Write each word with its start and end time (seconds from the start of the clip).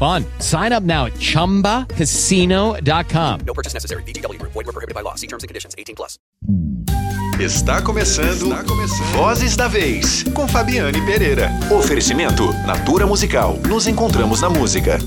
fun. 0.00 0.24
Sign 0.40 0.72
up 0.72 0.82
now 0.82 1.06
at 1.06 1.12
ChumbaCasino.com. 1.14 3.40
No 3.46 3.54
purchase 3.54 3.74
necessary. 3.74 4.02
BGW. 4.04 4.40
Void 4.42 4.54
were 4.54 4.72
prohibited 4.72 4.94
by 4.94 5.02
law. 5.02 5.14
See 5.16 5.26
terms 5.26 5.44
and 5.44 5.48
conditions. 5.48 5.74
18 5.76 5.94
plus. 5.94 6.18
Está 7.40 7.80
começando, 7.80 8.52
Está 8.52 8.64
começando 8.64 9.16
Vozes 9.16 9.56
da 9.56 9.66
Vez, 9.66 10.24
com 10.34 10.46
Fabiane 10.46 11.00
Pereira. 11.06 11.50
Oferecimento 11.70 12.52
Natura 12.66 13.06
Musical. 13.06 13.56
Nos 13.66 13.86
encontramos 13.86 14.42
na 14.42 14.50
música. 14.50 14.98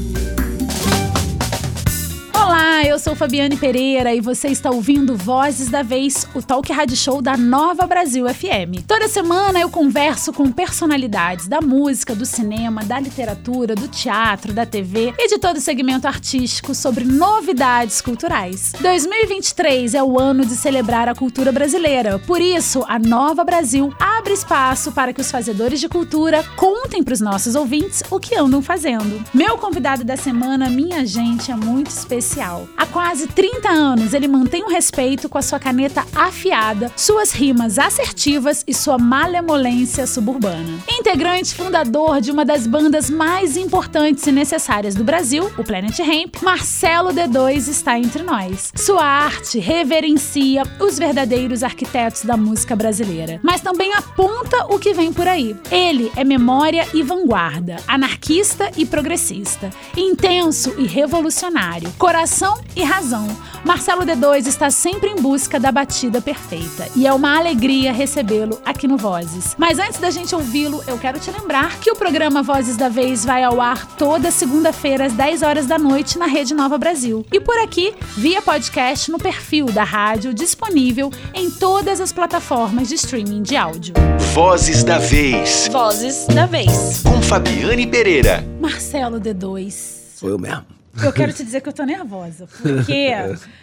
Olá, 2.46 2.84
eu 2.84 3.00
sou 3.00 3.16
Fabiane 3.16 3.56
Pereira 3.56 4.14
e 4.14 4.20
você 4.20 4.50
está 4.50 4.70
ouvindo 4.70 5.16
Vozes 5.16 5.70
da 5.70 5.82
Vez, 5.82 6.28
o 6.36 6.42
talk 6.42 6.74
rádio 6.74 6.98
show 6.98 7.22
da 7.22 7.38
Nova 7.38 7.88
Brasil 7.88 8.28
FM. 8.28 8.84
Toda 8.86 9.08
semana 9.08 9.62
eu 9.62 9.70
converso 9.70 10.34
com 10.34 10.52
personalidades 10.52 11.48
da 11.48 11.62
música, 11.62 12.14
do 12.14 12.26
cinema, 12.26 12.84
da 12.84 13.00
literatura, 13.00 13.76
do 13.76 13.88
teatro, 13.88 14.52
da 14.52 14.66
TV 14.66 15.14
e 15.18 15.30
de 15.30 15.40
todo 15.40 15.56
o 15.56 15.62
segmento 15.62 16.06
artístico 16.06 16.76
sobre 16.76 17.06
novidades 17.06 18.02
culturais. 18.02 18.74
2023 18.82 19.94
é 19.94 20.04
o 20.04 20.20
ano 20.20 20.46
de 20.46 20.58
celebrar 20.58 21.08
a 21.08 21.16
cultura 21.16 21.50
brasileira, 21.50 22.20
por 22.20 22.42
isso 22.42 22.84
a 22.90 23.00
Nova 23.00 23.46
Brasil 23.46 23.94
abre 23.98 24.34
espaço 24.34 24.92
para 24.92 25.14
que 25.14 25.22
os 25.22 25.32
fazedores 25.32 25.80
de 25.80 25.88
cultura 25.88 26.44
contem 26.58 27.04
para 27.04 27.14
os 27.14 27.22
nossos 27.22 27.56
ouvintes 27.56 28.04
o 28.12 28.20
que 28.20 28.36
andam 28.36 28.62
fazendo. 28.62 29.24
Meu 29.34 29.58
convidado 29.58 30.04
da 30.04 30.18
semana, 30.18 30.70
minha 30.70 31.06
gente, 31.06 31.50
é 31.50 31.56
muito 31.56 31.88
especial. 31.88 32.33
Há 32.76 32.86
quase 32.88 33.28
30 33.28 33.70
anos, 33.70 34.14
ele 34.14 34.28
mantém 34.28 34.64
o 34.64 34.70
respeito 34.70 35.30
com 35.30 35.38
a 35.38 35.42
sua 35.42 35.60
caneta 35.60 36.04
afiada, 36.16 36.92
suas 36.96 37.32
rimas 37.32 37.78
assertivas 37.78 38.64
e 38.68 38.74
sua 38.74 38.98
malemolência 38.98 40.08
suburbana. 40.08 40.80
Integrante 40.90 41.54
fundador 41.54 42.20
de 42.22 42.32
uma 42.32 42.44
das 42.44 42.66
bandas 42.66 43.10
mais 43.10 43.56
importantes 43.56 44.26
e 44.26 44.32
necessárias 44.32 44.96
do 44.96 45.04
Brasil, 45.04 45.52
o 45.58 45.64
Planet 45.64 45.98
Ramp, 46.00 46.42
Marcelo 46.42 47.10
D2 47.10 47.68
está 47.68 48.00
entre 48.00 48.24
nós. 48.24 48.72
Sua 48.76 49.04
arte 49.04 49.60
reverencia 49.60 50.64
os 50.80 50.98
verdadeiros 50.98 51.62
arquitetos 51.62 52.26
da 52.26 52.36
música 52.36 52.76
brasileira, 52.76 53.40
mas 53.44 53.62
também 53.62 53.94
aponta 53.94 54.66
o 54.74 54.80
que 54.80 54.94
vem 54.94 55.14
por 55.14 55.28
aí. 55.28 55.56
Ele 55.70 56.12
é 56.16 56.24
memória 56.24 56.88
e 56.94 57.04
vanguarda, 57.04 57.78
anarquista 57.88 58.72
e 58.76 58.86
progressista, 58.86 59.70
intenso 59.96 60.74
e 60.78 60.86
revolucionário, 60.86 61.94
coração 62.24 62.62
e 62.74 62.84
razão. 62.84 63.28
Marcelo 63.66 64.04
D2 64.04 64.48
está 64.48 64.72
sempre 64.72 65.10
em 65.10 65.16
busca 65.18 65.60
da 65.60 65.74
batida 65.74 66.22
perfeita 66.22 66.88
e 66.96 67.06
é 67.06 67.12
uma 67.12 67.38
alegria 67.38 67.92
recebê-lo 67.92 68.62
aqui 68.64 68.88
no 68.88 68.96
Vozes. 68.96 69.56
Mas 69.58 69.78
antes 69.78 70.00
da 70.00 70.10
gente 70.10 70.34
ouvi-lo, 70.34 70.82
eu 70.88 70.98
quero 70.98 71.20
te 71.20 71.30
lembrar 71.30 71.80
que 71.80 71.92
o 71.92 71.96
programa 71.98 72.42
Vozes 72.42 72.78
da 72.78 72.88
Vez 72.88 73.26
vai 73.26 73.44
ao 73.44 73.60
ar 73.60 73.86
toda 73.98 74.32
segunda-feira 74.32 75.08
às 75.08 75.12
10 75.14 75.42
horas 75.42 75.66
da 75.66 75.78
noite 75.78 76.18
na 76.18 76.26
Rede 76.26 76.54
Nova 76.54 76.78
Brasil. 76.78 77.26
E 77.30 77.42
por 77.42 77.58
aqui, 77.58 77.94
via 78.16 78.42
podcast 78.42 79.12
no 79.12 79.18
perfil 79.18 79.66
da 79.66 79.84
rádio 79.84 80.34
disponível 80.34 81.12
em 81.34 81.52
todas 81.52 82.00
as 82.00 82.14
plataformas 82.14 82.88
de 82.88 82.96
streaming 82.96 83.44
de 83.44 83.58
áudio. 83.58 83.96
Vozes 84.34 84.82
da 84.82 84.98
Vez. 84.98 85.68
Vozes 85.70 86.26
da 86.28 86.46
Vez. 86.46 87.04
Com 87.04 87.22
Fabiane 87.22 87.86
Pereira. 87.86 88.46
Marcelo 88.62 89.20
D2. 89.20 89.74
Sou 90.16 90.30
eu 90.30 90.40
mesmo. 90.40 90.83
Eu 91.02 91.14
quero 91.14 91.34
te 91.34 91.44
dizer 91.44 91.62
que 91.62 91.70
eu 91.70 91.74
tô 91.74 91.84
nervosa, 91.84 92.48
porque 92.62 93.10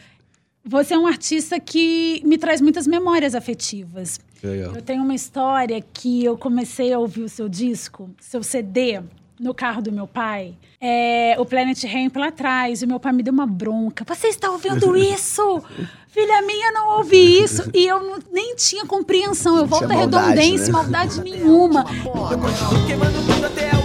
você 0.65 0.95
é 0.95 0.99
um 0.99 1.07
artista 1.07 1.61
que 1.61 2.23
me 2.25 2.39
traz 2.39 2.61
muitas 2.61 2.87
memórias 2.87 3.35
afetivas. 3.35 4.19
Legal. 4.43 4.75
Eu 4.75 4.83
tenho 4.83 5.03
uma 5.03 5.15
história 5.15 5.81
que 5.81 6.25
eu 6.25 6.37
comecei 6.37 6.93
a 6.93 6.99
ouvir 6.99 7.23
o 7.23 7.29
seu 7.29 7.49
disco, 7.49 8.11
seu 8.21 8.43
CD, 8.43 9.01
no 9.39 9.55
carro 9.55 9.81
do 9.81 9.91
meu 9.91 10.07
pai. 10.07 10.55
É, 10.81 11.35
o 11.39 11.47
Planet 11.47 11.83
Ramp 11.85 12.17
lá 12.17 12.29
atrás, 12.29 12.83
e 12.83 12.87
meu 12.87 13.01
pai 13.01 13.13
me 13.13 13.23
deu 13.23 13.33
uma 13.33 13.47
bronca. 13.47 14.05
Você 14.07 14.29
está 14.29 14.51
ouvindo 14.51 14.97
isso? 14.97 15.63
Filha 16.09 16.43
minha, 16.43 16.73
não 16.73 16.99
ouvi 16.99 17.41
isso. 17.41 17.71
E 17.73 17.87
eu 17.87 18.03
não, 18.03 18.19
nem 18.33 18.55
tinha 18.57 18.85
compreensão. 18.85 19.57
Eu 19.57 19.67
volto 19.67 19.91
a 19.91 19.95
redondência, 19.95 20.67
né? 20.67 20.73
maldade 20.73 21.21
nenhuma. 21.23 21.85
Continuo 21.85 22.87
queimando 22.87 23.19
tudo 23.27 23.47
até 23.47 23.71
a 23.71 23.80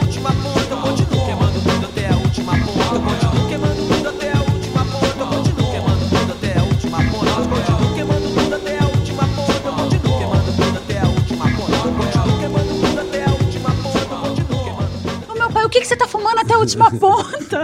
última 16.65 16.91
ponta? 16.99 17.61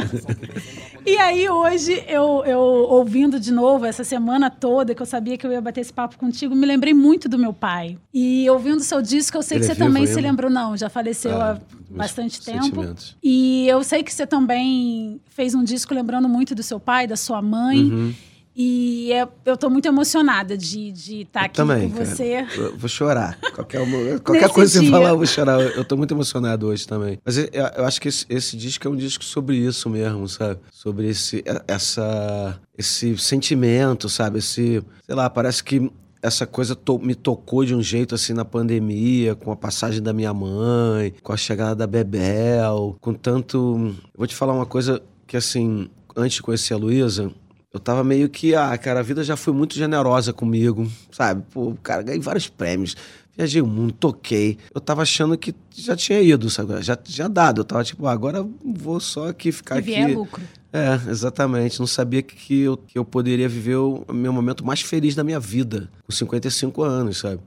E 1.05 1.17
aí, 1.17 1.49
hoje, 1.49 2.03
eu, 2.07 2.43
eu 2.45 2.59
ouvindo 2.59 3.39
de 3.39 3.51
novo 3.51 3.85
essa 3.85 4.03
semana 4.03 4.49
toda, 4.49 4.93
que 4.93 5.01
eu 5.01 5.05
sabia 5.05 5.37
que 5.37 5.45
eu 5.45 5.51
ia 5.51 5.59
bater 5.61 5.81
esse 5.81 5.91
papo 5.91 6.17
contigo, 6.17 6.55
me 6.55 6.65
lembrei 6.65 6.93
muito 6.93 7.27
do 7.27 7.37
meu 7.37 7.53
pai. 7.53 7.97
E 8.13 8.49
ouvindo 8.49 8.79
seu 8.81 9.01
disco, 9.01 9.37
eu 9.37 9.41
sei 9.41 9.57
Ele 9.57 9.65
que 9.65 9.71
é 9.71 9.75
você 9.75 9.79
também 9.79 10.05
se 10.05 10.21
lembrou, 10.21 10.49
não, 10.49 10.77
já 10.77 10.89
faleceu 10.89 11.41
Ah, 11.41 11.59
há 11.59 11.97
bastante 11.97 12.43
tempo. 12.43 12.63
sentimentos. 12.63 13.17
E 13.23 13.67
eu 13.67 13.83
sei 13.83 14.03
que 14.03 14.13
você 14.13 14.27
também 14.27 15.19
fez 15.29 15.55
um 15.55 15.63
disco 15.63 15.93
lembrando 15.93 16.29
muito 16.29 16.53
do 16.53 16.61
seu 16.63 16.79
pai, 16.79 17.07
da 17.07 17.15
sua 17.15 17.41
mãe. 17.41 17.81
Uhum. 17.83 18.13
E 18.55 19.11
é- 19.13 19.27
eu 19.45 19.55
tô 19.55 19.69
muito 19.69 19.87
emocionada 19.87 20.57
de 20.57 20.91
de 20.91 21.21
estar 21.21 21.43
aqui 21.45 21.55
Também, 21.55 21.89
com 21.89 21.97
cara. 21.97 22.05
você. 22.05 22.45
Eu 22.57 22.75
vou 22.77 22.89
chorar. 22.89 23.39
Qualquer, 23.55 23.79
qualquer 24.21 24.49
coisa 24.49 24.79
que 24.79 24.85
você 24.85 24.91
falar, 24.91 25.09
eu 25.09 25.17
vou 25.17 25.25
chorar. 25.25 25.59
Eu, 25.61 25.69
eu 25.69 25.85
tô 25.85 25.95
muito 25.95 26.13
emocionado 26.13 26.67
hoje 26.67 26.85
também. 26.87 27.17
Mas 27.23 27.37
eu, 27.37 27.49
eu 27.77 27.85
acho 27.85 28.01
que 28.01 28.07
esse, 28.09 28.25
esse 28.29 28.57
disco 28.57 28.87
é 28.87 28.91
um 28.91 28.95
disco 28.95 29.23
sobre 29.23 29.55
isso 29.57 29.89
mesmo, 29.89 30.27
sabe? 30.27 30.59
Sobre 30.71 31.07
esse, 31.09 31.43
essa, 31.67 32.59
esse 32.77 33.17
sentimento, 33.17 34.09
sabe? 34.09 34.39
Esse, 34.39 34.83
sei 35.05 35.15
lá, 35.15 35.29
parece 35.29 35.63
que 35.63 35.89
essa 36.21 36.45
coisa 36.45 36.75
to- 36.75 36.99
me 36.99 37.15
tocou 37.15 37.63
de 37.65 37.73
um 37.73 37.81
jeito 37.81 38.13
assim 38.15 38.33
na 38.33 38.45
pandemia, 38.45 39.33
com 39.35 39.51
a 39.51 39.55
passagem 39.55 40.01
da 40.01 40.13
minha 40.13 40.33
mãe, 40.33 41.13
com 41.23 41.33
a 41.33 41.37
chegada 41.37 41.75
da 41.75 41.87
Bebel, 41.87 42.95
com 42.99 43.13
tanto. 43.13 43.95
Eu 44.13 44.17
vou 44.17 44.27
te 44.27 44.35
falar 44.35 44.53
uma 44.53 44.65
coisa 44.65 45.01
que, 45.25 45.35
assim, 45.37 45.89
antes 46.15 46.35
de 46.35 46.41
conhecer 46.43 46.73
a 46.73 46.77
Luísa, 46.77 47.31
eu 47.73 47.79
tava 47.79 48.03
meio 48.03 48.29
que, 48.29 48.53
ah, 48.55 48.77
cara, 48.77 48.99
a 48.99 49.03
vida 49.03 49.23
já 49.23 49.35
foi 49.37 49.53
muito 49.53 49.75
generosa 49.75 50.33
comigo, 50.33 50.89
sabe? 51.11 51.43
Pô, 51.51 51.73
cara, 51.81 52.03
ganhei 52.03 52.19
vários 52.19 52.47
prêmios, 52.49 52.95
viajei 53.35 53.61
o 53.61 53.67
mundo, 53.67 53.93
toquei. 53.93 54.57
Eu 54.73 54.81
tava 54.81 55.01
achando 55.03 55.37
que 55.37 55.55
já 55.73 55.95
tinha 55.95 56.21
ido, 56.21 56.49
sabe? 56.49 56.81
Já 56.81 56.95
tinha 56.95 57.29
dado. 57.29 57.61
Eu 57.61 57.65
tava 57.65 57.83
tipo, 57.83 58.05
ah, 58.07 58.11
agora 58.11 58.45
vou 58.63 58.99
só 58.99 59.29
aqui 59.29 59.51
ficar 59.51 59.75
E 59.75 59.79
aqui. 59.79 59.87
vier 59.91 60.13
lucro. 60.15 60.41
É, 60.73 61.09
exatamente. 61.09 61.79
Não 61.79 61.87
sabia 61.87 62.21
que 62.21 62.61
eu, 62.61 62.77
que 62.77 62.97
eu 62.97 63.03
poderia 63.05 63.47
viver 63.47 63.75
o 63.75 64.05
meu 64.13 64.31
momento 64.33 64.65
mais 64.65 64.81
feliz 64.81 65.15
da 65.15 65.23
minha 65.23 65.39
vida, 65.39 65.89
com 66.05 66.11
55 66.11 66.81
anos, 66.83 67.19
sabe? 67.19 67.39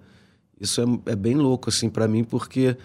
Isso 0.61 0.81
é, 0.81 1.13
é 1.13 1.17
bem 1.17 1.35
louco, 1.35 1.69
assim, 1.69 1.89
pra 1.91 2.07
mim, 2.09 2.23
porque. 2.25 2.77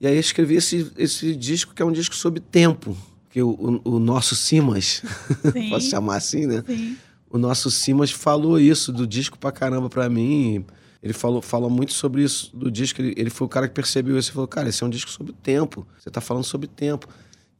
E 0.00 0.06
aí 0.06 0.14
eu 0.14 0.20
escrevi 0.20 0.54
esse, 0.56 0.90
esse 0.96 1.36
disco, 1.36 1.74
que 1.74 1.82
é 1.82 1.84
um 1.84 1.92
disco 1.92 2.14
sobre 2.14 2.40
tempo. 2.40 2.96
Que 3.30 3.40
o, 3.42 3.80
o, 3.84 3.98
nosso 3.98 4.34
Simas, 4.34 5.02
Sim. 5.52 5.70
posso 5.70 5.88
chamar 5.88 6.16
assim, 6.16 6.46
né? 6.46 6.62
Sim. 6.66 6.96
O 7.30 7.38
nosso 7.38 7.70
Simas 7.70 8.10
falou 8.10 8.58
isso 8.58 8.92
do 8.92 9.06
disco 9.06 9.38
pra 9.38 9.52
caramba 9.52 9.88
pra 9.88 10.08
mim. 10.10 10.64
Ele 11.02 11.12
falou, 11.12 11.40
falou 11.40 11.70
muito 11.70 11.92
sobre 11.92 12.22
isso 12.24 12.54
do 12.54 12.70
disco. 12.70 13.00
Ele, 13.00 13.14
ele 13.16 13.30
foi 13.30 13.46
o 13.46 13.48
cara 13.48 13.68
que 13.68 13.74
percebeu 13.74 14.18
isso. 14.18 14.30
Ele 14.30 14.34
falou, 14.34 14.48
cara, 14.48 14.68
esse 14.68 14.82
é 14.82 14.86
um 14.86 14.90
disco 14.90 15.10
sobre 15.10 15.32
tempo. 15.32 15.86
Você 15.98 16.10
tá 16.10 16.20
falando 16.20 16.44
sobre 16.44 16.66
tempo. 16.66 17.08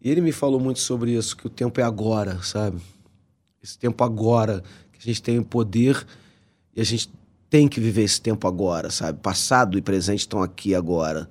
E 0.02 0.11
ele 0.11 0.20
me 0.20 0.32
falou 0.32 0.58
muito 0.58 0.81
sobre 0.81 1.12
isso, 1.12 1.37
que 1.37 1.46
o 1.46 1.50
tempo 1.50 1.81
é 1.81 1.84
agora, 1.84 2.43
sabe? 2.43 2.81
Esse 3.62 3.78
tempo 3.78 4.02
agora, 4.02 4.62
que 4.93 4.99
a 4.99 5.02
gente 5.02 5.23
tem 5.23 5.38
o 5.38 5.44
poder 5.44 6.05
e 6.75 6.81
a 6.81 6.84
gente 6.84 7.11
tem 7.50 7.69
que 7.69 7.81
viver 7.81 8.02
esse 8.02 8.20
tempo 8.20 8.49
agora, 8.49 8.90
sabe? 8.90 9.19
Passado 9.20 9.76
e 9.76 9.82
presente 9.82 10.20
estão 10.20 10.43
aqui 10.43 10.75
agora. 10.75 11.28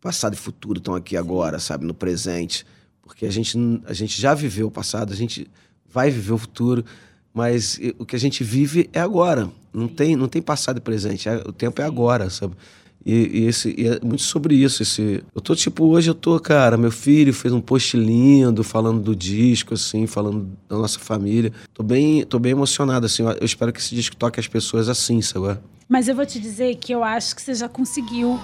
Passado 0.00 0.34
e 0.34 0.36
futuro 0.36 0.78
estão 0.78 0.94
aqui 0.94 1.16
agora, 1.16 1.58
sabe? 1.58 1.84
No 1.84 1.94
presente. 1.94 2.64
Porque 3.06 3.24
a 3.24 3.30
gente, 3.32 3.56
a 3.86 3.92
gente 3.94 4.20
já 4.20 4.34
viveu 4.34 4.66
o 4.66 4.70
passado, 4.70 5.12
a 5.12 5.16
gente 5.16 5.46
vai 5.90 6.10
viver 6.10 6.32
o 6.32 6.38
futuro, 6.38 6.84
mas 7.32 7.80
o 7.98 8.04
que 8.04 8.16
a 8.16 8.18
gente 8.18 8.42
vive 8.44 8.90
é 8.92 9.00
agora. 9.00 9.48
Não 9.72 9.88
tem, 9.88 10.16
não 10.16 10.28
tem 10.28 10.42
passado 10.42 10.78
e 10.78 10.80
presente. 10.80 11.28
é- 11.28 11.36
o 11.46 11.52
tempo 11.52 11.80
é 11.80 11.84
agora, 11.84 12.28
sabe? 12.28 12.54
E, 13.04 13.42
e 13.42 13.44
esse, 13.46 13.72
e 13.78 13.86
é 13.86 14.00
muito 14.02 14.22
sobre 14.22 14.56
isso. 14.56 14.82
Esse, 14.82 15.22
eu 15.32 15.40
tô, 15.40 15.54
tipo, 15.54 15.84
hoje 15.84 16.10
eu 16.10 16.14
tô, 16.14 16.40
cara, 16.40 16.76
meu 16.76 16.90
filho 16.90 17.32
fez 17.32 17.54
um 17.54 17.60
post 17.60 17.96
lindo 17.96 18.64
falando 18.64 19.00
do 19.00 19.14
disco, 19.14 19.74
assim, 19.74 20.08
falando 20.08 20.48
da 20.68 20.76
nossa 20.76 20.98
família. 20.98 21.52
Tô 21.72 21.84
bem, 21.84 22.24
tô 22.24 22.38
bem 22.40 22.50
emocionado, 22.52 23.06
assim. 23.06 23.22
Eu, 23.22 23.30
eu 23.30 23.44
espero 23.46 23.72
que 23.72 23.78
esse 23.78 23.94
disco 23.94 24.16
toque 24.16 24.40
as 24.40 24.48
pessoas 24.48 24.88
assim, 24.88 25.22
sabe? 25.22 25.58
Mas 25.88 26.08
eu 26.08 26.16
vou 26.16 26.26
te 26.26 26.40
dizer 26.40 26.74
que 26.76 26.90
eu 26.92 27.04
acho 27.04 27.36
que 27.36 27.42
você 27.42 27.54
já 27.54 27.68
conseguiu. 27.68 28.40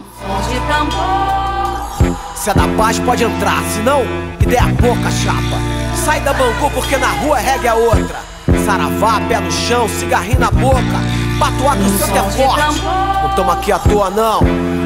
Se 2.35 2.51
é 2.51 2.55
da 2.55 2.67
paz, 2.77 2.99
pode 2.99 3.25
entrar, 3.25 3.63
senão, 3.75 4.03
ideia 4.41 4.65
pouca, 4.81 5.11
chapa. 5.11 5.57
Sai 6.05 6.21
da 6.21 6.33
Bangu 6.33 6.71
porque 6.75 6.97
na 6.97 7.09
rua 7.09 7.39
reggae 7.39 7.69
é 7.69 7.75
outra. 7.75 8.21
Saravá, 8.65 9.21
pé 9.29 9.41
no 9.41 9.51
chão, 9.51 9.89
cigarrinho 9.89 10.41
na 10.41 10.51
boca. 10.51 11.01
Patuá 11.39 11.77
que 11.77 11.83
o 11.83 11.99
santo 11.99 12.17
é 12.17 12.31
forte. 12.31 12.83
Não 13.23 13.31
tamo 13.35 13.51
aqui 13.51 13.73
à 13.73 13.79
toa, 13.79 14.11
não. 14.11 14.41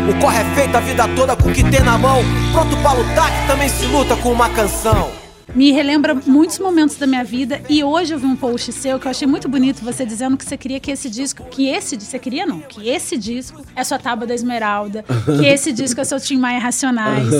O 0.08 0.14
corre 0.20 0.40
é 0.40 0.44
feito 0.54 0.76
a 0.76 0.80
vida 0.80 1.08
toda 1.16 1.36
com 1.36 1.48
o 1.48 1.52
que 1.52 1.64
tem 1.64 1.80
na 1.80 1.98
mão. 1.98 2.22
Pronto 2.52 2.76
pra 2.78 2.92
lutar, 2.92 3.30
que 3.30 3.46
também 3.46 3.68
se 3.68 3.86
luta 3.86 4.16
com 4.16 4.32
uma 4.32 4.48
canção. 4.50 5.25
Me 5.56 5.72
relembra 5.72 6.14
muitos 6.14 6.58
momentos 6.58 6.96
da 6.96 7.06
minha 7.06 7.24
vida 7.24 7.62
e 7.66 7.82
hoje 7.82 8.12
eu 8.12 8.18
vi 8.18 8.26
um 8.26 8.36
post 8.36 8.70
seu 8.72 8.98
que 9.00 9.06
eu 9.06 9.10
achei 9.10 9.26
muito 9.26 9.48
bonito, 9.48 9.82
você 9.82 10.04
dizendo 10.04 10.36
que 10.36 10.44
você 10.44 10.54
queria 10.54 10.78
que 10.78 10.90
esse 10.90 11.08
disco, 11.08 11.42
que 11.44 11.66
esse, 11.66 11.96
você 11.96 12.18
queria 12.18 12.44
não, 12.44 12.60
que 12.60 12.86
esse 12.90 13.16
disco 13.16 13.62
é 13.74 13.82
sua 13.82 13.98
Tábua 13.98 14.26
da 14.26 14.34
Esmeralda, 14.34 15.02
que 15.24 15.46
esse 15.48 15.72
disco 15.72 15.98
é 15.98 16.04
seu 16.04 16.20
Tim 16.20 16.36
Maia 16.36 16.58
Racionais. 16.58 17.32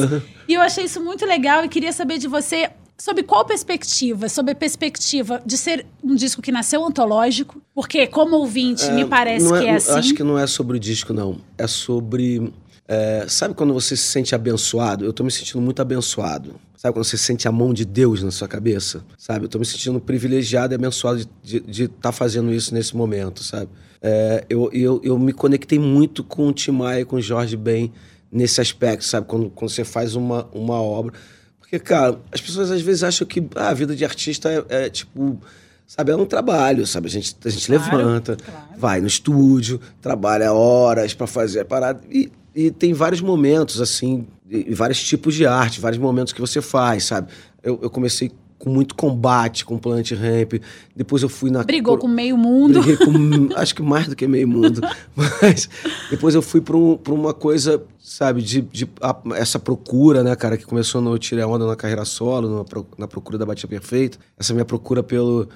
E 0.48 0.54
eu 0.54 0.62
achei 0.62 0.84
isso 0.84 0.98
muito 0.98 1.26
legal 1.26 1.62
e 1.62 1.68
queria 1.68 1.92
saber 1.92 2.16
de 2.16 2.26
você 2.26 2.70
Sob 2.98 3.22
qual 3.24 3.44
perspectiva? 3.44 4.26
Sob 4.26 4.50
a 4.50 4.54
perspectiva 4.54 5.42
de 5.44 5.58
ser 5.58 5.84
um 6.02 6.14
disco 6.14 6.40
que 6.40 6.50
nasceu 6.50 6.82
antológico? 6.82 7.60
Porque, 7.74 8.06
como 8.06 8.36
ouvinte, 8.36 8.90
me 8.90 9.04
parece 9.04 9.44
não 9.44 9.58
que 9.58 9.66
é 9.66 9.74
assim. 9.74 9.92
Acho 9.92 10.14
que 10.14 10.22
não 10.22 10.38
é 10.38 10.46
sobre 10.46 10.78
o 10.78 10.80
disco, 10.80 11.12
não. 11.12 11.36
É 11.58 11.66
sobre. 11.66 12.50
É, 12.88 13.26
sabe 13.28 13.54
quando 13.54 13.72
você 13.74 13.96
se 13.96 14.04
sente 14.04 14.34
abençoado? 14.34 15.04
Eu 15.04 15.12
tô 15.12 15.24
me 15.24 15.30
sentindo 15.30 15.60
muito 15.60 15.80
abençoado. 15.82 16.54
Sabe 16.76 16.94
quando 16.94 17.04
você 17.04 17.16
sente 17.16 17.48
a 17.48 17.52
mão 17.52 17.72
de 17.74 17.84
Deus 17.84 18.22
na 18.22 18.30
sua 18.30 18.46
cabeça? 18.46 19.04
Sabe? 19.18 19.46
Eu 19.46 19.48
tô 19.48 19.58
me 19.58 19.64
sentindo 19.64 19.98
privilegiado 19.98 20.72
e 20.72 20.76
abençoado 20.76 21.26
de 21.42 21.84
estar 21.84 21.88
tá 22.00 22.12
fazendo 22.12 22.52
isso 22.52 22.72
nesse 22.72 22.96
momento, 22.96 23.42
sabe? 23.42 23.68
É, 24.00 24.44
eu, 24.48 24.70
eu, 24.72 25.00
eu 25.02 25.18
me 25.18 25.32
conectei 25.32 25.78
muito 25.78 26.22
com 26.22 26.48
o 26.48 26.52
Tim 26.52 26.72
Maia 26.72 27.00
e 27.00 27.04
com 27.04 27.16
o 27.16 27.20
Jorge 27.20 27.56
Ben 27.56 27.92
nesse 28.30 28.60
aspecto, 28.60 29.04
sabe? 29.04 29.26
Quando, 29.26 29.50
quando 29.50 29.70
você 29.70 29.84
faz 29.84 30.14
uma, 30.14 30.46
uma 30.52 30.80
obra. 30.80 31.12
Porque, 31.58 31.78
cara, 31.80 32.20
as 32.30 32.40
pessoas 32.40 32.70
às 32.70 32.82
vezes 32.82 33.02
acham 33.02 33.26
que 33.26 33.44
ah, 33.56 33.70
a 33.70 33.74
vida 33.74 33.96
de 33.96 34.04
artista 34.04 34.48
é, 34.68 34.84
é, 34.84 34.90
tipo. 34.90 35.40
Sabe, 35.86 36.10
é 36.12 36.16
um 36.16 36.26
trabalho, 36.26 36.86
sabe? 36.86 37.06
A 37.06 37.10
gente, 37.10 37.36
a 37.44 37.48
gente 37.48 37.66
Claro, 37.66 37.96
levanta, 37.96 38.36
claro. 38.36 38.60
vai 38.76 39.00
no 39.00 39.06
estúdio, 39.06 39.80
trabalha 40.02 40.52
horas 40.52 41.14
pra 41.14 41.26
fazer 41.26 41.60
a 41.60 41.64
parada. 41.64 42.00
E, 42.10 42.30
e 42.54 42.70
tem 42.70 42.92
vários 42.92 43.20
momentos, 43.20 43.80
assim, 43.80 44.26
e, 44.50 44.70
e 44.70 44.74
vários 44.74 45.02
tipos 45.02 45.34
de 45.34 45.46
arte, 45.46 45.80
vários 45.80 46.00
momentos 46.00 46.32
que 46.32 46.40
você 46.40 46.60
faz, 46.60 47.04
sabe? 47.04 47.28
Eu, 47.62 47.78
eu 47.82 47.88
comecei 47.90 48.32
com 48.58 48.70
muito 48.70 48.94
combate 48.94 49.66
com 49.66 49.76
Plant 49.78 50.10
Ramp, 50.12 50.54
depois 50.96 51.22
eu 51.22 51.28
fui 51.28 51.50
na. 51.50 51.62
Brigou 51.62 51.98
com 51.98 52.08
meio 52.08 52.36
mundo. 52.38 52.80
Briguei 52.80 52.96
com, 52.96 53.50
acho 53.54 53.74
que 53.74 53.82
mais 53.82 54.08
do 54.08 54.16
que 54.16 54.26
meio 54.26 54.48
mundo. 54.48 54.80
Mas 55.14 55.68
depois 56.10 56.34
eu 56.34 56.40
fui 56.42 56.60
para 56.62 56.76
um, 56.76 56.96
pra 56.96 57.12
uma 57.12 57.34
coisa, 57.34 57.82
sabe, 57.98 58.40
de, 58.42 58.62
de 58.62 58.88
a- 59.00 59.16
essa 59.34 59.58
procura, 59.58 60.24
né, 60.24 60.34
cara, 60.34 60.56
que 60.56 60.64
começou 60.64 61.00
no 61.02 61.16
Tire 61.18 61.42
a 61.42 61.46
Onda 61.46 61.66
na 61.66 61.76
carreira 61.76 62.04
solo, 62.06 62.64
pro- 62.64 62.86
na 62.98 63.06
procura 63.06 63.36
da 63.38 63.44
Batida 63.46 63.68
Perfeita. 63.68 64.18
Essa 64.38 64.54
minha 64.54 64.64
procura 64.64 65.02
pelo, 65.02 65.46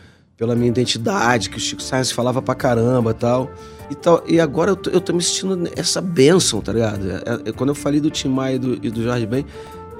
pela 0.40 0.54
minha 0.56 0.68
identidade, 0.70 1.50
que 1.50 1.58
o 1.58 1.60
Chico 1.60 1.82
Sainz 1.82 2.10
falava 2.10 2.40
pra 2.40 2.54
caramba 2.54 3.12
tal. 3.12 3.50
e 3.90 3.94
tal. 3.94 4.24
E 4.26 4.40
agora 4.40 4.70
eu 4.70 4.76
tô, 4.76 4.88
eu 4.88 4.98
tô 4.98 5.12
me 5.12 5.22
sentindo 5.22 5.68
essa 5.76 6.00
bênção, 6.00 6.62
tá 6.62 6.72
ligado? 6.72 7.10
É- 7.10 7.50
é- 7.50 7.52
quando 7.52 7.68
eu 7.68 7.74
falei 7.74 8.00
do 8.00 8.08
Tim 8.10 8.28
Maia 8.28 8.54
e 8.54 8.58
do, 8.58 8.74
e 8.82 8.90
do 8.90 9.02
Jorge 9.02 9.26
Ben, 9.26 9.44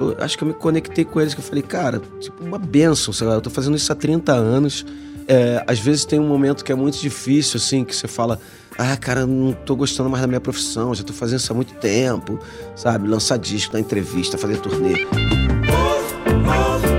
eu 0.01 0.17
acho 0.19 0.39
que 0.39 0.43
eu 0.45 0.49
me 0.49 0.55
conectei 0.55 1.05
com 1.05 1.21
eles, 1.21 1.35
que 1.35 1.41
eu 1.41 1.45
falei, 1.45 1.63
cara, 1.63 2.01
tipo, 2.19 2.43
uma 2.43 2.59
bênção, 2.59 3.13
sei 3.13 3.27
lá, 3.27 3.35
eu 3.35 3.43
tô 3.43 3.51
fazendo 3.51 3.77
isso 3.77 3.93
há 3.93 3.95
30 3.95 4.33
anos. 4.33 4.87
É, 5.29 5.63
às 5.67 5.79
vezes 5.79 6.07
tem 6.07 6.19
um 6.19 6.27
momento 6.27 6.65
que 6.65 6.73
é 6.73 6.75
muito 6.75 6.99
difícil, 6.99 7.59
assim, 7.59 7.85
que 7.85 7.95
você 7.95 8.09
fala, 8.09 8.41
ah, 8.79 8.97
cara, 8.97 9.27
não 9.27 9.53
tô 9.53 9.77
gostando 9.77 10.09
mais 10.09 10.23
da 10.23 10.27
minha 10.27 10.41
profissão, 10.41 10.95
já 10.95 11.05
tô 11.05 11.13
fazendo 11.13 11.39
isso 11.39 11.53
há 11.53 11.55
muito 11.55 11.75
tempo, 11.75 12.39
sabe? 12.75 13.07
Lançar 13.07 13.37
disco, 13.39 13.75
dar 13.75 13.81
entrevista, 13.81 14.39
fazer 14.39 14.57
turnê. 14.57 15.05
Que 15.05 16.90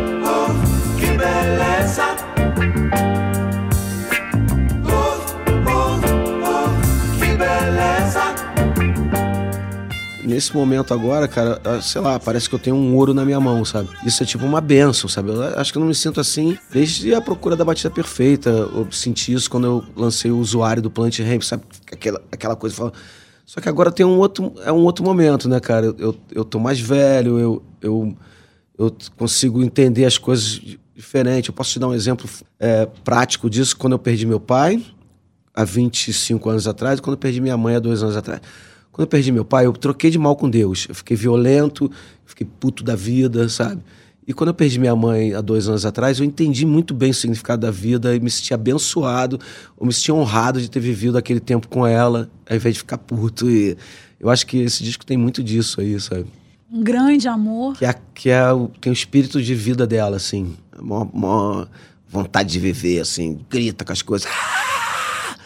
Nesse 10.32 10.56
momento 10.56 10.94
agora, 10.94 11.28
cara, 11.28 11.62
ah, 11.66 11.82
sei 11.82 12.00
lá, 12.00 12.18
parece 12.18 12.48
que 12.48 12.56
eu 12.56 12.60
tenho 12.60 12.74
um 12.78 12.96
ouro 12.96 13.14
na 13.14 13.26
minha 13.26 13.40
mão, 13.40 13.66
sabe? 13.66 13.90
Isso 14.06 14.24
é 14.24 14.26
tipo 14.26 14.46
uma 14.46 14.62
benção, 14.62 15.10
sabe? 15.10 15.30
Eu 15.30 15.44
acho 15.60 15.74
que 15.74 15.78
eu 15.78 15.82
não 15.82 15.90
me 15.90 15.94
sinto 15.94 16.22
assim 16.22 16.58
desde 16.72 17.14
a 17.14 17.20
procura 17.20 17.54
da 17.54 17.66
batida 17.66 17.90
perfeita. 17.90 18.50
Eu 18.50 18.88
senti 18.92 19.34
isso 19.34 19.50
quando 19.50 19.66
eu 19.68 19.84
lancei 19.94 20.32
o 20.32 20.38
usuário 20.38 20.82
do 20.82 20.90
Plant 20.90 21.20
Ramp, 21.20 21.42
sabe? 21.42 21.64
Aquela, 21.92 22.22
aquela 22.32 22.56
coisa. 22.56 22.74
Fala... 22.74 22.94
Só 23.46 23.60
que 23.60 23.68
agora 23.68 23.92
tem 23.92 24.06
um 24.06 24.18
outro, 24.20 24.54
é 24.64 24.72
um 24.72 24.78
outro 24.86 25.04
momento, 25.04 25.50
né, 25.50 25.60
cara? 25.60 25.88
Eu, 25.88 25.96
eu, 26.00 26.16
eu 26.32 26.46
tô 26.46 26.60
mais 26.60 26.80
velho, 26.80 27.38
eu, 27.38 27.64
eu, 27.82 28.16
eu 28.80 28.96
consigo 29.18 29.62
entender 29.62 30.06
as 30.06 30.18
coisas 30.18 30.46
di- 30.48 30.80
diferente. 30.96 31.50
Eu 31.50 31.54
posso 31.54 31.72
te 31.72 31.80
dar 31.80 31.90
um 31.90 31.94
exemplo 31.94 32.30
é, 32.58 32.86
prático 33.04 33.50
disso 33.50 33.76
quando 33.76 33.92
eu 33.94 34.00
perdi 34.00 34.26
meu 34.26 34.40
pai, 34.40 34.82
há 35.54 35.66
25 35.66 36.50
anos 36.50 36.68
atrás, 36.70 37.00
e 37.00 37.02
quando 37.02 37.16
eu 37.16 37.20
perdi 37.20 37.42
minha 37.42 37.58
mãe 37.58 37.76
há 37.76 37.80
dois 37.80 38.02
anos 38.02 38.16
atrás. 38.16 38.40
Quando 38.92 39.06
eu 39.06 39.08
perdi 39.08 39.32
meu 39.32 39.46
pai, 39.46 39.66
eu 39.66 39.74
troquei 39.74 40.10
de 40.10 40.20
mal 40.20 40.36
com 40.36 40.50
Deus. 40.50 40.86
Eu 40.90 40.96
fiquei 40.96 41.16
violento, 41.16 41.90
fiquei 42.26 42.46
puto 42.60 42.84
da 42.84 42.96
vida, 42.96 43.48
sabe? 43.48 43.82
E 44.28 44.34
quando 44.34 44.50
eu 44.50 44.54
perdi 44.54 44.80
minha 44.80 44.96
mãe 44.96 45.34
há 45.34 45.42
dois 45.42 45.68
anos 45.68 45.86
atrás, 45.86 46.20
eu 46.20 46.26
entendi 46.26 46.66
muito 46.66 46.94
bem 46.94 47.12
o 47.12 47.14
significado 47.14 47.62
da 47.62 47.72
vida 47.72 48.16
e 48.16 48.20
me 48.20 48.30
senti 48.30 48.54
abençoado, 48.54 49.40
eu 49.80 49.86
me 49.86 49.92
senti 49.92 50.12
honrado 50.12 50.62
de 50.62 50.70
ter 50.70 50.80
vivido 50.80 51.18
aquele 51.18 51.40
tempo 51.40 51.68
com 51.68 51.88
ela, 51.88 52.30
ao 52.48 52.56
invés 52.56 52.76
de 52.76 52.80
ficar 52.80 52.98
puto. 52.98 53.50
E 53.50 53.76
eu 54.20 54.30
acho 54.30 54.46
que 54.46 54.58
esse 54.60 54.84
disco 54.84 55.06
tem 55.06 55.18
muito 55.18 55.44
disso 55.44 55.82
aí, 55.82 56.00
sabe? 56.00 56.28
Um 56.72 56.84
grande 56.84 57.28
amor. 57.28 57.78
Que 57.78 57.86
é, 57.86 57.96
que 58.14 58.30
é 58.30 58.44
tem 58.80 58.92
o 58.92 58.94
espírito 58.94 59.42
de 59.42 59.56
vida 59.56 59.88
dela, 59.88 60.18
assim. 60.18 60.56
A 60.72 60.82
maior, 60.82 61.10
maior 61.14 61.68
vontade 62.08 62.50
de 62.50 62.60
viver, 62.60 63.02
assim. 63.02 63.40
Grita 63.50 63.84
com 63.84 63.92
as 63.92 64.02
coisas. 64.02 64.30
Ah! 64.32 64.81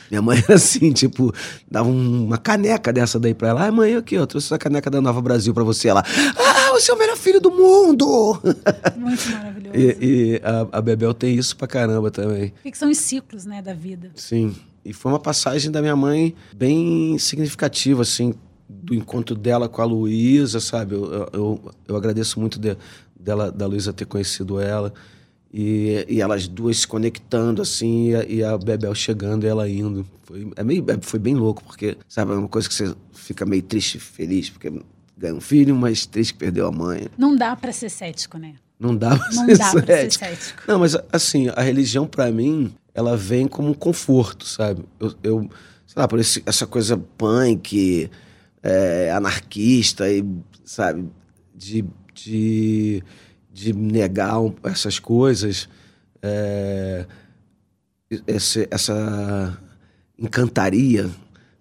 Minha 0.09 0.21
mãe 0.21 0.37
era 0.43 0.55
assim, 0.55 0.91
tipo, 0.93 1.33
dava 1.69 1.89
um- 1.89 2.25
uma 2.25 2.37
caneca 2.37 2.93
dessa 2.93 3.19
daí 3.19 3.33
pra 3.33 3.49
ela. 3.49 3.61
Ai, 3.63 3.71
mãe, 3.71 3.95
aqui, 3.95 4.17
ó, 4.17 4.25
trouxe 4.25 4.47
essa 4.47 4.57
caneca 4.57 4.89
da 4.89 5.01
Nova 5.01 5.21
Brasil 5.21 5.53
pra 5.53 5.63
você. 5.63 5.87
Ela, 5.87 6.03
ah, 6.37 6.71
você 6.73 6.91
é 6.91 6.93
o 6.93 6.97
melhor 6.97 7.17
filho 7.17 7.39
do 7.41 7.51
mundo! 7.51 8.39
Muito 8.97 9.29
maravilhoso. 9.31 9.75
e 9.77 9.97
e 10.01 10.41
a, 10.43 10.77
a 10.77 10.81
Bebel 10.81 11.13
tem 11.13 11.35
isso 11.35 11.55
pra 11.57 11.67
caramba 11.67 12.11
também. 12.11 12.47
O 12.59 12.63
que 12.63 12.71
que 12.71 12.77
são 12.77 12.89
os 12.89 12.97
ciclos, 12.97 13.45
né, 13.45 13.61
da 13.61 13.73
vida? 13.73 14.11
Sim. 14.15 14.55
E 14.83 14.93
foi 14.93 15.11
uma 15.11 15.19
passagem 15.19 15.71
da 15.71 15.81
minha 15.81 15.95
mãe 15.95 16.35
bem 16.55 17.17
significativa, 17.17 18.03
assim, 18.03 18.33
do 18.69 18.93
encontro 18.93 19.35
dela 19.35 19.67
com 19.67 19.81
a 19.81 19.85
Luísa, 19.85 20.59
sabe? 20.59 20.93
Eu, 20.95 21.05
eu, 21.11 21.29
eu- 21.33 21.71
eu 21.87 21.95
agradeço 21.95 22.39
muito 22.39 22.59
de- 22.59 22.77
dela, 23.19 23.51
da 23.51 23.65
Luísa 23.65 23.91
ter 23.91 24.05
conhecido 24.05 24.59
ela. 24.59 24.93
E, 25.57 26.05
e 26.09 26.19
elas 26.21 26.49
duas 26.49 26.79
se 26.79 26.87
conectando, 26.87 27.61
assim, 27.61 28.09
e 28.09 28.15
a, 28.15 28.25
e 28.25 28.43
a 28.43 28.57
Bebel 28.57 28.93
chegando 28.93 29.45
e 29.45 29.47
ela 29.47 29.69
indo. 29.69 30.05
Foi, 30.23 30.51
é 30.53 30.63
meio, 30.65 30.83
é- 30.89 30.97
foi 31.01 31.17
bem 31.17 31.33
louco, 31.33 31.63
porque, 31.63 31.97
sabe, 32.09 32.33
é 32.33 32.35
uma 32.35 32.49
coisa 32.49 32.67
que 32.67 32.73
você 32.75 32.93
fica 33.13 33.45
meio 33.45 33.63
triste 33.63 33.95
e 33.95 33.99
feliz, 34.01 34.49
porque 34.49 34.69
ganha 35.17 35.33
um 35.33 35.39
filho, 35.39 35.73
mas 35.73 36.05
triste 36.05 36.33
que 36.33 36.39
perdeu 36.39 36.67
a 36.67 36.71
mãe. 36.73 37.07
Não 37.17 37.33
dá 37.37 37.55
pra 37.55 37.71
ser 37.71 37.89
cético, 37.89 38.37
né? 38.37 38.55
Não 38.77 38.93
dá 38.93 39.15
pra 39.17 39.31
Não 39.31 39.45
ser 39.45 39.57
dá 39.57 39.71
pra 39.71 39.81
ser 39.81 40.11
cético. 40.11 40.25
cético. 40.25 40.63
Não, 40.67 40.77
mas 40.79 40.97
assim, 41.09 41.47
a 41.55 41.61
religião 41.61 42.05
pra 42.05 42.29
mim, 42.33 42.73
ela 42.93 43.15
vem 43.15 43.47
como 43.47 43.69
um 43.69 43.73
conforto, 43.73 44.45
sabe? 44.45 44.83
Eu, 44.99 45.13
eu 45.23 45.49
sei 45.87 46.01
lá, 46.01 46.05
por 46.05 46.19
esse, 46.19 46.43
essa 46.45 46.67
coisa 46.67 46.97
punk, 47.17 48.09
é, 48.61 49.09
anarquista 49.11 50.11
e, 50.11 50.21
sabe, 50.65 51.05
de, 51.55 51.85
de, 52.13 53.01
de 53.55 53.71
negar 53.71 54.35
essas 54.63 54.99
coisas, 54.99 55.69
é, 56.21 57.05
esse- 58.27 58.67
essa 58.69 59.57
encantaria, 60.19 61.09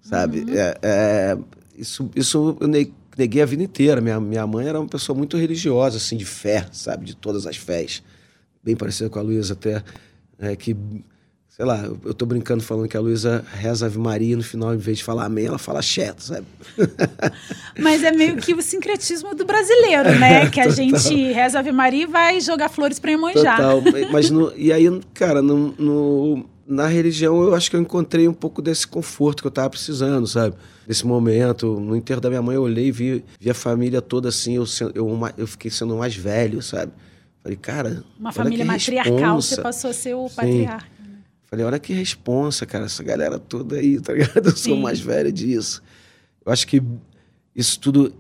sabe? 0.03 0.45
É, 0.51 0.79
é, 0.83 1.39
isso, 1.79 2.11
isso 2.17 2.57
eu 2.61 2.67
ne- 2.67 2.93
neguei 3.17 3.43
a 3.43 3.47
vida 3.47 3.63
inteira. 3.63 4.01
Minha, 4.01 4.19
minha 4.21 4.45
mãe 4.47 4.67
era 4.67 4.81
uma 4.81 4.89
pessoa 4.89 5.17
muito 5.17 5.37
religiosa, 5.37 5.99
assim, 5.99 6.17
de 6.17 6.25
fé, 6.25 6.67
sabe? 6.73 7.05
De 7.07 7.15
todas 7.17 7.47
as 7.47 7.57
fés. 7.57 8.03
Bem 8.63 8.75
parecida 8.75 9.09
com 9.09 9.19
a 9.21 9.23
Luísa 9.23 9.53
até. 9.53 9.83
é, 10.39 10.57
que, 10.57 10.77
sei 11.56 11.64
lá, 11.64 11.78
eu, 11.84 11.96
eu 12.04 12.12
tô 12.12 12.26
brincando 12.26 12.64
falando 12.64 12.88
que 12.88 12.96
a 12.96 13.00
Luísa 13.00 13.44
reza 13.52 13.87
Ave 13.87 13.96
Maria 13.96 14.37
no 14.37 14.42
final, 14.42 14.75
em 14.75 14.76
vez 14.76 14.99
de 14.99 15.04
falar 15.04 15.26
amém, 15.26 15.46
ela 15.46 15.58
fala 15.58 15.80
cheto, 15.80 16.20
sabe? 16.20 16.44
Mas 17.78 18.02
é 18.02 18.11
meio 18.11 18.37
que 18.38 18.52
o 18.52 18.61
sincretismo 18.61 19.34
do 19.37 19.44
brasileiro, 19.44 20.18
né? 20.18 20.50
Que 20.50 20.61
a 20.61 20.68
gente 20.68 21.14
reza 21.32 21.61
Ave 21.61 21.70
Maria 21.70 22.02
e 22.02 22.06
vai 22.06 22.40
jogar 22.40 22.68
flores 22.68 22.99
pra 22.99 23.12
Iemanjá. 23.12 23.56
Total. 23.56 23.82
Mas 24.11 24.30
no, 24.30 24.52
e 24.56 24.73
aí, 24.73 25.00
cara, 25.12 25.40
no, 25.40 25.73
no- 25.78 26.44
na 26.66 26.88
religião 26.88 27.40
eu 27.42 27.54
acho 27.54 27.70
que 27.70 27.76
eu 27.76 27.80
encontrei 27.80 28.26
um 28.26 28.32
pouco 28.34 28.61
desse 28.61 28.84
conforto 28.87 29.42
que 29.42 29.46
eu 29.46 29.50
tava 29.52 29.70
precisando, 29.70 30.26
sabe? 30.26 30.56
Desse 30.88 31.06
momento. 31.06 31.78
No 31.78 31.94
enterro 31.94 32.20
da 32.20 32.28
minha 32.30 32.42
mãe 32.42 32.56
eu 32.56 32.62
olhei 32.62 32.87
e 32.87 32.90
vi, 32.92 33.25
vi 33.38 33.50
a 33.50 33.54
família 33.54 34.02
toda 34.02 34.28
assim, 34.28 34.56
eu, 34.56 34.64
eu, 34.92 35.20
eu 35.38 35.46
fiquei 35.46 35.70
sendo 35.70 35.94
o 35.94 35.99
mais 35.99 36.16
velho, 36.16 36.61
sabe? 36.62 36.90
Falei, 37.44 37.56
cara. 37.58 38.02
Uma 38.18 38.32
família 38.32 38.64
matriarcal, 38.64 39.14
responsa. 39.37 39.56
você 39.56 39.62
passou 39.62 39.90
a 39.90 39.92
ser 39.92 40.14
o 40.14 40.26
Sim. 40.28 40.34
patriarca. 40.34 40.94
Falei, 41.54 41.66
olha 41.66 41.78
que 41.78 41.92
responsa, 41.92 42.66
cara, 42.66 42.87
essa 42.87 43.00
galera 43.04 43.38
toda 43.38 43.76
aí, 43.76 44.00
tá 44.00 44.12
ligado? 44.12 44.46
Eu 44.50 44.56
sou 44.56 44.75
Sim. 44.75 44.82
mais 44.82 44.99
velho 44.99 45.30
disso. 45.30 45.80
Eu 46.44 46.52
acho 46.52 46.66
que 46.66 46.82
isso 47.54 47.78
tudo, 47.78 48.12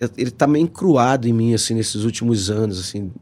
é- 0.00 0.10
ele 0.16 0.32
tá 0.32 0.48
meio 0.48 0.64
encruado 0.64 1.28
em 1.28 1.32
mim, 1.32 1.54
assim, 1.54 1.74
nesses 1.74 2.02
últimos 2.02 2.50
anos, 2.50 2.80
assim. 2.80 3.12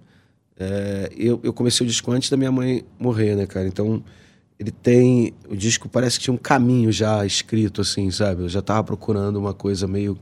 É, 0.59 1.11
eu, 1.15 1.39
eu 1.43 1.53
comecei 1.53 1.85
o 1.85 1.89
disco 1.89 2.11
antes 2.11 2.31
da 2.31 2.39
minha 2.39 2.51
mãe 2.51 2.83
morrer, 2.99 3.37
né, 3.37 3.47
cara? 3.47 3.69
Então, 3.69 4.03
ele 4.59 4.71
tem... 4.71 5.35
O 5.47 5.55
disco 5.55 5.91
parece 5.91 6.19
que 6.19 6.25
tinha 6.25 6.35
um 6.35 6.39
caminho 6.39 6.91
já 6.91 7.25
escrito, 7.27 7.83
assim, 7.83 8.11
sabe? 8.11 8.45
Eu 8.45 8.49
já 8.49 8.63
tava 8.63 8.83
procurando 8.83 9.37
uma 9.37 9.53
coisa 9.53 9.87
meio... 9.87 10.19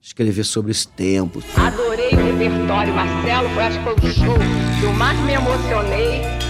Escrever 0.00 0.42
sobre 0.42 0.72
esse 0.72 0.88
tempo. 0.88 1.40
Adorei 1.56 2.08
o 2.08 2.16
repertório, 2.16 2.92
Marcelo. 2.92 3.48
Foi, 3.50 3.62
acho 3.62 3.78
que 3.78 3.84
foi 3.84 3.94
o 3.94 4.12
show 4.12 4.38
que 4.80 4.84
eu 4.86 4.92
mais 4.94 5.16
me 5.20 5.34
emocionei 5.34 6.41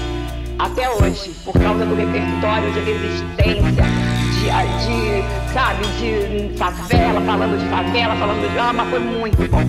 até 0.62 0.88
hoje, 0.90 1.30
por 1.44 1.52
causa 1.54 1.84
do 1.84 1.94
repertório 1.96 2.72
de 2.72 2.80
resistência, 2.80 3.84
de, 4.32 4.42
de, 4.86 5.52
sabe, 5.52 5.84
de 5.98 6.56
favela, 6.56 7.20
falando 7.22 7.58
de 7.58 7.68
favela, 7.68 8.14
falando 8.16 8.48
de. 8.50 8.58
Ah, 8.58 8.72
mas 8.72 8.88
foi 8.90 8.98
muito 9.00 9.50
bom. 9.50 9.62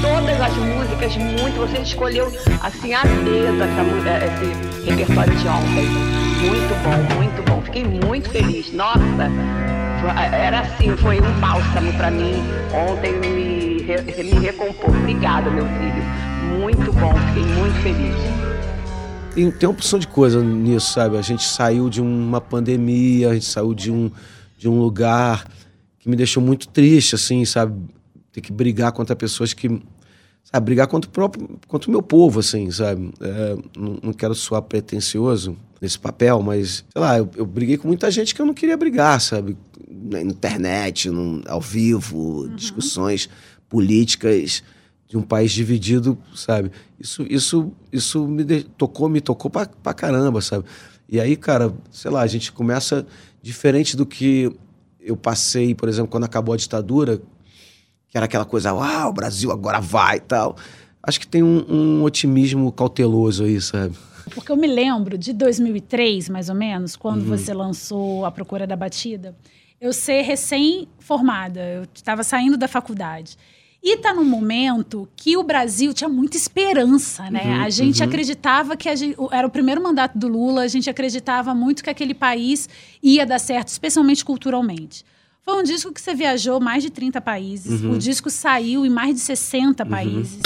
Todas 0.00 0.40
as 0.40 0.56
músicas, 0.56 1.16
muito. 1.16 1.60
Você 1.60 1.78
escolheu 1.82 2.32
assim 2.62 2.94
a 2.94 3.02
dedo 3.02 3.62
essa, 3.62 4.08
eh, 4.08 4.30
esse 4.80 4.90
repertório 4.90 5.34
de 5.34 5.48
ontem. 5.48 5.86
Muito 6.40 6.74
bom, 6.82 7.14
muito 7.16 7.42
bom. 7.50 7.62
Fiquei 7.62 7.84
muito 7.84 8.30
feliz. 8.30 8.72
Nossa! 8.72 9.30
Foi- 10.00 10.38
Era 10.38 10.60
assim, 10.60 10.96
foi 10.96 11.20
um 11.20 11.32
bálsamo 11.40 11.92
pra 11.94 12.10
mim. 12.10 12.42
Ontem 12.72 13.12
me, 13.12 13.82
me 13.84 14.46
recompôs. 14.46 14.94
Obrigada, 14.96 15.50
meu 15.50 15.66
filho. 15.66 16.02
Muito 16.60 16.92
bom, 16.92 17.14
fiquei 17.28 17.44
muito 17.54 17.82
feliz. 17.82 18.63
Tem, 19.34 19.50
tem 19.50 19.68
uma 19.68 19.74
opção 19.74 19.98
de 19.98 20.06
coisa 20.06 20.40
nisso, 20.40 20.92
sabe? 20.92 21.18
A 21.18 21.22
gente 21.22 21.42
saiu 21.42 21.90
de 21.90 22.00
uma 22.00 22.40
pandemia, 22.40 23.30
a 23.30 23.34
gente 23.34 23.46
saiu 23.46 23.74
de 23.74 23.90
um, 23.90 24.08
de 24.56 24.68
um 24.68 24.78
lugar 24.78 25.44
que 25.98 26.08
me 26.08 26.14
deixou 26.14 26.40
muito 26.40 26.68
triste, 26.68 27.16
assim, 27.16 27.44
sabe? 27.44 27.74
Ter 28.30 28.40
que 28.40 28.52
brigar 28.52 28.92
contra 28.92 29.16
pessoas 29.16 29.52
que. 29.52 29.82
Sabe, 30.44 30.66
brigar 30.66 30.86
contra 30.86 31.08
o 31.08 31.12
próprio. 31.12 31.58
contra 31.66 31.88
o 31.88 31.90
meu 31.90 32.00
povo, 32.00 32.38
assim, 32.38 32.70
sabe? 32.70 33.12
É, 33.20 33.56
não, 33.76 33.98
não 34.04 34.12
quero 34.12 34.36
soar 34.36 34.62
pretencioso 34.62 35.56
nesse 35.80 35.98
papel, 35.98 36.40
mas, 36.40 36.84
sei 36.92 37.02
lá, 37.02 37.18
eu, 37.18 37.28
eu 37.34 37.44
briguei 37.44 37.76
com 37.76 37.88
muita 37.88 38.10
gente 38.12 38.34
que 38.34 38.40
eu 38.40 38.46
não 38.46 38.54
queria 38.54 38.76
brigar, 38.76 39.20
sabe? 39.20 39.56
Na 39.90 40.22
internet, 40.22 41.10
no, 41.10 41.42
ao 41.48 41.60
vivo, 41.60 42.48
discussões 42.54 43.28
políticas 43.68 44.62
de 45.14 45.18
um 45.18 45.22
país 45.22 45.52
dividido, 45.52 46.18
sabe? 46.34 46.72
Isso, 46.98 47.24
isso, 47.30 47.72
isso 47.92 48.26
me 48.26 48.42
de- 48.42 48.64
tocou, 48.64 49.08
me 49.08 49.20
tocou 49.20 49.48
pra, 49.48 49.64
pra 49.64 49.94
caramba, 49.94 50.40
sabe? 50.40 50.64
E 51.08 51.20
aí, 51.20 51.36
cara, 51.36 51.72
sei 51.92 52.10
lá, 52.10 52.22
a 52.22 52.26
gente 52.26 52.50
começa 52.50 53.06
diferente 53.40 53.96
do 53.96 54.04
que 54.04 54.50
eu 55.00 55.16
passei, 55.16 55.72
por 55.72 55.88
exemplo, 55.88 56.10
quando 56.10 56.24
acabou 56.24 56.52
a 56.52 56.56
ditadura, 56.56 57.18
que 58.08 58.16
era 58.16 58.26
aquela 58.26 58.44
coisa, 58.44 58.72
uau, 58.74 59.10
o 59.10 59.12
Brasil 59.12 59.52
agora 59.52 59.80
vai 59.80 60.16
e 60.16 60.20
tal. 60.20 60.56
Acho 61.00 61.20
que 61.20 61.28
tem 61.28 61.44
um, 61.44 61.64
um 61.72 62.02
otimismo 62.02 62.72
cauteloso 62.72 63.44
aí, 63.44 63.60
sabe? 63.60 63.94
Porque 64.34 64.50
eu 64.50 64.56
me 64.56 64.66
lembro 64.66 65.16
de 65.16 65.32
2003, 65.32 66.28
mais 66.28 66.48
ou 66.48 66.56
menos, 66.56 66.96
quando 66.96 67.20
Uhum. 67.22 67.28
você 67.28 67.54
lançou 67.54 68.24
A 68.24 68.32
Procura 68.32 68.66
da 68.66 68.74
Batida, 68.74 69.36
eu 69.80 69.92
ser 69.92 70.22
recém-formada, 70.22 71.60
eu 71.60 71.86
estava 71.94 72.24
saindo 72.24 72.56
da 72.56 72.66
faculdade. 72.66 73.36
E 73.84 73.98
tá 73.98 74.14
num 74.14 74.24
momento 74.24 75.06
que 75.14 75.36
o 75.36 75.42
Brasil 75.42 75.92
tinha 75.92 76.08
muita 76.08 76.38
esperança, 76.38 77.30
né? 77.30 77.42
Uhum, 77.44 77.62
a 77.64 77.68
gente 77.68 78.00
uhum. 78.00 78.08
acreditava 78.08 78.78
que 78.78 78.88
a 78.88 78.96
gente, 78.96 79.14
era 79.30 79.46
o 79.46 79.50
primeiro 79.50 79.82
mandato 79.82 80.16
do 80.16 80.26
Lula, 80.26 80.62
a 80.62 80.68
gente 80.68 80.88
acreditava 80.88 81.54
muito 81.54 81.84
que 81.84 81.90
aquele 81.90 82.14
país 82.14 82.66
ia 83.02 83.26
dar 83.26 83.38
certo, 83.38 83.68
especialmente 83.68 84.24
culturalmente. 84.24 85.04
Foi 85.42 85.60
um 85.60 85.62
disco 85.62 85.92
que 85.92 86.00
você 86.00 86.14
viajou 86.14 86.58
mais 86.60 86.82
de 86.82 86.88
30 86.88 87.20
países, 87.20 87.82
Uhum. 87.82 87.92
o 87.92 87.98
disco 87.98 88.30
saiu 88.30 88.86
em 88.86 88.90
mais 88.90 89.16
de 89.16 89.20
60 89.20 89.84
países. 89.84 90.38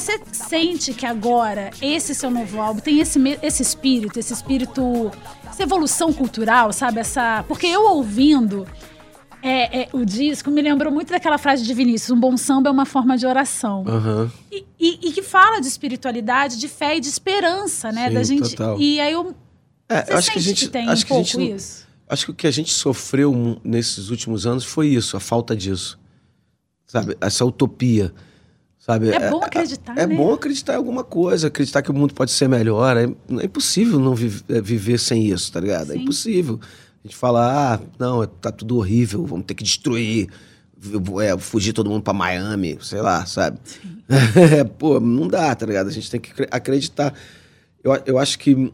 Você 0.00 0.20
sente 0.32 0.92
que 0.94 1.06
agora 1.06 1.70
esse 1.80 2.14
seu 2.14 2.30
novo 2.30 2.60
álbum 2.60 2.80
tem 2.80 3.00
esse, 3.00 3.18
esse 3.42 3.62
espírito, 3.62 4.18
esse 4.18 4.32
espírito, 4.32 5.10
essa 5.48 5.62
evolução 5.62 6.12
cultural, 6.12 6.72
sabe? 6.72 7.00
Essa, 7.00 7.44
porque 7.48 7.66
eu 7.66 7.82
ouvindo 7.86 8.66
é, 9.42 9.82
é, 9.82 9.88
o 9.92 10.04
disco 10.04 10.50
me 10.50 10.60
lembrou 10.60 10.92
muito 10.92 11.10
daquela 11.10 11.38
frase 11.38 11.62
de 11.64 11.72
Vinícius: 11.72 12.10
um 12.10 12.18
bom 12.18 12.36
samba 12.36 12.68
é 12.68 12.72
uma 12.72 12.86
forma 12.86 13.16
de 13.16 13.26
oração. 13.26 13.84
Aham. 13.86 14.30
E, 14.50 14.64
e- 14.78 14.98
e 15.08 15.12
que 15.12 15.22
fala 15.22 15.60
de 15.60 15.68
espiritualidade, 15.68 16.58
de 16.58 16.68
fé 16.68 16.96
e 16.96 17.00
de 17.00 17.08
esperança, 17.08 17.92
né? 17.92 18.08
Sim, 18.08 18.14
da 18.14 18.22
gente. 18.22 18.50
total. 18.50 18.80
E 18.80 18.98
aí 19.00 19.12
eu. 19.12 19.34
É, 19.88 20.02
Você 20.04 20.12
acho 20.14 20.32
que 20.32 20.38
a 20.38 20.42
gente. 20.42 20.64
que 20.66 20.70
tem 20.72 20.88
acho 20.88 21.04
um 21.04 21.06
que 21.06 21.12
a 21.14 21.16
gente 21.22 21.52
isso? 21.54 21.86
Acho 22.08 22.24
que 22.26 22.30
o 22.30 22.34
que 22.34 22.46
a 22.46 22.50
gente 22.50 22.72
sofreu 22.72 23.60
nesses 23.64 24.10
últimos 24.10 24.46
anos 24.46 24.64
foi 24.64 24.88
isso, 24.88 25.16
a 25.16 25.20
falta 25.20 25.54
disso. 25.54 25.98
Sabe? 26.86 27.16
Essa 27.20 27.44
utopia. 27.44 28.12
Sabe? 28.86 29.10
É 29.10 29.30
bom 29.30 29.42
acreditar, 29.42 29.98
É 29.98 30.06
né? 30.06 30.14
bom 30.16 30.32
acreditar 30.32 30.74
em 30.74 30.76
alguma 30.76 31.02
coisa, 31.02 31.48
acreditar 31.48 31.82
que 31.82 31.90
o 31.90 31.94
mundo 31.94 32.14
pode 32.14 32.30
ser 32.30 32.48
melhor. 32.48 32.96
É, 32.96 33.02
é 33.02 33.44
impossível 33.46 33.98
não 33.98 34.14
vi- 34.14 34.40
é, 34.48 34.60
viver 34.60 34.96
sem 34.98 35.26
isso, 35.26 35.50
tá 35.50 35.58
ligado? 35.58 35.90
É 35.90 35.94
Sim. 35.96 36.02
impossível. 36.02 36.60
A 37.02 37.06
gente 37.08 37.16
fala, 37.16 37.74
ah, 37.74 37.80
não, 37.98 38.24
tá 38.26 38.52
tudo 38.52 38.76
horrível, 38.76 39.26
vamos 39.26 39.44
ter 39.44 39.54
que 39.54 39.64
destruir, 39.64 40.28
é, 41.20 41.36
fugir 41.36 41.72
todo 41.72 41.90
mundo 41.90 42.02
pra 42.02 42.12
Miami, 42.12 42.78
sei 42.80 43.00
lá, 43.00 43.26
sabe? 43.26 43.58
É, 44.56 44.62
pô, 44.62 45.00
não 45.00 45.26
dá, 45.26 45.52
tá 45.52 45.66
ligado? 45.66 45.88
A 45.88 45.92
gente 45.92 46.08
tem 46.08 46.20
que 46.20 46.30
acre- 46.30 46.48
acreditar. 46.48 47.12
Eu, 47.82 47.92
eu 48.06 48.18
acho 48.18 48.38
que 48.38 48.72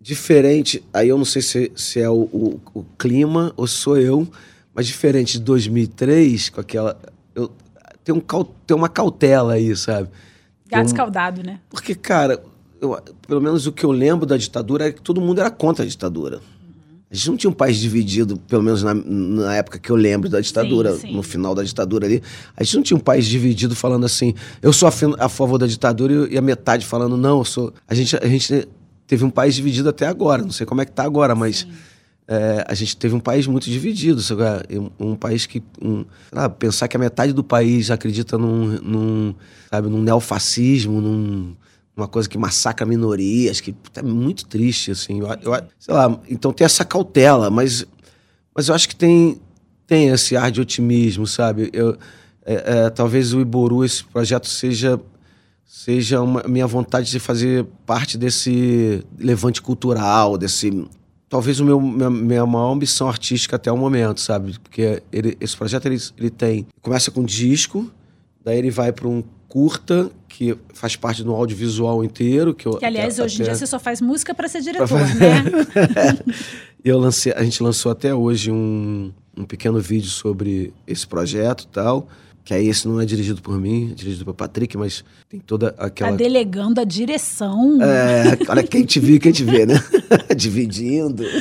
diferente, 0.00 0.84
aí 0.92 1.08
eu 1.08 1.16
não 1.18 1.24
sei 1.24 1.40
se, 1.42 1.72
se 1.74 1.98
é 2.00 2.10
o, 2.10 2.22
o- 2.32 2.60
o 2.74 2.84
clima 2.98 3.52
ou 3.56 3.66
sou 3.66 3.96
eu, 3.98 4.28
mas 4.74 4.86
diferente 4.86 5.32
de 5.38 5.40
2003, 5.40 6.50
com 6.50 6.60
aquela. 6.60 6.98
Tem, 8.08 8.14
um, 8.14 8.22
tem 8.66 8.74
uma 8.74 8.88
cautela 8.88 9.52
aí, 9.52 9.76
sabe? 9.76 10.08
Gato 10.66 10.82
um- 10.82 10.86
escaldado, 10.86 11.42
né? 11.42 11.60
porque, 11.68 11.94
cara, 11.94 12.42
eu- 12.80 12.98
pelo 13.26 13.38
menos 13.38 13.66
o 13.66 13.72
que 13.72 13.84
eu 13.84 13.90
lembro 13.90 14.24
da 14.24 14.38
ditadura 14.38 14.88
é 14.88 14.92
que 14.92 15.02
todo 15.02 15.20
mundo 15.20 15.42
era 15.42 15.50
contra 15.50 15.84
a 15.84 15.86
ditadura. 15.86 16.40
A 17.10 17.14
gente 17.14 17.28
não 17.28 17.36
tinha 17.36 17.50
um 17.50 17.54
país 17.54 17.76
dividido, 17.76 18.38
pelo 18.48 18.62
menos 18.62 18.82
na, 18.82 18.94
na 18.94 19.56
época 19.56 19.78
que 19.78 19.90
eu 19.90 19.96
lembro 19.96 20.30
da 20.30 20.40
ditadura, 20.40 20.96
sim. 20.96 21.14
no 21.14 21.22
final 21.22 21.54
da 21.54 21.62
ditadura 21.62 22.06
ali. 22.06 22.22
A 22.56 22.64
gente 22.64 22.76
não 22.76 22.82
tinha 22.82 22.96
um 22.96 23.00
país 23.00 23.26
dividido 23.26 23.76
falando 23.76 24.06
assim, 24.06 24.34
eu 24.62 24.72
sou 24.72 24.88
a, 24.88 24.92
a 25.26 25.28
favor 25.28 25.58
da 25.58 25.66
ditadura 25.66 26.30
e, 26.30 26.38
a 26.38 26.40
metade 26.40 26.86
falando, 26.86 27.14
não, 27.14 27.40
eu 27.40 27.44
sou. 27.44 27.74
A 27.86 27.94
gente, 27.94 28.16
a 28.16 28.26
gente 28.26 28.66
teve 29.06 29.22
um 29.22 29.30
país 29.30 29.54
dividido 29.54 29.90
até 29.90 30.06
agora, 30.06 30.40
não 30.40 30.50
sei 30.50 30.64
como 30.64 30.80
é 30.80 30.86
que 30.86 30.92
tá 30.92 31.04
agora, 31.04 31.34
mas. 31.34 31.66
É, 32.28 32.62
a 32.68 32.74
gente 32.74 32.94
teve 32.96 33.14
um 33.14 33.20
país 33.20 33.46
muito 33.46 33.70
dividido, 33.70 34.20
sabe? 34.22 34.42
um, 34.78 35.12
um 35.12 35.16
país 35.16 35.46
que, 35.46 35.62
um, 35.82 36.04
lá, 36.30 36.48
pensar 36.48 36.86
que 36.86 36.94
a 36.96 37.00
metade 37.00 37.32
do 37.32 37.42
país 37.42 37.90
acredita 37.90 38.36
num, 38.36 38.66
num 38.82 39.34
sabe, 39.70 39.88
num 39.88 40.02
neofascismo, 40.02 41.00
num, 41.00 41.56
uma 41.96 42.06
coisa 42.06 42.28
que 42.28 42.36
massacra 42.36 42.84
minorias, 42.86 43.60
que 43.62 43.74
é 43.96 44.02
muito 44.02 44.46
triste, 44.46 44.90
assim. 44.90 45.20
Eu, 45.20 45.26
eu- 45.28 45.62
sei 45.78 45.94
lá, 45.94 46.20
então 46.28 46.52
tem 46.52 46.64
essa 46.66 46.84
cautela, 46.84 47.48
mas, 47.50 47.86
mas 48.54 48.68
eu 48.68 48.74
acho 48.74 48.88
que 48.88 48.94
tem, 48.94 49.40
tem 49.86 50.08
esse 50.10 50.36
ar 50.36 50.50
de 50.50 50.60
otimismo, 50.60 51.26
sabe? 51.26 51.70
Eu, 51.72 51.96
é, 52.44 52.84
é, 52.84 52.90
talvez 52.90 53.32
o 53.32 53.40
Iboru, 53.40 53.84
esse 53.84 54.04
projeto, 54.04 54.46
seja 54.46 55.00
seja 55.64 56.18
minha 56.48 56.66
vontade 56.66 57.10
de 57.10 57.18
fazer 57.18 57.64
parte 57.86 58.16
desse 58.16 59.04
levante 59.18 59.60
cultural, 59.60 60.38
desse 60.38 60.86
talvez 61.28 61.60
o 61.60 61.64
meu 61.64 61.80
minha, 61.80 62.10
minha 62.10 62.46
maior 62.46 62.72
ambição 62.72 63.08
artística 63.08 63.56
até 63.56 63.70
o 63.70 63.76
momento, 63.76 64.20
sabe? 64.20 64.58
Porque 64.60 65.02
ele, 65.12 65.36
esse 65.40 65.56
projeto 65.56 65.86
ele, 65.86 65.98
ele 66.16 66.30
tem 66.30 66.66
começa 66.82 67.10
com 67.10 67.22
disco, 67.24 67.90
daí 68.44 68.58
ele 68.58 68.70
vai 68.70 68.92
para 68.92 69.06
um 69.08 69.22
curta 69.48 70.10
que 70.28 70.56
faz 70.74 70.94
parte 70.94 71.22
do 71.24 71.32
audiovisual 71.34 72.04
inteiro, 72.04 72.52
que, 72.54 72.66
eu, 72.66 72.76
Que, 72.76 72.84
aliás, 72.84 73.14
até- 73.14 73.24
hoje 73.24 73.34
em 73.34 73.42
até- 73.42 73.44
dia 73.52 73.54
você 73.58 73.66
só 73.66 73.78
faz 73.78 74.00
música 74.00 74.34
para 74.34 74.46
ser 74.46 74.60
diretor, 74.60 74.86
Pra- 74.86 74.98
né? 74.98 76.18
eu 76.84 76.98
lancei, 76.98 77.32
a 77.32 77.42
gente 77.42 77.62
lançou 77.62 77.90
até 77.92 78.14
hoje 78.14 78.50
um, 78.50 79.12
um 79.36 79.44
pequeno 79.44 79.80
vídeo 79.80 80.08
sobre 80.10 80.72
esse 80.86 81.06
projeto 81.06 81.62
e 81.62 81.66
tal, 81.68 82.08
que 82.48 82.54
aí 82.54 82.66
esse 82.66 82.88
não 82.88 82.98
é 82.98 83.04
dirigido 83.04 83.42
por 83.42 83.60
mim, 83.60 83.90
é 83.90 83.94
dirigido 83.94 84.24
por 84.24 84.32
Patrick, 84.32 84.74
mas 84.78 85.04
tem 85.28 85.38
toda 85.38 85.74
aquela. 85.76 86.12
Tá 86.12 86.16
delegando 86.16 86.80
a 86.80 86.84
direção. 86.84 87.78
É, 87.82 88.38
olha 88.48 88.62
quem 88.62 88.86
te 88.86 88.98
viu 88.98 89.16
e 89.16 89.20
quem 89.20 89.32
te 89.32 89.44
vê, 89.44 89.66
né? 89.66 89.74
Dividindo. 90.34 91.24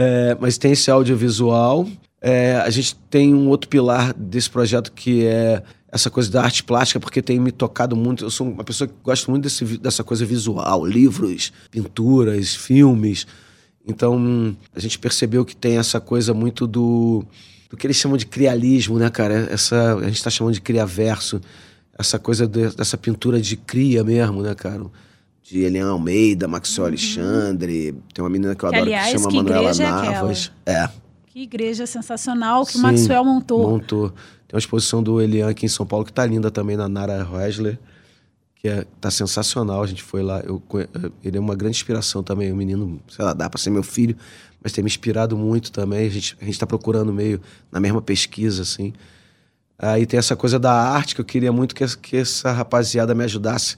É, 0.00 0.36
mas 0.40 0.56
tem 0.56 0.70
esse 0.70 0.88
audiovisual. 0.92 1.84
É, 2.22 2.54
a 2.64 2.70
gente 2.70 2.94
tem 3.10 3.34
um 3.34 3.48
outro 3.48 3.68
pilar 3.68 4.14
desse 4.14 4.48
projeto 4.48 4.92
que 4.92 5.26
é 5.26 5.60
essa 5.90 6.08
coisa 6.08 6.30
da 6.30 6.40
arte 6.40 6.62
plástica, 6.62 7.00
porque 7.00 7.20
tem 7.20 7.40
me 7.40 7.50
tocado 7.50 7.96
muito. 7.96 8.24
Eu 8.24 8.30
sou 8.30 8.46
uma 8.46 8.62
pessoa 8.62 8.86
que 8.86 8.94
gosta 9.02 9.28
muito 9.28 9.42
desse, 9.42 9.64
dessa 9.78 10.04
coisa 10.04 10.24
visual, 10.24 10.86
livros, 10.86 11.52
pinturas, 11.68 12.54
filmes. 12.54 13.26
Então 13.84 14.56
a 14.72 14.78
gente 14.78 15.00
percebeu 15.00 15.44
que 15.44 15.56
tem 15.56 15.78
essa 15.78 15.98
coisa 15.98 16.32
muito 16.32 16.64
do, 16.64 17.26
do 17.68 17.76
que 17.76 17.86
eles 17.86 17.96
chamam 17.96 18.16
de 18.16 18.26
crialismo, 18.26 18.98
né, 18.98 19.10
cara? 19.10 19.48
Essa, 19.50 19.94
a 19.96 20.04
gente 20.04 20.16
está 20.16 20.30
chamando 20.30 20.54
de 20.54 20.60
criaverso. 20.60 21.40
Essa 21.98 22.18
coisa 22.18 22.46
de- 22.46 22.74
dessa 22.76 22.96
pintura 22.96 23.40
de 23.40 23.56
cria 23.56 24.02
mesmo, 24.04 24.40
né, 24.42 24.54
cara? 24.54 24.82
De 25.42 25.60
Eliane 25.60 25.90
Almeida, 25.90 26.46
Maxwell 26.46 26.86
Alexandre. 26.88 27.94
Tem 28.14 28.22
uma 28.22 28.30
menina 28.30 28.54
que 28.54 28.64
eu 28.64 28.68
Que, 28.70 28.74
adoro 28.76 28.90
aliás, 28.90 29.12
que 29.12 29.18
chama 29.18 29.30
que 29.30 29.36
Manuela 29.36 29.70
é? 29.70 29.74
Navas. 29.74 30.52
É. 30.66 30.88
Que 31.26 31.42
igreja 31.42 31.86
sensacional 31.86 32.64
que 32.66 32.72
Sim, 32.72 32.78
o 32.78 32.82
Maxwell 32.82 33.24
montou. 33.24 33.70
Montou. 33.70 34.08
Tem 34.10 34.54
uma 34.54 34.58
exposição 34.58 35.02
do 35.02 35.20
Elian 35.20 35.48
aqui 35.48 35.66
em 35.66 35.68
São 35.68 35.84
Paulo 35.86 36.04
que 36.04 36.12
tá 36.12 36.24
linda 36.24 36.50
também, 36.50 36.76
na 36.76 36.88
Nara 36.88 37.22
Rosler, 37.22 37.78
que 38.56 38.68
é, 38.68 38.84
tá 39.00 39.10
sensacional. 39.10 39.82
A 39.82 39.86
gente 39.86 40.02
foi 40.02 40.22
lá. 40.22 40.40
Eu, 40.40 40.60
conhe- 40.60 40.88
ele 41.24 41.36
é 41.36 41.40
uma 41.40 41.54
grande 41.54 41.76
inspiração 41.76 42.22
também. 42.22 42.50
O 42.52 42.56
menino, 42.56 43.00
sei 43.08 43.24
lá, 43.24 43.32
dá 43.34 43.48
pra 43.50 43.58
ser 43.58 43.70
meu 43.70 43.82
filho, 43.82 44.16
mas 44.62 44.72
tem 44.72 44.82
me 44.82 44.88
inspirado 44.88 45.36
muito 45.36 45.70
também. 45.70 46.06
A 46.06 46.10
gente, 46.10 46.36
a 46.40 46.44
gente 46.44 46.58
tá 46.58 46.66
procurando 46.66 47.12
meio 47.12 47.40
na 47.70 47.80
mesma 47.80 48.02
pesquisa, 48.02 48.62
assim. 48.62 48.92
Aí 49.78 50.06
tem 50.06 50.18
essa 50.18 50.34
coisa 50.34 50.58
da 50.58 50.72
arte 50.72 51.14
que 51.14 51.20
eu 51.20 51.24
queria 51.24 51.52
muito 51.52 51.74
que, 51.74 51.84
que 51.98 52.16
essa 52.16 52.50
rapaziada 52.50 53.14
me 53.14 53.24
ajudasse 53.24 53.76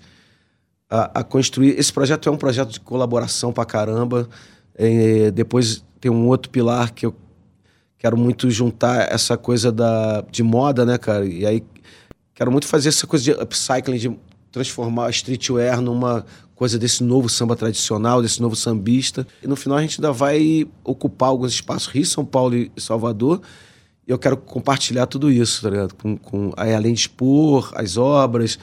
a, 0.88 1.20
a 1.20 1.24
construir. 1.24 1.78
Esse 1.78 1.92
projeto 1.92 2.28
é 2.28 2.32
um 2.32 2.38
projeto 2.38 2.70
de 2.70 2.80
colaboração 2.80 3.52
pra 3.52 3.66
caramba. 3.66 4.28
É, 4.74 5.30
depois 5.30 5.84
tem 6.00 6.10
um 6.10 6.26
outro 6.26 6.50
pilar 6.50 6.92
que 6.92 7.04
eu 7.04 7.14
quero 7.98 8.16
muito 8.16 8.50
juntar 8.50 9.12
essa 9.12 9.36
coisa 9.36 9.70
da, 9.70 10.22
de 10.30 10.42
moda, 10.42 10.86
né, 10.86 10.96
cara? 10.96 11.26
E 11.26 11.44
aí 11.44 11.62
quero 12.34 12.50
muito 12.50 12.66
fazer 12.66 12.88
essa 12.88 13.06
coisa 13.06 13.22
de 13.22 13.32
upcycling, 13.32 13.98
de 13.98 14.18
transformar 14.50 15.06
a 15.06 15.10
streetwear 15.10 15.82
numa 15.82 16.24
coisa 16.60 16.78
desse 16.78 17.02
novo 17.02 17.26
samba 17.26 17.56
tradicional, 17.56 18.20
desse 18.20 18.38
novo 18.42 18.54
sambista. 18.54 19.26
E 19.42 19.48
no 19.48 19.56
final 19.56 19.78
a 19.78 19.80
gente 19.80 19.98
ainda 19.98 20.12
vai 20.12 20.68
ocupar 20.84 21.30
alguns 21.30 21.52
espaços, 21.52 21.86
Rio, 21.86 22.04
São 22.04 22.22
Paulo 22.22 22.54
e 22.54 22.70
Salvador. 22.76 23.40
E 24.06 24.10
eu 24.10 24.18
quero 24.18 24.36
compartilhar 24.36 25.06
tudo 25.06 25.30
isso, 25.30 25.62
tá 25.62 25.70
ligado? 25.70 25.94
Com, 25.94 26.18
com, 26.18 26.52
aí, 26.58 26.74
além 26.74 26.92
de 26.92 27.00
expor 27.00 27.72
as 27.74 27.96
obras, 27.96 28.58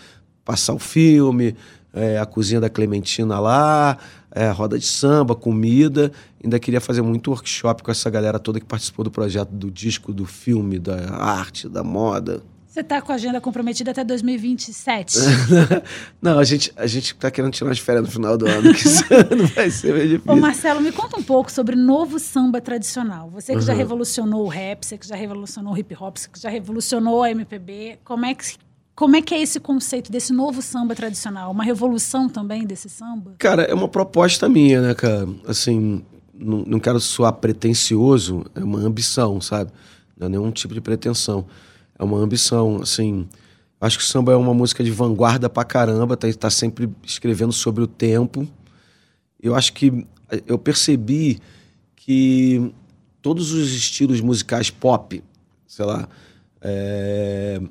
passar 0.46 0.76
o 0.76 0.80
filme, 0.80 1.56
é, 1.92 2.20
a 2.20 2.26
cozinha 2.28 2.62
da 2.62 2.70
Clementina 2.70 3.40
lá, 3.40 3.98
é, 4.30 4.48
roda 4.52 4.78
de 4.78 4.86
samba, 4.86 5.34
comida. 5.34 6.12
Ainda 6.44 6.60
queria 6.60 6.80
fazer 6.80 7.02
muito 7.02 7.32
workshop 7.32 7.82
com 7.82 7.90
essa 7.90 8.12
galera 8.12 8.38
toda 8.38 8.60
que 8.60 8.66
participou 8.68 9.06
do 9.06 9.10
projeto, 9.10 9.50
do 9.50 9.72
disco, 9.72 10.14
do 10.14 10.28
filme, 10.28 10.78
da 10.78 11.16
arte, 11.16 11.68
da 11.68 11.84
moda. 11.84 12.44
Você 12.78 12.84
tá 12.84 13.02
com 13.02 13.12
a 13.12 13.16
agenda 13.16 13.42
comprometida 13.42 13.90
até 13.90 14.04
2027. 14.04 15.18
Não, 16.22 16.38
a 16.38 16.44
gente, 16.44 16.72
a 16.76 16.86
gente 16.86 17.16
tá 17.16 17.32
querendo 17.32 17.52
tirar 17.52 17.70
umas 17.70 17.80
férias 17.80 18.06
no 18.06 18.12
final 18.12 18.38
do 18.38 18.46
ano, 18.46 18.72
que 18.72 18.86
isso 18.86 19.04
não 19.36 19.48
vai 19.48 19.72
ser 19.72 19.96
meio 19.96 20.06
Ô, 20.06 20.18
difícil. 20.18 20.36
Marcelo, 20.36 20.80
me 20.80 20.92
conta 20.92 21.20
um 21.20 21.24
pouco 21.24 21.52
sobre 21.52 21.76
o 21.76 21.80
novo 21.80 22.20
samba 22.20 22.62
tradicional. 22.62 23.32
Você 23.32 23.56
que 23.56 23.62
já 23.62 23.74
Uhum. 23.74 23.80
revolucionou 23.80 24.46
o 24.46 24.48
rap, 24.48 24.86
você 24.86 24.96
que 24.96 25.08
já 25.08 25.16
revolucionou 25.16 25.74
o 25.74 25.78
hip 25.80 25.96
hop, 26.00 26.18
você 26.18 26.30
que 26.32 26.40
já 26.40 26.50
revolucionou 26.52 27.24
a 27.24 27.32
MPB. 27.32 27.98
Como 28.04 28.24
é 28.28 28.36
que, 28.36 28.46
como 28.96 29.16
é, 29.16 29.24
que 29.24 29.34
é 29.34 29.42
esse 29.42 29.60
conceito 29.60 30.12
desse 30.12 30.32
novo 30.32 30.62
samba 30.62 30.94
tradicional? 30.94 31.50
Uma 31.50 31.64
revolução 31.64 32.30
também 32.30 32.64
desse 32.64 32.90
samba? 32.90 33.34
Cara, 33.40 33.64
é 33.64 33.74
uma 33.74 33.88
proposta 33.88 34.48
minha, 34.48 34.82
né, 34.84 34.94
cara? 34.94 35.28
Assim, 35.48 36.06
não, 36.32 36.60
não 36.60 36.80
quero 36.80 37.00
soar 37.00 37.34
pretencioso, 37.34 38.46
é 38.54 38.64
uma 38.64 38.78
ambição, 38.78 39.42
sabe? 39.42 39.72
Não 40.16 40.28
é 40.28 40.30
nenhum 40.30 40.52
tipo 40.52 40.76
de 40.76 40.82
pretensão. 40.82 41.44
É 41.98 42.04
uma 42.04 42.18
ambição, 42.18 42.82
assim. 42.82 43.28
Acho 43.80 43.98
que 44.00 44.04
o 44.04 44.08
samba 44.08 44.32
é 44.32 44.36
uma 44.36 44.54
música 44.54 44.84
de 44.84 44.92
vanguarda 44.92 45.50
pra 45.50 45.64
caramba, 45.64 46.18
tá, 46.18 46.28
tá 46.34 46.50
sempre 46.50 46.90
escrevendo 47.04 47.54
sobre 47.54 47.84
o 47.84 47.88
tempo. 47.88 48.48
Eu 49.42 49.56
acho 49.56 49.74
que 49.74 50.06
eu 50.48 50.58
percebi 50.58 51.40
que 51.96 52.72
todos 53.22 53.52
os 53.52 53.72
estilos 53.74 54.20
musicais 54.20 54.70
pop, 54.70 55.24
sei 55.68 55.86
lá, 55.86 56.08
é, 56.62 57.62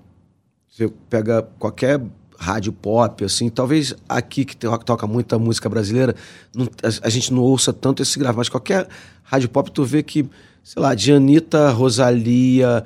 você 0.68 0.88
pega 1.10 1.42
qualquer 1.58 2.00
rádio 2.38 2.72
pop, 2.72 3.24
assim, 3.24 3.48
talvez 3.48 3.94
aqui 4.08 4.44
que 4.44 4.54
toca 4.56 5.06
muita 5.06 5.38
música 5.38 5.68
brasileira, 5.68 6.14
não- 6.54 6.66
a, 6.82 7.06
a 7.06 7.08
gente 7.10 7.32
não 7.32 7.42
ouça 7.42 7.72
tanto 7.72 8.02
esse 8.02 8.18
grave, 8.18 8.36
mas 8.36 8.48
qualquer 8.48 8.86
rádio 9.22 9.48
pop 9.48 9.70
tu 9.70 9.84
vê 9.84 10.02
que, 10.02 10.28
sei 10.62 10.82
lá, 10.82 10.94
de 10.94 11.12
Anitta, 11.12 11.70
Rosalia, 11.70 12.84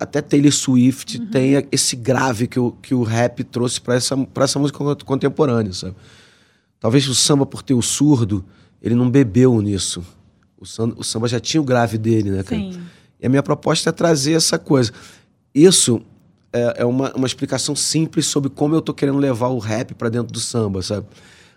até 0.00 0.20
Taylor 0.20 0.52
Swift 0.52 1.18
tem 1.26 1.56
a- 1.56 1.64
esse 1.70 1.94
grave 1.96 2.46
que 2.48 2.58
o, 2.58 2.72
que 2.72 2.94
o 2.94 3.02
rap 3.02 3.44
trouxe 3.44 3.80
para 3.80 3.94
essa, 3.94 4.16
pra 4.16 4.44
essa 4.44 4.58
música 4.58 4.78
cont- 4.78 5.04
contemporânea, 5.04 5.72
sabe? 5.72 5.94
Talvez 6.80 7.08
o 7.08 7.14
samba, 7.14 7.44
por 7.46 7.62
ter 7.62 7.74
o 7.74 7.82
surdo, 7.82 8.44
ele 8.82 8.94
não 8.94 9.10
bebeu 9.10 9.60
nisso. 9.60 10.02
O 10.58 10.66
samba, 10.66 10.94
o 10.98 11.04
samba 11.04 11.28
já 11.28 11.38
tinha 11.40 11.60
o 11.60 11.64
grave 11.64 11.98
dele, 11.98 12.30
né, 12.30 12.42
cara? 12.42 12.60
Sim. 12.60 12.80
E 13.20 13.26
a 13.26 13.28
minha 13.28 13.42
proposta 13.42 13.90
é 13.90 13.92
trazer 13.92 14.32
essa 14.32 14.58
coisa. 14.58 14.92
Isso 15.54 16.00
é, 16.52 16.82
é 16.82 16.84
uma, 16.84 17.12
uma 17.14 17.26
explicação 17.26 17.74
simples 17.76 18.26
sobre 18.26 18.48
como 18.50 18.74
eu 18.74 18.80
tô 18.82 18.94
querendo 18.94 19.18
levar 19.18 19.48
o 19.48 19.58
rap 19.58 19.94
para 19.94 20.08
dentro 20.08 20.32
do 20.32 20.40
samba, 20.40 20.82
sabe? 20.82 21.06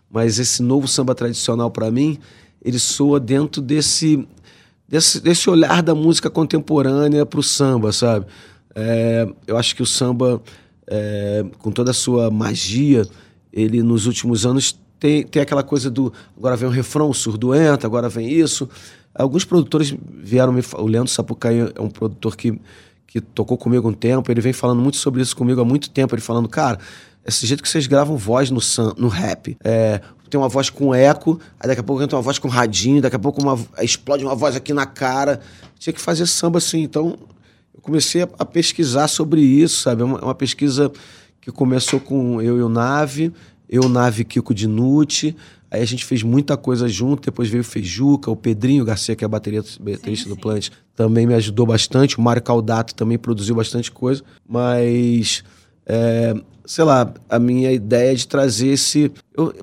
Mas 0.09 0.39
esse 0.39 0.61
novo 0.61 0.87
samba 0.87 1.13
tradicional 1.15 1.69
para 1.71 1.89
mim, 1.91 2.17
ele 2.63 2.77
soa 2.79 3.19
dentro 3.19 3.61
desse, 3.61 4.27
desse, 4.91 5.21
desse 5.21 5.49
olhar 5.49 5.81
da 5.81 5.95
música 5.95 6.29
contemporânea 6.29 7.25
pro 7.25 7.41
samba, 7.41 7.93
sabe? 7.93 8.25
É, 8.75 9.25
eu 9.47 9.57
acho 9.57 9.73
que 9.73 9.81
o 9.81 9.85
samba, 9.85 10.41
é, 10.85 11.45
com 11.59 11.71
toda 11.71 11.91
a 11.91 11.93
sua 11.93 12.29
magia, 12.29 13.07
ele 13.53 13.81
nos 13.81 14.05
últimos 14.05 14.45
anos 14.45 14.77
tem, 14.99 15.23
tem 15.23 15.41
aquela 15.41 15.63
coisa 15.63 15.89
do 15.89 16.13
agora 16.37 16.55
vem 16.57 16.67
o 16.67 16.71
refrão, 16.71 17.09
o 17.09 17.13
surdo 17.13 17.55
entra, 17.55 17.87
agora 17.87 18.09
vem 18.09 18.29
isso. 18.29 18.69
Alguns 19.15 19.45
produtores 19.45 19.95
vieram 20.09 20.53
me 20.53 20.61
O 20.77 20.85
Leandro 20.85 21.11
Sapucaí 21.11 21.71
é 21.73 21.81
um 21.81 21.89
produtor 21.89 22.35
que, 22.35 22.59
que 23.07 23.19
tocou 23.19 23.57
comigo 23.57 23.89
um 23.89 23.93
tempo, 23.93 24.31
ele 24.31 24.41
vem 24.41 24.53
falando 24.53 24.81
muito 24.81 24.97
sobre 24.97 25.21
isso 25.21 25.35
comigo 25.35 25.59
há 25.61 25.65
muito 25.65 25.89
tempo. 25.89 26.13
Ele 26.13 26.21
falando, 26.21 26.47
cara, 26.47 26.77
esse 27.25 27.45
jeito 27.47 27.63
que 27.63 27.69
vocês 27.69 27.87
gravam 27.87 28.17
voz 28.17 28.51
no, 28.51 28.59
no 28.97 29.07
rap. 29.07 29.57
É, 29.63 30.01
tem 30.31 30.39
uma 30.39 30.47
voz 30.47 30.69
com 30.69 30.95
eco, 30.95 31.37
aí 31.59 31.67
daqui 31.67 31.81
a 31.81 31.83
pouco 31.83 32.01
entra 32.01 32.15
uma 32.15 32.21
voz 32.21 32.39
com 32.39 32.47
radinho, 32.47 33.01
daqui 33.01 33.17
a 33.17 33.19
pouco 33.19 33.41
uma, 33.41 33.59
explode 33.81 34.23
uma 34.23 34.33
voz 34.33 34.55
aqui 34.55 34.73
na 34.73 34.85
cara. 34.85 35.41
Tinha 35.77 35.91
que 35.91 35.99
fazer 35.99 36.25
samba 36.25 36.57
assim. 36.57 36.81
Então, 36.81 37.17
eu 37.75 37.81
comecei 37.81 38.23
a, 38.23 38.29
a 38.39 38.45
pesquisar 38.45 39.09
sobre 39.09 39.41
isso, 39.41 39.81
sabe? 39.81 40.03
É 40.03 40.05
uma, 40.05 40.23
uma 40.23 40.35
pesquisa 40.35 40.89
que 41.41 41.51
começou 41.51 41.99
com 41.99 42.41
eu 42.41 42.57
e 42.57 42.63
o 42.63 42.69
Nave, 42.69 43.33
eu, 43.67 43.89
Nave 43.89 44.23
Kiko 44.23 44.53
Dinucci. 44.53 45.35
Aí 45.69 45.81
a 45.81 45.85
gente 45.85 46.05
fez 46.05 46.23
muita 46.23 46.55
coisa 46.55 46.87
junto, 46.87 47.25
depois 47.25 47.49
veio 47.49 47.61
o 47.61 47.65
Feijuca, 47.65 48.31
o 48.31 48.35
Pedrinho 48.35 48.85
Garcia, 48.85 49.15
que 49.15 49.25
é 49.25 49.27
bateria, 49.27 49.63
baterista 49.79 50.29
do 50.29 50.37
Plant, 50.37 50.69
também 50.95 51.27
me 51.27 51.33
ajudou 51.33 51.65
bastante. 51.65 52.17
O 52.17 52.21
Mário 52.21 52.41
Caldato 52.41 52.95
também 52.95 53.17
produziu 53.17 53.55
bastante 53.55 53.91
coisa. 53.91 54.23
Mas, 54.47 55.43
é, 55.93 56.33
sei 56.65 56.85
lá, 56.85 57.13
a 57.29 57.37
minha 57.37 57.69
ideia 57.69 58.13
é 58.13 58.15
de 58.15 58.25
trazer 58.25 58.69
esse. 58.69 59.11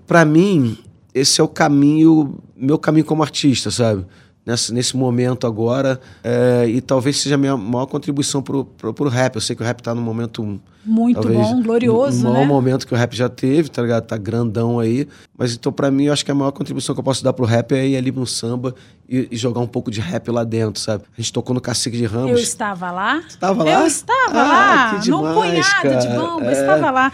Para 0.07 0.27
mim, 0.27 0.77
esse 1.14 1.41
é 1.41 1.45
o 1.45 1.49
caminho, 1.49 2.37
meu 2.55 2.79
caminho 2.79 3.07
como 3.07 3.23
artista, 3.23 3.71
sabe? 3.71 4.05
Nesse, 4.45 4.73
nesse 4.75 4.95
momento 4.95 5.47
agora. 5.47 5.99
é, 6.23 6.67
e 6.69 6.83
talvez 6.83 7.19
seja 7.19 7.37
a 7.37 7.38
minha 7.38 7.57
maior 7.57 7.87
contribuição 7.87 8.43
pro, 8.43 8.67
pro, 8.67 8.93
pro 8.93 9.09
rap. 9.09 9.37
Eu 9.37 9.41
sei 9.41 9.57
que 9.57 9.62
o 9.62 9.64
rap 9.64 9.83
tá 9.83 9.95
num 9.95 10.03
momento. 10.03 10.61
Muito 10.85 11.21
talvez, 11.21 11.49
bom, 11.49 11.62
glorioso, 11.62 12.23
no 12.25 12.33
maior 12.33 12.43
né? 12.43 12.47
momento 12.47 12.87
que 12.87 12.93
o 12.95 12.97
rap 12.97 13.14
já 13.14 13.29
teve, 13.29 13.71
tá 13.71 13.81
ligado? 13.81 14.05
Tá 14.05 14.17
grandão 14.19 14.79
aí. 14.79 15.09
Mas 15.37 15.55
então, 15.55 15.73
pra 15.73 15.91
mim, 15.91 16.05
eu 16.05 16.12
acho 16.12 16.25
que 16.25 16.31
a 16.31 16.35
maior 16.35 16.53
contribuição 16.53 16.95
que 16.95 17.01
eu 17.01 17.05
posso 17.05 17.25
dar 17.25 17.33
pro 17.33 17.47
rap 17.47 17.73
é 17.73 17.88
ir 17.88 17.97
ali 17.97 18.12
no 18.12 18.27
samba 18.27 18.75
e, 19.09 19.29
e 19.31 19.37
jogar 19.37 19.61
um 19.61 19.66
pouco 19.66 19.90
de 19.90 20.01
rap 20.01 20.31
lá 20.31 20.44
dentro, 20.44 20.81
sabe? 20.81 21.05
A 21.16 21.21
gente 21.21 21.33
tocou 21.33 21.55
no 21.55 21.61
Cacique 21.61 21.97
de 21.97 22.05
Ramos. 22.05 22.31
Eu 22.31 22.38
estava 22.38 22.90
lá. 22.90 23.23
Estava 23.29 23.64
lá? 23.64 23.81
Eu 23.81 23.87
estava 23.87 24.38
Ah, 24.40 24.92
lá. 24.94 25.01
que 25.01 25.11
Num 25.11 25.18
demais, 25.18 25.35
punhado 25.75 26.01
de 26.01 26.07
cara. 26.09 26.21
bamba, 26.21 26.44
eu 26.44 26.51
É. 26.51 26.61
estava 26.61 26.90
lá. 26.90 27.12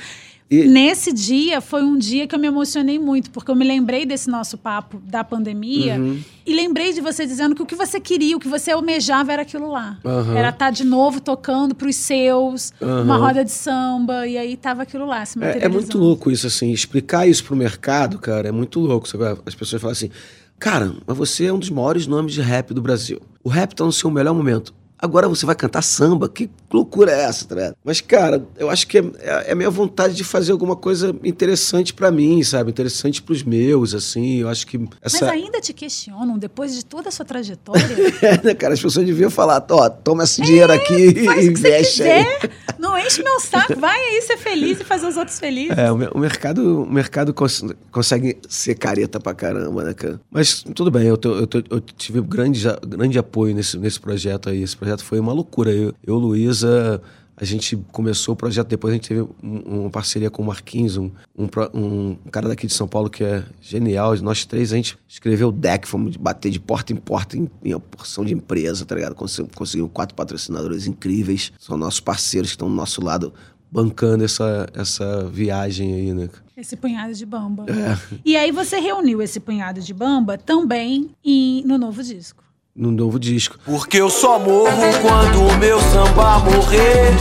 E- 0.50 0.66
Nesse 0.68 1.10
dia 1.12 1.60
foi 1.62 1.82
um 1.82 1.96
dia 1.96 2.26
que 2.26 2.34
eu 2.34 2.38
me 2.38 2.46
emocionei 2.46 2.98
muito, 2.98 3.30
porque 3.30 3.50
eu 3.50 3.54
me 3.56 3.64
lembrei 3.64 4.04
desse 4.04 4.28
nosso 4.28 4.58
papo 4.58 5.00
da 5.02 5.24
pandemia 5.24 5.96
Uhum. 5.98 6.20
e 6.46 6.54
lembrei 6.54 6.92
de 6.92 7.00
você 7.00 7.24
dizendo 7.26 7.54
que 7.54 7.62
o 7.62 7.66
que 7.66 7.74
você 7.74 7.98
queria, 7.98 8.36
o 8.36 8.38
que 8.40 8.46
você 8.46 8.70
almejava 8.70 9.32
era 9.32 9.40
aquilo 9.42 9.70
lá. 9.72 9.98
Aham. 10.04 10.36
Era 10.36 10.50
estar 10.50 10.70
de 10.70 10.84
novo 10.84 11.18
tocando 11.18 11.74
pros 11.74 11.96
seus, 11.96 12.74
uma 12.78 13.14
Aham. 13.14 13.18
roda 13.26 13.44
de 13.44 13.50
samba, 13.52 14.26
e 14.26 14.36
aí 14.36 14.54
tava 14.56 14.82
aquilo 14.82 15.06
lá, 15.06 15.24
se 15.24 15.42
É, 15.42 15.64
é 15.64 15.68
muito 15.68 15.96
louco 15.96 16.30
isso, 16.30 16.46
assim. 16.46 16.70
Explicar 16.72 17.26
isso 17.26 17.42
pro 17.42 17.56
mercado, 17.56 18.18
cara, 18.18 18.46
é 18.46 18.52
muito 18.52 18.78
louco. 18.80 19.08
As 19.46 19.54
pessoas 19.54 19.80
falam 19.80 19.92
assim, 19.92 20.10
cara, 20.58 20.94
mas 21.06 21.16
você 21.16 21.46
é 21.46 21.52
um 21.52 21.58
dos 21.58 21.70
maiores 21.70 22.06
nomes 22.06 22.32
de 22.32 22.40
rap 22.40 22.72
do 22.72 22.82
Brasil. 22.82 23.20
O 23.42 23.48
rap 23.48 23.74
tá 23.74 23.84
no 23.84 23.92
seu 23.92 24.10
melhor 24.10 24.34
momento. 24.34 24.74
Agora 25.04 25.28
você 25.28 25.44
vai 25.46 25.54
cantar 25.54 25.82
samba? 25.82 26.28
Que 26.28 26.50
loucura 26.72 27.12
é 27.12 27.24
essa, 27.24 27.44
tá? 27.46 27.74
Mas, 27.84 28.00
cara, 28.00 28.44
eu 28.58 28.68
acho 28.70 28.86
que 28.86 28.98
é, 28.98 29.02
é 29.46 29.52
a 29.52 29.54
minha 29.54 29.70
vontade 29.70 30.14
de 30.14 30.24
fazer 30.24 30.52
alguma 30.52 30.74
coisa 30.74 31.14
interessante 31.22 31.92
pra 31.94 32.10
mim, 32.10 32.42
sabe? 32.42 32.70
Interessante 32.70 33.22
pros 33.22 33.42
meus, 33.42 33.94
assim. 33.94 34.38
Eu 34.38 34.48
acho 34.48 34.66
que 34.66 34.78
Mas 34.78 35.14
essa. 35.14 35.30
ainda 35.30 35.60
te 35.60 35.72
questionam, 35.72 36.38
depois 36.38 36.74
de 36.74 36.84
toda 36.84 37.08
a 37.08 37.12
sua 37.12 37.24
trajetória. 37.24 37.84
É, 38.24 38.40
né, 38.42 38.54
cara, 38.54 38.72
as 38.74 38.80
pessoas 38.80 39.04
deviam 39.04 39.30
falar, 39.30 39.64
ó, 39.70 39.88
toma 39.90 40.24
esse 40.24 40.40
dinheiro 40.40 40.72
aqui 40.72 40.94
e 40.94 41.18
É, 41.20 41.24
Faz 41.24 41.46
o 41.48 41.52
que 41.52 41.58
você 41.60 41.68
investe 41.68 42.02
aí. 42.02 42.24
quiser. 42.24 42.50
Não 42.78 42.98
enche 42.98 43.22
meu 43.22 43.38
saco. 43.40 43.78
Vai 43.78 43.98
aí 44.00 44.22
ser 44.22 44.36
feliz 44.38 44.80
e 44.80 44.84
fazer 44.84 45.06
os 45.06 45.16
outros 45.16 45.38
felizes. 45.38 45.76
É, 45.76 45.90
o, 45.92 45.96
o 46.14 46.18
mercado, 46.18 46.82
o 46.82 46.90
mercado 46.90 47.34
cons- 47.34 47.64
consegue 47.90 48.38
ser 48.48 48.74
careta 48.76 49.20
pra 49.20 49.34
caramba, 49.34 49.84
né, 49.84 49.94
cara? 49.94 50.20
Mas 50.30 50.62
tudo 50.74 50.90
bem, 50.90 51.06
eu, 51.06 51.16
tô- 51.16 51.34
eu, 51.36 51.46
tô- 51.46 51.62
eu 51.70 51.80
tive 51.80 52.20
grande, 52.22 52.62
grande 52.86 53.18
apoio 53.18 53.54
nesse, 53.54 53.76
nesse 53.78 54.00
projeto 54.00 54.48
aí. 54.48 54.62
Esse 54.62 54.76
projeto 54.76 54.93
foi 55.02 55.18
uma 55.18 55.32
loucura. 55.32 55.72
Eu, 55.72 55.94
eu 56.06 56.16
Luísa, 56.16 57.00
a 57.36 57.44
gente 57.44 57.76
começou 57.90 58.34
o 58.34 58.36
projeto, 58.36 58.68
depois 58.68 58.92
a 58.92 58.94
gente 58.96 59.08
teve 59.08 59.22
um- 59.42 59.80
uma 59.82 59.90
parceria 59.90 60.30
com 60.30 60.42
o 60.42 60.46
Marquinhos, 60.46 60.96
um, 60.96 61.10
um, 61.36 61.48
um 61.74 62.16
cara 62.30 62.48
daqui 62.48 62.66
de 62.66 62.72
São 62.74 62.86
Paulo 62.86 63.10
que 63.10 63.24
é 63.24 63.42
genial. 63.60 64.16
Nós 64.18 64.44
três, 64.44 64.72
a 64.72 64.76
gente 64.76 64.96
escreveu 65.08 65.48
o 65.48 65.52
deck, 65.52 65.88
fomos 65.88 66.16
bater 66.16 66.50
de 66.50 66.60
porta 66.60 66.92
em 66.92 66.96
porta 66.96 67.36
em, 67.36 67.50
em 67.64 67.74
uma 67.74 67.80
porção 67.80 68.24
de 68.24 68.32
empresa, 68.34 68.84
tá 68.84 68.94
ligado? 68.94 69.14
Consegui- 69.14 69.50
Conseguimos 69.54 69.90
quatro 69.92 70.14
patrocinadores 70.14 70.86
incríveis, 70.86 71.52
são 71.58 71.76
nossos 71.76 72.00
parceiros 72.00 72.50
que 72.50 72.54
estão 72.54 72.68
do 72.68 72.74
nosso 72.74 73.02
lado 73.02 73.32
bancando 73.70 74.22
essa, 74.22 74.68
essa 74.72 75.24
viagem 75.28 75.92
aí, 75.92 76.12
né? 76.14 76.28
Esse 76.56 76.76
punhado 76.76 77.12
de 77.12 77.26
bamba. 77.26 77.66
É. 77.68 78.18
E 78.24 78.36
aí 78.36 78.52
você 78.52 78.78
reuniu 78.78 79.20
esse 79.20 79.40
punhado 79.40 79.80
de 79.80 79.92
bamba 79.92 80.38
também 80.38 81.10
em- 81.24 81.64
no 81.66 81.76
novo 81.76 82.00
disco. 82.00 82.43
No 82.74 82.90
novo 82.90 83.20
disco. 83.20 83.56
Porque 83.64 83.98
eu 84.00 84.10
só 84.10 84.36
morro 84.38 84.70
quando 85.00 85.42
o 85.46 85.56
meu 85.58 85.80
samba 85.80 86.40
morrer. 86.40 87.12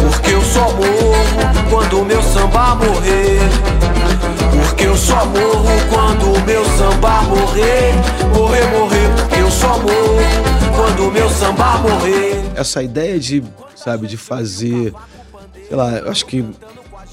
Porque 0.00 0.30
eu 0.32 0.42
só 0.42 0.70
morro 0.72 1.70
quando 1.70 2.00
o 2.00 2.04
meu 2.04 2.22
samba 2.22 2.76
morrer. 2.76 3.40
Porque 4.68 4.84
eu 4.84 4.96
só 4.96 5.26
morro 5.26 5.66
quando 5.90 6.32
o 6.32 6.40
meu 6.46 6.64
samba 6.66 7.22
morrer. 7.22 7.94
Morrer, 8.36 8.64
morrer. 8.70 9.08
Porque 9.18 9.40
eu 9.40 9.50
só 9.50 9.76
morro 9.78 10.22
quando 10.76 11.08
o 11.08 11.10
meu 11.10 11.28
samba 11.30 11.78
morrer. 11.78 12.40
Essa 12.54 12.80
ideia 12.80 13.18
de, 13.18 13.42
sabe, 13.74 14.06
de 14.06 14.16
fazer. 14.16 14.94
Sei 15.66 15.76
lá, 15.76 15.90
eu 15.98 16.08
acho 16.12 16.24
que 16.26 16.44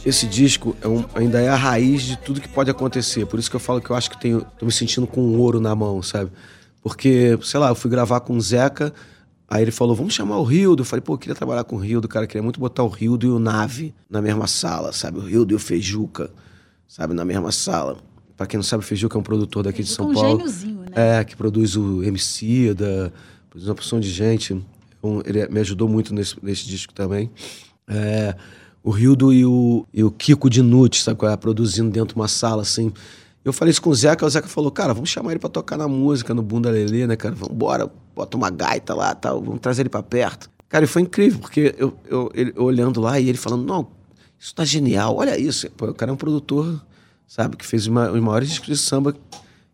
esse 0.06 0.28
disco 0.28 0.76
é 0.80 0.88
um- 0.88 1.06
ainda 1.16 1.42
é 1.42 1.50
a 1.50 1.56
raiz 1.56 2.04
de 2.04 2.18
tudo 2.18 2.40
que 2.40 2.48
pode 2.48 2.70
acontecer. 2.70 3.26
Por 3.26 3.40
isso 3.40 3.50
que 3.50 3.56
eu 3.56 3.60
falo 3.60 3.82
que 3.82 3.90
eu 3.90 3.96
acho 3.96 4.12
que 4.12 4.22
tenho, 4.22 4.46
tô 4.60 4.66
me 4.68 4.72
sentindo 4.72 5.08
com 5.08 5.22
um 5.22 5.40
ouro 5.40 5.60
na 5.60 5.74
mão, 5.74 6.04
sabe? 6.04 6.30
Porque, 6.82 7.38
sei 7.44 7.60
lá, 7.60 7.70
eu 7.70 7.76
fui 7.76 7.90
gravar 7.90 8.22
com 8.22 8.36
o 8.36 8.42
Zeca, 8.42 8.94
aí 9.48 9.62
ele 9.62 9.72
falou, 9.72 9.96
vamos 9.96 10.14
chamar 10.14 10.38
o 10.38 10.44
Rildo. 10.44 10.82
Eu 10.82 10.86
falei, 10.86 11.02
pô, 11.02 11.14
eu 11.14 11.18
queria 11.18 11.36
trabalhar 11.36 11.64
com 11.64 11.76
o 11.76 11.80
Rildo, 11.80 12.08
cara, 12.08 12.26
eu 12.26 12.28
queria 12.28 12.44
muito 12.44 12.60
botar 12.60 12.84
o 12.84 12.88
Rildo 12.88 13.26
e 13.26 13.30
o 13.30 13.40
Nave 13.40 13.94
na 14.10 14.22
mesma 14.22 14.48
sala, 14.48 14.92
sabe? 14.92 15.20
O 15.20 15.22
Rildo 15.22 15.54
e 15.54 15.56
o 15.56 15.60
Fejuca, 15.60 16.32
sabe, 16.88 17.14
na 17.14 17.24
mesma 17.24 17.52
sala. 17.52 17.98
Pra 18.36 18.48
quem 18.48 18.58
não 18.58 18.64
sabe, 18.64 18.84
o 18.84 18.88
Fejuca 18.88 19.18
é 19.18 19.20
um 19.20 19.24
produtor 19.24 19.64
daqui 19.64 19.84
de 19.84 19.90
São 19.90 20.08
é 20.08 20.10
um 20.10 20.14
Paulo. 20.14 20.30
gêniozinho, 20.38 20.80
né? 20.80 21.20
É, 21.20 21.24
que 21.24 21.36
produz 21.36 21.76
o 21.76 22.02
MC, 22.02 22.74
da, 22.74 23.12
produz 23.50 23.70
uma 23.70 23.76
porção 23.76 24.00
de 24.00 24.10
gente. 24.10 24.60
Então, 24.98 25.22
ele 25.26 25.48
me 25.48 25.60
ajudou 25.60 25.88
muito 25.88 26.14
nesse, 26.14 26.36
nesse 26.42 26.66
disco 26.66 26.94
também. 26.94 27.30
É, 27.88 28.36
o 28.84 28.90
Rildo 28.90 29.32
e 29.32 29.46
o, 29.46 29.86
e 29.94 30.04
o 30.04 30.10
Kiko 30.10 30.50
Dinucci, 30.50 31.02
sabe 31.02 31.24
é? 31.28 31.36
Produzindo 31.36 31.92
dentro 31.92 32.16
de 32.16 32.20
uma 32.20 32.28
sala, 32.28 32.64
assim. 32.64 32.92
Eu 33.44 33.52
falei 33.52 33.72
isso 33.72 33.82
com 33.82 33.90
o 33.90 33.96
Zeca, 33.96 34.26
o 34.26 34.30
Zeca 34.30 34.48
falou, 34.48 34.70
cara, 34.72 34.94
vamos 34.94 35.10
chamar 35.10 35.32
ele 35.32 35.40
pra 35.40 35.50
tocar 35.50 35.78
na 35.78 35.88
música, 35.88 36.34
no 36.34 36.44
Bunda 36.44 36.70
Lelê, 36.70 37.08
né, 37.08 37.16
cara? 37.16 37.34
Vambora, 37.34 37.92
bota 38.16 38.38
uma 38.38 38.50
gaita 38.52 38.94
lá 38.94 39.16
tal, 39.16 39.42
vamos 39.42 39.60
trazer 39.60 39.82
ele 39.82 39.90
pra 39.90 40.04
perto. 40.04 40.50
Cara, 40.70 40.86
e 40.86 40.88
foi 40.88 41.02
incrível, 41.02 41.40
porque 41.40 41.74
eu, 41.78 41.94
eu, 42.08 42.32
ele, 42.36 42.54
eu 42.56 42.64
olhando 42.64 43.02
lá 43.02 43.20
e 43.20 43.28
ele 43.28 43.38
falando, 43.38 43.66
não, 43.66 43.88
isso 44.40 44.54
tá 44.54 44.64
genial, 44.64 45.16
olha 45.18 45.40
isso. 45.40 45.70
Pô, 45.72 45.88
o 45.88 45.94
cara 45.94 46.12
é 46.12 46.14
um 46.14 46.18
produtor, 46.18 46.80
sabe, 47.28 47.58
que 47.58 47.66
fez 47.66 47.88
uma, 47.88 48.12
os 48.12 48.20
maiores 48.22 48.48
discos 48.50 48.68
de 48.68 48.78
samba 48.78 49.16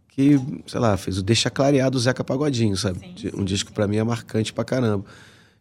que, 0.07 0.39
sei 0.65 0.79
lá, 0.79 0.95
fez 0.97 1.17
o 1.17 1.23
Deixa 1.23 1.49
Clarear 1.49 1.91
do 1.91 1.99
Zeca 1.99 2.23
Pagodinho, 2.23 2.75
sabe? 2.77 2.99
De- 3.13 3.33
Um 3.35 3.43
disco 3.43 3.71
pra 3.73 3.85
mim 3.87 3.97
é 3.97 4.03
marcante 4.03 4.51
pra 4.53 4.63
caramba. 4.63 5.03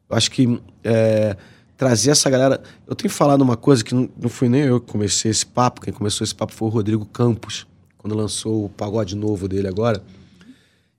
Eu 0.09 0.17
acho 0.17 0.31
que 0.31 0.59
é, 0.83 1.37
trazer 1.77 2.13
essa 2.13 2.31
galera. 2.31 2.63
Eu 2.87 2.95
tenho 2.95 3.13
falado 3.13 3.43
uma 3.43 3.57
coisa 3.57 3.85
que 3.85 3.95
não, 3.95 4.09
não 4.19 4.29
fui 4.31 4.49
nem 4.49 4.63
eu 4.63 4.81
que 4.81 4.91
comecei 4.91 5.31
esse 5.31 5.45
papo, 5.45 5.81
quem 5.83 5.93
começou 5.93 6.25
esse 6.25 6.35
papo 6.35 6.53
foi 6.55 6.69
o 6.69 6.71
Rodrigo 6.71 7.05
Campos, 7.05 7.67
quando 8.07 8.15
lançou 8.15 8.67
o 8.67 8.69
pagode 8.69 9.17
novo 9.17 9.49
dele 9.49 9.67
agora. 9.67 10.01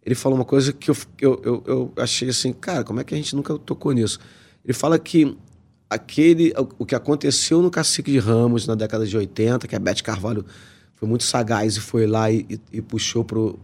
Ele 0.05 0.13
falou 0.13 0.37
uma 0.37 0.43
coisa 0.43 0.73
que 0.73 0.91
eu, 0.91 0.97
eu, 1.21 1.63
eu, 1.65 1.93
achei 1.95 2.27
assim, 2.27 2.51
cara, 2.51 2.83
como 2.83 2.99
é 2.99 3.03
que 3.05 3.13
a 3.13 3.17
gente 3.17 3.33
nunca 3.33 3.57
tocou 3.57 3.93
nisso? 3.93 4.19
Ele 4.63 4.73
fala 4.73 4.99
que 4.99 5.37
aquele, 5.89 6.53
o 6.77 6.85
que 6.85 6.93
aconteceu 6.93 7.61
no 7.61 7.71
Cacique 7.71 8.11
de 8.11 8.19
Ramos 8.19 8.67
na 8.67 8.75
década 8.75 9.05
de 9.05 9.15
80, 9.15 9.67
que 9.69 9.75
a 9.75 9.79
Beth 9.79 10.01
Carvalho 10.03 10.45
foi 10.95 11.07
muito 11.07 11.23
sagaz 11.23 11.77
e 11.77 11.79
foi 11.79 12.05
lá 12.05 12.29
e, 12.29 12.45
e- 12.49 12.59
e 12.73 12.81
puxou 12.81 13.23
pro, 13.23 13.57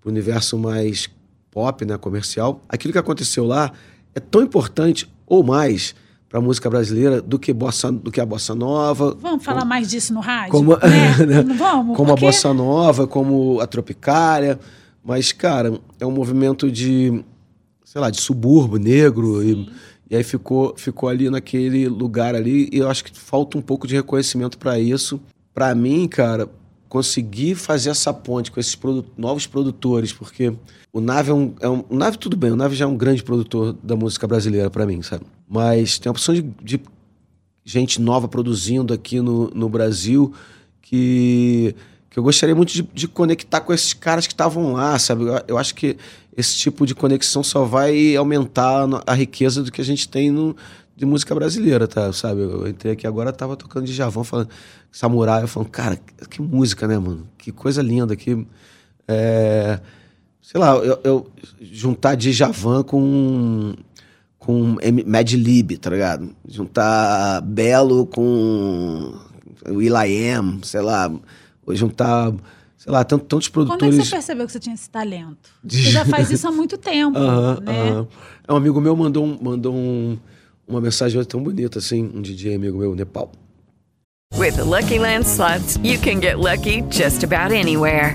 pro 0.00 0.10
universo 0.10 0.56
mais 0.56 1.10
pop, 1.50 1.84
né, 1.84 1.98
comercial. 1.98 2.64
Aquilo 2.66 2.92
que 2.92 2.98
aconteceu 2.98 3.44
lá 3.44 3.72
é 4.14 4.20
tão 4.20 4.40
importante 4.40 5.06
ou 5.26 5.42
mais 5.44 5.94
para 6.36 6.42
a 6.42 6.44
música 6.44 6.68
brasileira 6.68 7.22
do 7.22 7.38
que 7.38 7.50
bossa, 7.50 7.90
do 7.90 8.12
que 8.12 8.20
a 8.20 8.26
bossa 8.26 8.54
nova, 8.54 9.16
Vamos 9.22 9.42
falar 9.42 9.64
mais 9.64 9.88
disso 9.88 10.12
no 10.12 10.20
rádio? 10.20 10.50
como, 10.52 10.72
né? 10.76 11.24
né? 11.26 11.42
Vamos? 11.56 11.96
como 11.96 12.10
a 12.10 12.14
porque- 12.14 12.26
bossa 12.26 12.52
nova, 12.52 13.06
como 13.06 13.58
a 13.58 13.66
tropicália. 13.66 14.60
Mas, 15.02 15.32
cara, 15.32 15.80
é 15.98 16.04
um 16.04 16.10
movimento 16.10 16.70
de, 16.70 17.24
sei 17.84 18.00
lá, 18.02 18.10
de 18.10 18.20
subúrbio 18.20 18.78
negro. 18.78 19.42
E, 19.42 19.70
e 20.10 20.16
aí 20.16 20.22
ficou, 20.22 20.74
ficou 20.76 21.08
ali 21.08 21.30
naquele 21.30 21.88
lugar 21.88 22.34
ali. 22.34 22.68
E 22.70 22.78
eu 22.78 22.90
acho 22.90 23.04
que 23.04 23.18
falta 23.18 23.56
um 23.56 23.62
pouco 23.62 23.86
de 23.86 23.94
reconhecimento 23.94 24.58
para 24.58 24.78
isso. 24.78 25.18
Para 25.54 25.74
mim, 25.74 26.06
cara, 26.06 26.50
conseguir 26.88 27.54
fazer 27.54 27.88
essa 27.90 28.12
ponte 28.12 28.50
com 28.50 28.60
esses 28.60 28.74
produ- 28.74 29.06
novos 29.16 29.46
produtores, 29.46 30.12
porque 30.12 30.52
o 30.96 31.00
Nave 31.02 31.30
é 31.30 31.34
um, 31.34 31.54
é 31.60 31.68
um. 31.68 31.84
O 31.90 31.94
Nave, 31.94 32.16
tudo 32.16 32.38
bem, 32.38 32.50
o 32.50 32.56
Nave 32.56 32.74
já 32.74 32.86
é 32.86 32.88
um 32.88 32.96
grande 32.96 33.22
produtor 33.22 33.76
da 33.82 33.94
música 33.94 34.26
brasileira 34.26 34.70
para 34.70 34.86
mim, 34.86 35.02
sabe? 35.02 35.26
Mas 35.46 35.98
tem 35.98 36.08
a 36.08 36.10
opção 36.10 36.34
de, 36.34 36.40
de 36.40 36.80
gente 37.62 38.00
nova 38.00 38.26
produzindo 38.26 38.94
aqui 38.94 39.20
no, 39.20 39.50
no 39.50 39.68
Brasil 39.68 40.32
que, 40.80 41.76
que 42.08 42.18
eu 42.18 42.22
gostaria 42.22 42.54
muito 42.54 42.72
de, 42.72 42.82
de 42.94 43.06
conectar 43.06 43.60
com 43.60 43.74
esses 43.74 43.92
caras 43.92 44.26
que 44.26 44.32
estavam 44.32 44.72
lá, 44.72 44.98
sabe? 44.98 45.24
Eu, 45.24 45.38
eu 45.48 45.58
acho 45.58 45.74
que 45.74 45.98
esse 46.34 46.56
tipo 46.56 46.86
de 46.86 46.94
conexão 46.94 47.42
só 47.42 47.62
vai 47.62 48.16
aumentar 48.16 48.88
a 49.06 49.12
riqueza 49.12 49.62
do 49.62 49.70
que 49.70 49.82
a 49.82 49.84
gente 49.84 50.08
tem 50.08 50.30
no, 50.30 50.56
de 50.96 51.04
música 51.04 51.34
brasileira, 51.34 51.86
tá? 51.86 52.10
Sabe? 52.10 52.40
Eu 52.40 52.66
entrei 52.66 52.94
aqui 52.94 53.06
agora, 53.06 53.34
tava 53.34 53.54
tocando 53.54 53.84
de 53.84 53.92
Javão, 53.92 54.24
falando 54.24 54.48
Samurai, 54.90 55.42
eu 55.42 55.48
falando, 55.48 55.68
cara, 55.68 56.00
que 56.30 56.40
música, 56.40 56.88
né, 56.88 56.98
mano? 56.98 57.28
Que 57.36 57.52
coisa 57.52 57.82
linda, 57.82 58.16
que... 58.16 58.46
É, 59.06 59.78
sei 60.48 60.60
lá, 60.60 60.76
eu, 60.76 61.00
eu 61.02 61.26
juntar 61.60 62.14
Djavan 62.14 62.84
com 62.84 63.74
com 64.38 64.76
M- 64.80 65.02
Mad 65.04 65.28
Lib, 65.32 65.76
tá 65.76 65.90
ligado? 65.90 66.30
Juntar 66.48 67.40
Belo 67.42 68.06
com 68.06 69.12
Will.i.am, 69.68 70.60
sei 70.62 70.80
lá, 70.82 71.10
ou 71.66 71.74
juntar, 71.74 72.32
sei 72.78 72.92
lá, 72.92 73.02
tant- 73.02 73.24
tantos 73.24 73.48
Quando 73.48 73.72
é 73.72 73.74
que 73.74 73.78
produtores. 73.78 74.04
você 74.06 74.10
percebeu 74.14 74.46
que 74.46 74.52
você 74.52 74.60
tinha 74.60 74.74
esse 74.76 74.88
talento? 74.88 75.50
De- 75.64 75.82
Você 75.82 75.90
já 75.90 76.04
faz 76.04 76.30
isso 76.30 76.46
há 76.46 76.52
muito 76.52 76.78
tempo, 76.78 77.18
Aham, 77.18 77.60
né? 77.60 77.72
aham. 77.90 78.08
É, 78.46 78.52
um 78.52 78.56
amigo 78.56 78.80
meu 78.80 78.94
mandou, 78.94 79.24
um- 79.24 79.38
mandou 79.42 79.74
um- 79.74 80.16
uma 80.68 80.80
mensagem 80.80 81.22
tão 81.24 81.42
bonita 81.42 81.80
assim, 81.80 82.08
um 82.14 82.22
DJ 82.22 82.54
amigo 82.54 82.78
meu, 82.78 82.94
Nepal. 82.94 83.32
With 84.36 84.52
the 84.52 84.62
Lucky 84.62 84.98
Land 85.00 85.24
slots, 85.26 85.76
you 85.82 85.98
can 85.98 86.20
get 86.20 86.36
lucky 86.38 86.82
just 86.90 87.24
about 87.24 87.52
anywhere. 87.52 88.14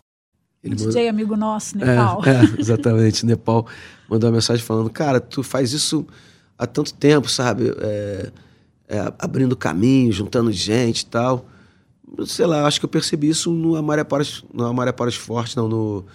Ele 0.63 0.75
DJ 0.75 1.09
amigo 1.09 1.35
nosso, 1.35 1.77
Nepal. 1.77 2.21
É, 2.25 2.29
é, 2.57 2.59
exatamente. 2.59 3.25
Nepal 3.25 3.65
mandou 4.09 4.29
uma 4.29 4.35
mensagem 4.35 4.63
falando: 4.63 4.89
Cara, 4.89 5.19
tu 5.19 5.41
faz 5.41 5.73
isso 5.73 6.05
há 6.57 6.67
tanto 6.67 6.93
tempo, 6.93 7.29
sabe? 7.29 7.73
É, 7.79 8.31
é, 8.87 9.13
abrindo 9.17 9.55
caminho, 9.55 10.11
juntando 10.11 10.51
gente 10.51 11.01
e 11.01 11.05
tal. 11.05 11.45
Sei 12.25 12.45
lá, 12.45 12.65
acho 12.67 12.79
que 12.79 12.85
eu 12.85 12.89
percebi 12.89 13.29
isso 13.29 13.51
no 13.51 13.75
Amaré 13.75 14.03
Paras, 14.03 14.43
no 14.53 14.65
Amaré 14.65 14.91
Paras 14.91 15.15
Forte, 15.15 15.55
não, 15.55 15.67
no, 15.67 16.05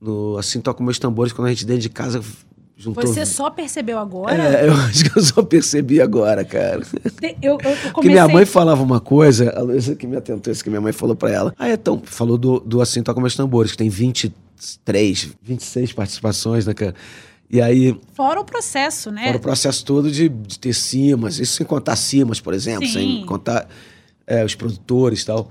no 0.00 0.38
Assim 0.38 0.60
Toca 0.60 0.82
Meus 0.82 0.98
Tambores, 0.98 1.32
quando 1.32 1.48
a 1.48 1.50
gente 1.50 1.66
dentro 1.66 1.82
de 1.82 1.90
casa 1.90 2.22
juntou. 2.76 3.06
Você 3.06 3.24
só 3.26 3.50
percebeu 3.50 3.98
agora? 3.98 4.42
É, 4.42 4.68
eu 4.68 4.72
acho 4.88 5.10
que 5.10 5.18
eu 5.18 5.22
só 5.22 5.42
percebi 5.42 6.00
agora, 6.00 6.44
cara. 6.44 6.82
Eu, 7.22 7.32
eu, 7.42 7.52
eu 7.52 7.58
Porque 7.58 7.92
comecei... 7.92 8.12
minha 8.12 8.28
mãe 8.28 8.44
falava 8.44 8.82
uma 8.82 9.00
coisa, 9.00 9.50
a 9.56 9.62
Luísa 9.62 9.94
que 9.94 10.06
me 10.06 10.16
atentou, 10.16 10.52
isso 10.52 10.62
que 10.62 10.70
minha 10.70 10.80
mãe 10.80 10.92
falou 10.92 11.14
pra 11.14 11.30
ela. 11.30 11.54
Ah, 11.58 11.70
então, 11.70 12.00
falou 12.04 12.36
do, 12.36 12.60
do 12.60 12.80
Assim 12.80 13.02
Toca 13.02 13.20
Meus 13.20 13.36
Tambores, 13.36 13.72
que 13.72 13.78
tem 13.78 13.88
23, 13.88 15.30
26 15.42 15.92
participações, 15.92 16.66
né, 16.66 16.74
cara? 16.74 16.94
E 17.50 17.60
aí, 17.60 18.00
Fora 18.14 18.40
o 18.40 18.44
processo, 18.44 19.10
né? 19.10 19.26
fora 19.26 19.36
o 19.36 19.40
processo 19.40 19.84
todo 19.84 20.10
de, 20.10 20.28
de 20.28 20.58
ter 20.58 20.72
cimas, 20.72 21.38
isso 21.38 21.54
sem 21.54 21.66
contar 21.66 21.96
cimas, 21.96 22.40
por 22.40 22.54
exemplo, 22.54 22.86
Sim. 22.86 22.92
sem 22.92 23.26
contar 23.26 23.68
é, 24.26 24.42
os 24.42 24.54
produtores 24.54 25.20
e 25.20 25.26
tal. 25.26 25.50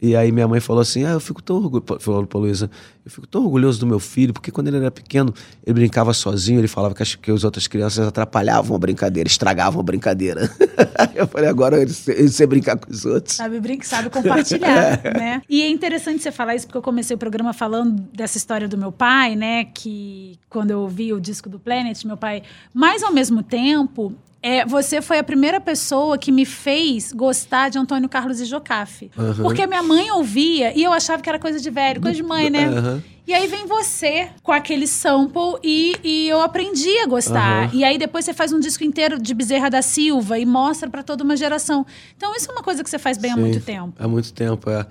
E 0.00 0.14
aí 0.14 0.30
minha 0.30 0.46
mãe 0.46 0.60
falou 0.60 0.82
assim, 0.82 1.04
ah, 1.04 1.12
eu 1.12 1.20
fico 1.20 1.42
tão 1.42 1.56
orgulhoso, 1.56 2.00
falou 2.00 2.26
pra 2.26 2.38
Luísa, 2.38 2.70
eu 3.04 3.10
fico 3.10 3.26
tão 3.26 3.44
orgulhoso 3.44 3.80
do 3.80 3.86
meu 3.86 3.98
filho, 3.98 4.32
porque 4.32 4.50
quando 4.50 4.68
ele 4.68 4.76
era 4.76 4.90
pequeno, 4.90 5.32
ele 5.64 5.74
brincava 5.74 6.12
sozinho, 6.12 6.60
ele 6.60 6.68
falava 6.68 6.94
que 6.94 7.02
as, 7.02 7.14
que 7.14 7.30
as 7.30 7.44
outras 7.44 7.66
crianças 7.66 8.06
atrapalhavam 8.06 8.76
a 8.76 8.78
brincadeira, 8.78 9.26
estragavam 9.26 9.80
a 9.80 9.82
brincadeira. 9.82 10.50
eu 11.14 11.26
falei, 11.26 11.48
agora 11.48 11.80
ele, 11.80 11.92
sei- 11.92 12.46
brincar 12.46 12.76
com 12.76 12.90
os 12.90 13.06
outros. 13.06 13.36
Sabe 13.36 13.58
brincar, 13.58 13.86
sabe 13.86 14.10
compartilhar, 14.10 15.02
né? 15.16 15.40
E 15.48 15.62
é 15.62 15.68
interessante 15.68 16.22
você 16.22 16.30
falar 16.30 16.54
isso, 16.54 16.66
porque 16.66 16.78
eu 16.78 16.82
comecei 16.82 17.14
o 17.14 17.18
programa 17.18 17.54
falando 17.54 18.02
dessa 18.12 18.36
história 18.36 18.68
do 18.68 18.76
meu 18.76 18.92
pai, 18.92 19.34
né? 19.34 19.64
Que 19.64 20.38
quando 20.50 20.72
eu 20.72 20.80
ouvi 20.80 21.12
o 21.12 21.20
disco 21.20 21.48
do 21.48 21.58
Planet, 21.58 22.04
meu 22.04 22.16
pai... 22.16 22.42
Mas, 22.74 23.02
ao 23.02 23.12
mesmo 23.12 23.42
tempo, 23.42 24.12
é, 24.46 24.64
você 24.64 25.02
foi 25.02 25.18
a 25.18 25.24
primeira 25.24 25.60
pessoa 25.60 26.16
que 26.16 26.30
me 26.30 26.44
fez 26.44 27.12
gostar 27.12 27.68
de 27.68 27.78
Antônio 27.78 28.08
Carlos 28.08 28.40
e 28.40 28.44
Jocafe. 28.44 29.10
Aham. 29.18 29.42
Porque 29.42 29.66
minha 29.66 29.82
mãe 29.82 30.08
ouvia 30.12 30.72
e 30.78 30.84
eu 30.84 30.92
achava 30.92 31.20
que 31.20 31.28
era 31.28 31.36
coisa 31.36 31.58
de 31.58 31.68
velho, 31.68 32.00
coisa 32.00 32.16
de 32.16 32.22
mãe, 32.22 32.48
né? 32.48 32.66
Aham. 32.66 33.02
E 33.26 33.34
aí 33.34 33.48
vem 33.48 33.66
você 33.66 34.28
com 34.44 34.52
aquele 34.52 34.86
sample 34.86 35.58
e, 35.64 35.96
e 36.04 36.28
eu 36.28 36.40
aprendi 36.40 36.96
a 37.00 37.06
gostar. 37.06 37.64
Aham. 37.64 37.70
E 37.74 37.82
aí 37.82 37.98
depois 37.98 38.24
você 38.24 38.32
faz 38.32 38.52
um 38.52 38.60
disco 38.60 38.84
inteiro 38.84 39.20
de 39.20 39.34
Bezerra 39.34 39.68
da 39.68 39.82
Silva 39.82 40.38
e 40.38 40.46
mostra 40.46 40.88
pra 40.88 41.02
toda 41.02 41.24
uma 41.24 41.36
geração. 41.36 41.84
Então 42.16 42.32
isso 42.36 42.48
é 42.48 42.52
uma 42.52 42.62
coisa 42.62 42.84
que 42.84 42.88
você 42.88 43.00
faz 43.00 43.18
bem 43.18 43.32
há 43.32 43.34
Sim, 43.34 43.40
muito 43.40 43.60
tempo. 43.60 43.94
Há 43.98 44.06
muito 44.06 44.32
tempo, 44.32 44.70
é. 44.70 44.86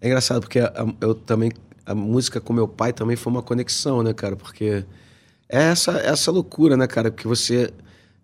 É 0.00 0.06
engraçado, 0.06 0.42
porque 0.42 0.60
eu 1.00 1.16
também... 1.16 1.50
A 1.84 1.96
música 1.96 2.40
com 2.40 2.52
meu 2.52 2.68
pai 2.68 2.92
também 2.92 3.16
foi 3.16 3.32
uma 3.32 3.42
conexão, 3.42 4.04
né, 4.04 4.14
cara? 4.14 4.36
Porque 4.36 4.84
é 5.48 5.62
essa, 5.70 5.98
essa 5.98 6.30
loucura, 6.30 6.76
né, 6.76 6.86
cara? 6.86 7.10
Que 7.10 7.26
você 7.26 7.72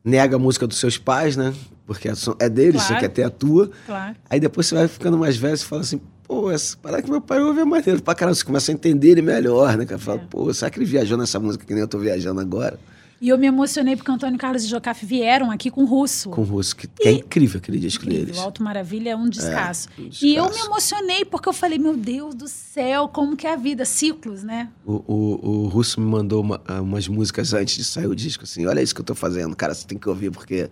nega 0.07 0.37
a 0.37 0.39
música 0.39 0.67
dos 0.67 0.79
seus 0.79 0.97
pais, 0.97 1.37
né? 1.37 1.53
Porque 1.85 2.09
é 2.09 2.13
é 2.39 2.49
deles, 2.49 2.81
Claro. 2.81 2.95
você 2.95 3.01
quer 3.01 3.09
ter 3.09 3.23
a 3.25 3.31
tua. 3.31 3.71
Claro. 3.85 4.17
Aí 4.31 4.41
depois 4.41 4.67
você 4.67 4.75
vai 4.77 4.89
ficando 4.89 5.19
mais 5.19 5.37
velho 5.37 5.55
e 5.55 5.59
fala 5.59 5.83
assim, 5.83 6.01
pô, 6.23 6.51
essa 6.51 6.77
parada 6.77 7.03
que 7.03 7.11
meu 7.11 7.21
pai 7.21 7.41
ouve 7.43 7.61
é 7.61 7.65
maneiro 7.65 8.01
pra 8.03 8.15
caramba. 8.15 8.35
Você 8.37 8.45
começa 8.45 8.71
a 8.71 8.75
entender 8.75 9.11
ele 9.11 9.23
melhor, 9.23 9.77
né, 9.77 9.85
cara? 9.85 10.01
Fala, 10.01 10.19
pô, 10.31 10.53
será 10.55 10.71
que 10.71 10.79
ele 10.79 10.87
viajou 10.87 11.19
nessa 11.19 11.39
música 11.41 11.65
que 11.67 11.73
nem 11.75 11.83
eu 11.83 11.89
tô 11.89 11.99
viajando 11.99 12.41
agora? 12.41 12.79
E 13.19 13.31
eu 13.31 13.39
me 13.39 13.47
emocionei 13.47 13.97
porque 13.97 14.11
Antônio 14.11 14.39
Carlos 14.39 14.63
e 14.65 14.67
Jocafe 14.69 15.07
vieram 15.07 15.51
aqui 15.51 15.71
com 15.71 15.83
o 15.83 15.87
Russo. 15.87 16.29
Com 16.31 16.43
o 16.43 16.45
Russo, 16.45 16.77
que, 16.77 16.87
que 16.87 17.09
é 17.09 17.13
incrível 17.13 17.59
aquele 17.59 17.79
disco 17.79 18.05
deles. 18.05 18.37
O 18.37 18.41
Alto 18.41 18.63
Maravilha 18.63 19.11
é 19.11 19.17
um 19.17 19.27
descasso. 19.29 19.89
um 19.99 20.11
E 20.21 20.35
eu 20.37 20.51
me 20.51 20.59
emocionei 20.59 21.25
porque 21.25 21.49
eu 21.49 21.53
falei, 21.55 21.79
meu 21.79 21.97
Deus 21.97 22.35
do 22.35 22.47
céu, 22.47 23.09
como 23.09 23.35
que 23.35 23.47
é 23.47 23.55
a 23.55 23.57
vida? 23.57 23.87
Ciclos, 23.87 24.43
né? 24.43 24.69
O, 24.85 25.03
o, 25.07 25.49
o 25.65 25.69
Russo 25.69 25.99
me 25.99 26.07
mandou 26.07 26.43
uma- 26.43 26.61
ah, 26.69 26.83
umas 26.83 27.09
músicas 27.09 27.55
antes 27.55 27.77
de 27.77 27.85
sair 27.85 28.07
o 28.07 28.15
disco, 28.15 28.45
assim, 28.45 28.67
olha 28.67 28.83
isso 28.83 28.95
que 28.95 29.01
eu 29.01 29.05
tô 29.05 29.15
fazendo, 29.15 29.57
cara, 29.57 29.73
você 29.73 29.87
tem 29.87 29.97
que 29.97 30.09
ouvir 30.11 30.31
porque 30.31 30.69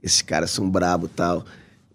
esses 0.00 0.22
caras 0.22 0.52
são 0.52 0.70
brabo 0.70 1.06
e 1.06 1.08
tal. 1.08 1.44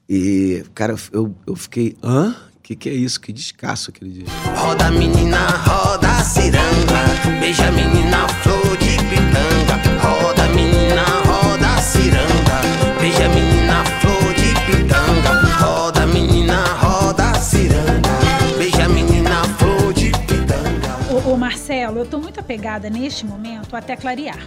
E, 0.10 0.66
cara, 0.76 0.96
eu, 1.14 1.34
eu 1.48 1.56
fiquei, 1.56 1.96
hã? 2.04 2.36
Que 2.62 2.76
que 2.76 2.90
é 2.90 2.94
isso? 2.94 3.20
Que 3.22 3.32
descasso 3.32 3.90
aquele 3.92 4.12
disco. 4.12 4.30
Roda 4.58 4.92
menina, 4.92 5.48
roda 5.66 6.22
ciranda, 6.24 7.40
beija 7.40 7.68
a 7.68 7.72
menina, 7.72 8.28
flor 8.44 8.78
de 8.78 8.90
pitanga. 9.10 9.49
Apegada 22.54 22.90
neste 22.90 23.28
momento 23.28 23.76
até 23.76 23.96
clarear. 23.96 24.40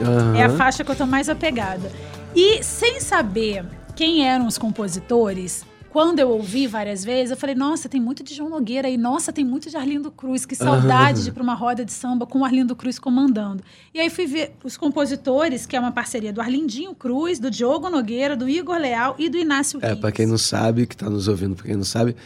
Aham. 0.00 0.34
É 0.34 0.44
a 0.44 0.50
faixa 0.50 0.82
que 0.82 0.90
eu 0.90 0.96
tô 0.96 1.04
mais 1.04 1.28
apegada. 1.28 1.92
E 2.34 2.62
sem 2.64 2.98
saber 2.98 3.62
quem 3.94 4.26
eram 4.26 4.46
os 4.46 4.56
compositores, 4.56 5.66
quando 5.90 6.18
eu 6.18 6.30
ouvi 6.30 6.66
várias 6.66 7.04
vezes, 7.04 7.30
eu 7.32 7.36
falei, 7.36 7.54
nossa, 7.54 7.90
tem 7.90 8.00
muito 8.00 8.22
de 8.24 8.32
João 8.34 8.48
Nogueira 8.48 8.88
aí, 8.88 8.96
nossa, 8.96 9.30
tem 9.34 9.44
muito 9.44 9.68
de 9.68 9.76
Arlindo 9.76 10.10
Cruz, 10.10 10.46
que 10.46 10.54
saudade 10.54 11.18
Aham. 11.18 11.24
de 11.24 11.28
ir 11.28 11.32
pra 11.32 11.42
uma 11.42 11.52
roda 11.52 11.84
de 11.84 11.92
samba 11.92 12.24
com 12.26 12.38
o 12.40 12.44
Arlindo 12.46 12.74
Cruz 12.74 12.98
comandando. 12.98 13.62
E 13.92 14.00
aí 14.00 14.08
fui 14.08 14.24
ver 14.26 14.56
os 14.64 14.78
compositores, 14.78 15.66
que 15.66 15.76
é 15.76 15.80
uma 15.80 15.92
parceria 15.92 16.32
do 16.32 16.40
Arlindinho 16.40 16.94
Cruz, 16.94 17.38
do 17.38 17.50
Diogo 17.50 17.90
Nogueira, 17.90 18.34
do 18.34 18.48
Igor 18.48 18.78
Leal 18.78 19.14
e 19.18 19.28
do 19.28 19.36
Inácio 19.36 19.78
É, 19.82 19.88
Rios. 19.88 20.00
pra 20.00 20.10
quem 20.10 20.24
não 20.24 20.38
sabe, 20.38 20.86
que 20.86 20.96
tá 20.96 21.10
nos 21.10 21.28
ouvindo, 21.28 21.54
pra 21.54 21.66
quem 21.66 21.76
não 21.76 21.84
sabe, 21.84 22.16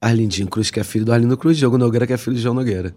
Arlindinho 0.00 0.48
Cruz, 0.48 0.68
que 0.68 0.80
é 0.80 0.84
filho 0.84 1.04
do 1.04 1.12
Arlindo 1.12 1.36
Cruz, 1.36 1.56
Diogo 1.56 1.78
Nogueira, 1.78 2.08
que 2.08 2.12
é 2.12 2.16
filho 2.16 2.34
de 2.34 2.42
João 2.42 2.56
Nogueira. 2.56 2.92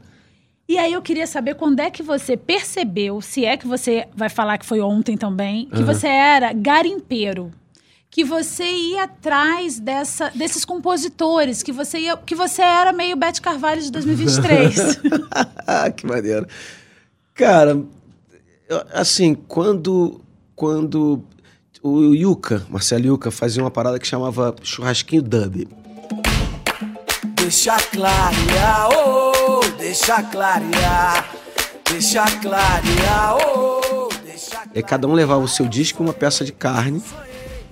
E 0.71 0.77
aí 0.77 0.93
eu 0.93 1.01
queria 1.01 1.27
saber 1.27 1.55
quando 1.55 1.81
é 1.81 1.91
que 1.91 2.01
você 2.01 2.38
percebeu, 2.38 3.19
se 3.19 3.43
é 3.43 3.57
que 3.57 3.67
você 3.67 4.07
vai 4.15 4.29
falar 4.29 4.57
que 4.57 4.65
foi 4.65 4.79
ontem 4.79 5.17
também, 5.17 5.65
que 5.65 5.81
Aham. 5.81 5.86
você 5.86 6.07
era 6.07 6.53
garimpeiro. 6.53 7.51
Que 8.10 8.23
você 8.23 8.63
ia 8.63 9.03
atrás 9.03 9.81
dessa, 9.81 10.29
desses 10.29 10.63
compositores, 10.63 11.62
que 11.62 11.73
você 11.73 11.99
ia, 11.99 12.15
que 12.15 12.34
você 12.34 12.62
era 12.62 12.93
meio 12.93 13.17
Beth 13.17 13.41
Carvalho 13.41 13.81
de 13.81 13.91
2023. 13.91 14.99
Ah, 15.67 15.91
que 15.91 16.05
maneiro. 16.05 16.47
Cara, 17.34 17.77
assim, 18.93 19.34
quando, 19.34 20.21
quando 20.55 21.21
o 21.84 22.15
Yuka, 22.15 22.65
Marcelo 22.69 23.07
Yuka, 23.07 23.29
fazia 23.29 23.62
uma 23.62 23.71
parada 23.71 23.99
que 23.99 24.07
chamava 24.07 24.55
Churrasquinho 24.63 25.21
Dub. 25.21 25.67
Deixa 27.51 27.75
clarear, 27.75 28.89
oh, 28.93 29.59
deixa 29.77 30.23
clarear, 30.23 31.35
deixa 31.91 32.23
clarear, 32.39 33.35
oh, 33.35 34.07
deixa 34.23 34.63
E 34.73 34.77
aí 34.77 34.81
cada 34.81 35.05
um 35.05 35.11
levava 35.11 35.43
o 35.43 35.49
seu 35.49 35.67
disco 35.67 36.01
e 36.01 36.05
uma 36.05 36.13
peça 36.13 36.45
de 36.45 36.53
carne. 36.53 37.03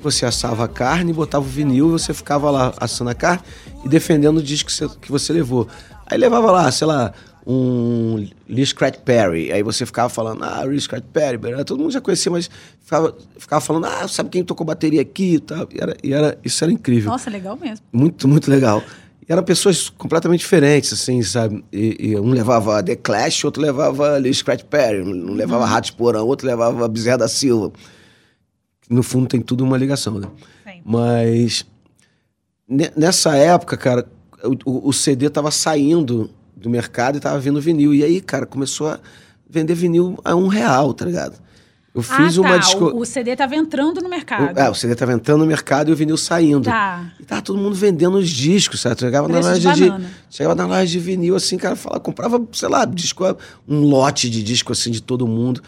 Você 0.02 0.26
assava 0.26 0.66
a 0.66 0.68
carne, 0.68 1.14
botava 1.14 1.46
o 1.46 1.48
vinil 1.48 1.88
e 1.88 1.92
você 1.92 2.14
ficava 2.14 2.52
lá 2.52 2.74
assando 2.78 3.10
a 3.12 3.16
carne 3.16 3.42
e 3.86 3.88
defendendo 3.88 4.40
o 4.40 4.44
disco 4.44 4.70
que 4.70 4.76
você, 4.76 4.90
que 5.00 5.10
você 5.10 5.32
levou. 5.32 5.66
Aí 6.08 6.18
levava 6.18 6.52
lá, 6.52 6.70
sei 6.74 6.86
lá, 6.86 7.14
um 7.48 8.28
Lee 8.50 8.66
Scratch 8.66 9.00
Perry. 9.06 9.50
Aí 9.50 9.64
você 9.64 9.86
ficava 9.86 10.10
falando, 10.10 10.44
ah, 10.44 10.62
Lee 10.66 10.82
Scratch 10.82 11.06
Perry. 11.14 11.40
Todo 11.64 11.80
mundo 11.80 11.92
já 11.92 12.02
conhecia, 12.02 12.30
mas 12.30 12.50
ficava, 12.84 13.16
ficava 13.38 13.62
falando, 13.62 13.86
ah, 13.86 14.10
sabe 14.10 14.30
quem 14.30 14.44
tocou 14.44 14.66
bateria 14.66 15.02
aqui 15.02 15.36
e 15.36 15.40
tal. 15.40 15.70
E, 15.74 15.82
era, 15.82 15.96
e 16.04 16.14
era, 16.14 16.38
isso 16.44 16.62
era 16.66 16.74
incrível. 16.74 17.10
Nossa, 17.10 17.30
legal 17.30 17.56
mesmo. 17.56 17.86
Muito, 17.94 18.28
muito 18.28 18.52
legal. 18.52 18.84
Eram 19.30 19.44
pessoas 19.44 19.90
completamente 19.90 20.40
diferentes, 20.40 20.92
assim, 20.92 21.22
sabe? 21.22 21.64
E, 21.72 21.96
e 22.10 22.20
um 22.20 22.32
levava 22.32 22.82
The 22.82 22.96
Clash, 22.96 23.44
outro 23.46 23.62
levava 23.62 24.18
Lee 24.18 24.34
Scratch 24.34 24.64
Perry, 24.64 25.04
um 25.04 25.34
levava 25.34 25.66
Uhum. 25.66 25.70
Ratos 25.70 25.92
Porão, 25.92 26.26
outro 26.26 26.48
levava 26.48 26.88
Bezerra 26.88 27.20
da 27.20 27.28
Silva. 27.28 27.72
No 28.90 29.04
fundo 29.04 29.28
tem 29.28 29.40
tudo 29.40 29.64
uma 29.64 29.78
ligação, 29.78 30.20
né? 30.20 30.28
Mas 30.84 31.64
ne- 32.68 32.92
nessa 32.98 33.36
época, 33.36 33.78
cara, 33.78 34.08
o, 34.44 34.56
o- 34.72 34.90
o 34.90 34.94
CD 34.94 35.30
tava 35.30 35.52
saindo 35.52 36.32
do 36.56 36.68
mercado 36.68 37.18
e 37.18 37.20
tava 37.22 37.40
vindo 37.40 37.62
vinil. 37.62 37.94
E 37.94 38.04
aí, 38.04 38.20
cara, 38.22 38.48
começou 38.48 38.88
a 38.88 39.00
vender 39.48 39.76
vinil 39.76 40.18
a 40.26 40.36
um 40.36 40.48
real, 40.48 40.92
tá 40.92 41.06
ligado? 41.06 41.40
Eu 41.94 42.04
fiz 42.04 42.38
ah, 42.38 42.42
uma 42.42 42.50
tá. 42.52 42.58
disco... 42.58 42.86
o, 42.86 43.00
o 43.00 43.06
CD 43.06 43.36
tava 43.36 43.56
entrando 43.56 44.00
no 44.02 44.10
mercado. 44.10 44.56
O, 44.56 44.60
é, 44.60 44.70
o 44.70 44.76
CD 44.76 44.96
tava 44.96 45.14
entrando 45.14 45.40
no 45.40 45.46
mercado 45.46 45.90
e 45.90 45.94
o 45.94 45.96
vinil 45.96 46.18
saindo. 46.18 46.66
Tá. 46.66 47.12
E 47.20 47.26
tava 47.26 47.42
todo 47.42 47.58
mundo 47.58 47.76
vendendo 47.76 48.18
os 48.18 48.30
discos, 48.30 48.82
sabe? 48.82 49.00
Chegava 49.00 49.28
na 49.28 49.40
Preço 49.40 49.60
de 49.60 49.68
loja 49.68 49.84
de, 49.84 49.90
banana. 49.90 50.12
chegava 50.30 50.56
na 50.56 50.66
loja 50.68 50.86
de 50.86 51.00
vinil, 51.00 51.36
assim, 51.36 51.58
cara, 51.58 51.76
falava, 51.76 52.00
comprava, 52.00 52.42
sei 52.52 52.70
lá, 52.70 52.86
disco, 52.86 53.24
um 53.68 53.82
lote 53.82 54.30
de 54.30 54.44
disco, 54.44 54.72
assim, 54.72 54.92
de 54.92 55.02
todo 55.02 55.28
mundo. 55.28 55.62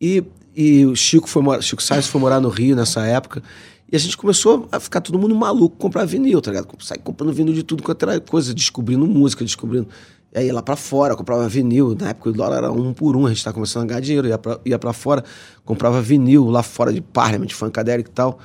E, 0.00 0.22
e 0.54 0.86
o 0.86 0.94
Chico 0.94 1.28
foi 1.28 1.42
morar, 1.42 1.60
Chico 1.62 1.82
Sainz 1.82 2.06
foi 2.06 2.20
morar 2.20 2.40
no 2.40 2.48
Rio 2.48 2.76
nessa 2.76 3.04
época. 3.04 3.42
E 3.92 3.96
a 3.96 3.98
gente 3.98 4.16
começou 4.16 4.68
a 4.70 4.78
ficar 4.78 5.00
todo 5.00 5.18
mundo 5.18 5.34
maluco 5.34 5.76
comprar 5.76 6.04
vinil, 6.04 6.40
tá 6.40 6.52
ligado? 6.52 6.68
Sair 6.80 7.00
comprando 7.00 7.32
vinil 7.32 7.52
de 7.52 7.64
tudo 7.64 7.82
quanto 7.82 8.08
era 8.08 8.20
coisa, 8.20 8.54
descobrindo 8.54 9.04
música, 9.04 9.44
descobrindo. 9.44 9.88
E 10.32 10.38
aí 10.38 10.46
ia 10.46 10.54
lá 10.54 10.62
pra 10.62 10.76
fora, 10.76 11.16
comprava 11.16 11.48
vinil. 11.48 11.96
Na 11.98 12.10
época 12.10 12.30
o 12.30 12.32
dólar 12.32 12.58
era 12.58 12.72
um 12.72 12.92
por 12.92 13.16
um, 13.16 13.26
a 13.26 13.30
gente 13.30 13.42
tava 13.42 13.54
começando 13.54 13.84
a 13.84 13.86
ganhar 13.86 14.00
dinheiro, 14.00 14.28
ia 14.28 14.38
pra, 14.38 14.60
ia 14.64 14.78
pra 14.78 14.92
fora, 14.92 15.24
comprava 15.64 16.00
vinil 16.00 16.48
lá 16.48 16.62
fora 16.62 16.92
de 16.92 17.00
Parliament, 17.00 17.50
Funkadelic 17.50 18.08
e 18.08 18.12
tal. 18.12 18.38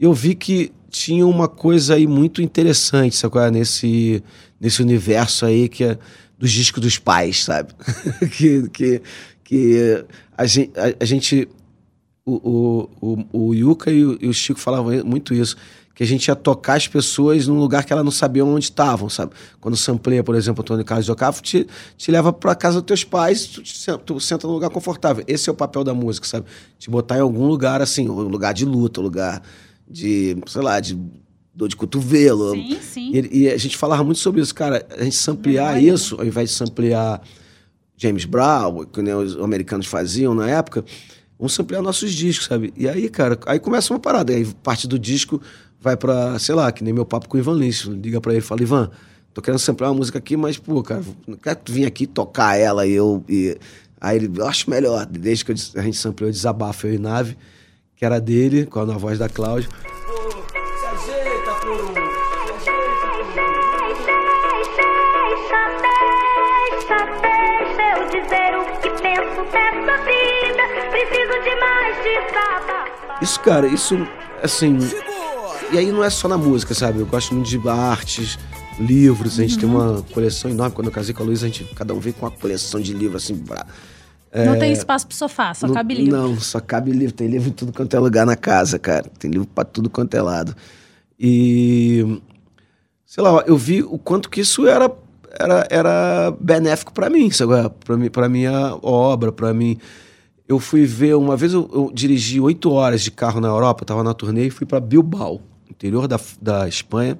Eu 0.00 0.12
vi 0.14 0.34
que 0.34 0.72
tinha 0.88 1.26
uma 1.26 1.48
coisa 1.48 1.94
aí 1.94 2.06
muito 2.06 2.40
interessante, 2.40 3.14
sabe? 3.14 3.38
é? 3.38 3.50
Nesse, 3.50 4.22
nesse 4.60 4.80
universo 4.80 5.44
aí 5.44 5.68
que 5.68 5.84
é 5.84 5.98
dos 6.38 6.50
discos 6.50 6.80
dos 6.80 6.98
pais, 6.98 7.44
sabe? 7.44 7.74
que, 8.36 8.68
que, 8.70 9.02
que 9.44 10.04
a 10.36 10.46
gente, 10.46 10.72
a, 10.78 11.02
a 11.02 11.04
gente 11.04 11.48
o, 12.24 12.88
o, 13.00 13.24
o, 13.32 13.48
o 13.48 13.54
Yuka 13.54 13.90
e 13.90 14.04
o, 14.04 14.18
e 14.20 14.28
o 14.28 14.34
Chico 14.34 14.60
falavam 14.60 15.04
muito 15.04 15.34
isso, 15.34 15.56
que 15.98 16.04
a 16.04 16.06
gente 16.06 16.28
ia 16.28 16.36
tocar 16.36 16.74
as 16.74 16.86
pessoas 16.86 17.48
num 17.48 17.58
lugar 17.58 17.84
que 17.84 17.92
elas 17.92 18.04
não 18.04 18.12
sabiam 18.12 18.54
onde 18.54 18.66
estavam, 18.66 19.08
sabe? 19.08 19.32
Quando 19.60 19.76
sampleia, 19.76 20.22
por 20.22 20.36
exemplo, 20.36 20.62
Antônio 20.62 20.84
Carlos 20.84 21.08
Ocafo, 21.08 21.42
te, 21.42 21.66
te 21.96 22.12
leva 22.12 22.32
pra 22.32 22.54
casa 22.54 22.80
dos 22.80 22.86
teus 22.86 23.02
pais, 23.02 23.46
tu, 23.48 23.62
te 23.64 23.98
tu 24.06 24.20
senta 24.20 24.46
num 24.46 24.52
lugar 24.52 24.70
confortável. 24.70 25.24
Esse 25.26 25.50
é 25.50 25.52
o 25.52 25.56
papel 25.56 25.82
da 25.82 25.92
música, 25.92 26.24
sabe? 26.24 26.46
Te 26.78 26.88
botar 26.88 27.16
em 27.16 27.20
algum 27.20 27.48
lugar, 27.48 27.82
assim, 27.82 28.08
um 28.08 28.28
lugar 28.28 28.54
de 28.54 28.64
luta, 28.64 29.00
um 29.00 29.02
lugar 29.02 29.42
de, 29.90 30.36
sei 30.46 30.62
lá, 30.62 30.78
de 30.78 30.96
dor 31.52 31.66
de 31.66 31.74
cotovelo. 31.74 32.52
Sim, 32.52 32.78
sim. 32.80 33.10
E, 33.12 33.40
e 33.40 33.48
a 33.50 33.56
gente 33.56 33.76
falava 33.76 34.04
muito 34.04 34.20
sobre 34.20 34.40
isso, 34.40 34.54
cara. 34.54 34.86
A 34.96 35.02
gente 35.02 35.16
samplear 35.16 35.74
né? 35.74 35.82
isso, 35.82 36.14
ao 36.14 36.24
invés 36.24 36.50
de 36.50 36.54
samplear 36.54 37.20
James 37.96 38.24
Brown, 38.24 38.84
que 38.84 39.02
nem 39.02 39.14
os 39.14 39.36
americanos 39.36 39.88
faziam 39.88 40.32
na 40.32 40.48
época, 40.48 40.84
vamos 41.36 41.54
samplear 41.54 41.82
nossos 41.82 42.12
discos, 42.12 42.46
sabe? 42.46 42.72
E 42.76 42.88
aí, 42.88 43.08
cara, 43.08 43.36
aí 43.46 43.58
começa 43.58 43.92
uma 43.92 43.98
parada. 43.98 44.32
Aí 44.32 44.46
parte 44.62 44.86
do 44.86 44.96
disco 44.96 45.42
vai 45.80 45.96
pra, 45.96 46.38
sei 46.38 46.54
lá, 46.54 46.70
que 46.72 46.82
nem 46.82 46.92
meu 46.92 47.04
papo 47.04 47.28
com 47.28 47.36
o 47.36 47.40
Ivan 47.40 47.54
Lins. 47.54 47.82
Liga 47.84 48.20
pra 48.20 48.32
ele 48.32 48.40
fala, 48.40 48.62
Ivan, 48.62 48.90
tô 49.32 49.40
querendo 49.40 49.60
samplear 49.60 49.90
uma 49.90 49.98
música 49.98 50.18
aqui, 50.18 50.36
mas, 50.36 50.58
pô, 50.58 50.82
cara, 50.82 51.02
não 51.26 51.36
quero 51.36 51.60
vir 51.68 51.86
aqui 51.86 52.06
tocar 52.06 52.56
ela 52.56 52.86
e 52.86 52.92
eu. 52.92 53.24
E... 53.28 53.56
Aí 54.00 54.16
ele, 54.16 54.30
eu 54.36 54.46
acho 54.46 54.70
melhor. 54.70 55.06
Desde 55.06 55.44
que 55.44 55.52
a 55.52 55.82
gente 55.82 55.96
sampleou 55.96 56.30
Desabafo, 56.30 56.86
eu 56.86 56.94
e 56.94 56.98
Nave, 56.98 57.36
que 57.96 58.04
era 58.04 58.20
dele, 58.20 58.66
com 58.66 58.78
a 58.80 58.84
voz 58.84 59.18
da 59.18 59.28
Cláudia. 59.28 59.68
Isso, 73.20 73.40
cara, 73.40 73.66
isso, 73.66 73.96
assim. 74.42 74.78
E 75.72 75.76
aí 75.78 75.92
não 75.92 76.02
é 76.02 76.08
só 76.10 76.26
na 76.28 76.38
música, 76.38 76.74
sabe? 76.74 77.00
Eu 77.00 77.06
gosto 77.06 77.34
muito 77.34 77.48
de 77.48 77.68
artes, 77.68 78.38
livros. 78.80 79.38
A 79.38 79.42
gente 79.42 79.58
tem 79.58 79.68
uma 79.68 80.02
coleção 80.14 80.50
enorme. 80.50 80.74
Quando 80.74 80.86
eu 80.86 80.92
casei 80.92 81.14
com 81.14 81.22
a 81.22 81.26
Luísa, 81.26 81.46
a 81.46 81.48
gente, 81.48 81.64
cada 81.74 81.92
um 81.92 82.00
veio 82.00 82.14
com 82.14 82.24
uma 82.24 82.30
coleção 82.30 82.80
de 82.80 82.94
livros, 82.94 83.24
assim. 83.24 83.36
Pra, 83.36 83.66
Não 84.34 84.54
é, 84.54 84.58
tem 84.58 84.72
espaço 84.72 85.06
pro 85.06 85.14
sofá, 85.16 85.52
só 85.52 85.66
não- 85.66 85.74
cabe 85.74 85.94
livro. 85.94 86.16
Não, 86.16 86.40
só 86.40 86.58
cabe 86.60 86.90
livro. 86.92 87.14
Tem 87.14 87.28
livro 87.28 87.48
em 87.50 87.52
tudo 87.52 87.72
quanto 87.72 87.94
é 87.94 87.98
lugar 87.98 88.24
na 88.24 88.36
casa, 88.36 88.78
cara. 88.78 89.10
Tem 89.18 89.30
livro 89.30 89.46
pra 89.46 89.64
tudo 89.64 89.90
quanto 89.90 90.14
é 90.14 90.22
lado. 90.22 90.54
E. 91.20 92.20
Sei 93.04 93.22
lá, 93.22 93.42
eu 93.46 93.56
vi 93.56 93.82
o 93.82 93.98
quanto 93.98 94.28
que 94.30 94.40
isso 94.40 94.66
era, 94.66 94.90
era, 95.38 95.66
era 95.70 96.30
benéfico 96.40 96.92
pra 96.92 97.08
mim, 97.10 97.30
sabe? 97.30 97.52
Pra, 97.84 97.96
mim, 97.96 98.10
pra 98.10 98.28
minha 98.28 98.76
obra, 98.82 99.32
pra 99.32 99.52
mim. 99.52 99.78
Eu 100.46 100.58
fui 100.58 100.86
ver, 100.86 101.14
uma 101.14 101.36
vez 101.36 101.52
eu, 101.52 101.68
eu 101.72 101.90
dirigi 101.92 102.40
oito 102.40 102.70
horas 102.70 103.02
de 103.02 103.10
carro 103.10 103.38
na 103.40 103.48
Europa, 103.48 103.84
tava 103.84 104.02
na 104.02 104.14
turnê 104.14 104.46
e 104.46 104.50
fui 104.50 104.66
pra 104.66 104.80
Bilbao, 104.80 105.42
interior 105.78 106.08
da, 106.08 106.18
da 106.42 106.68
Espanha, 106.68 107.16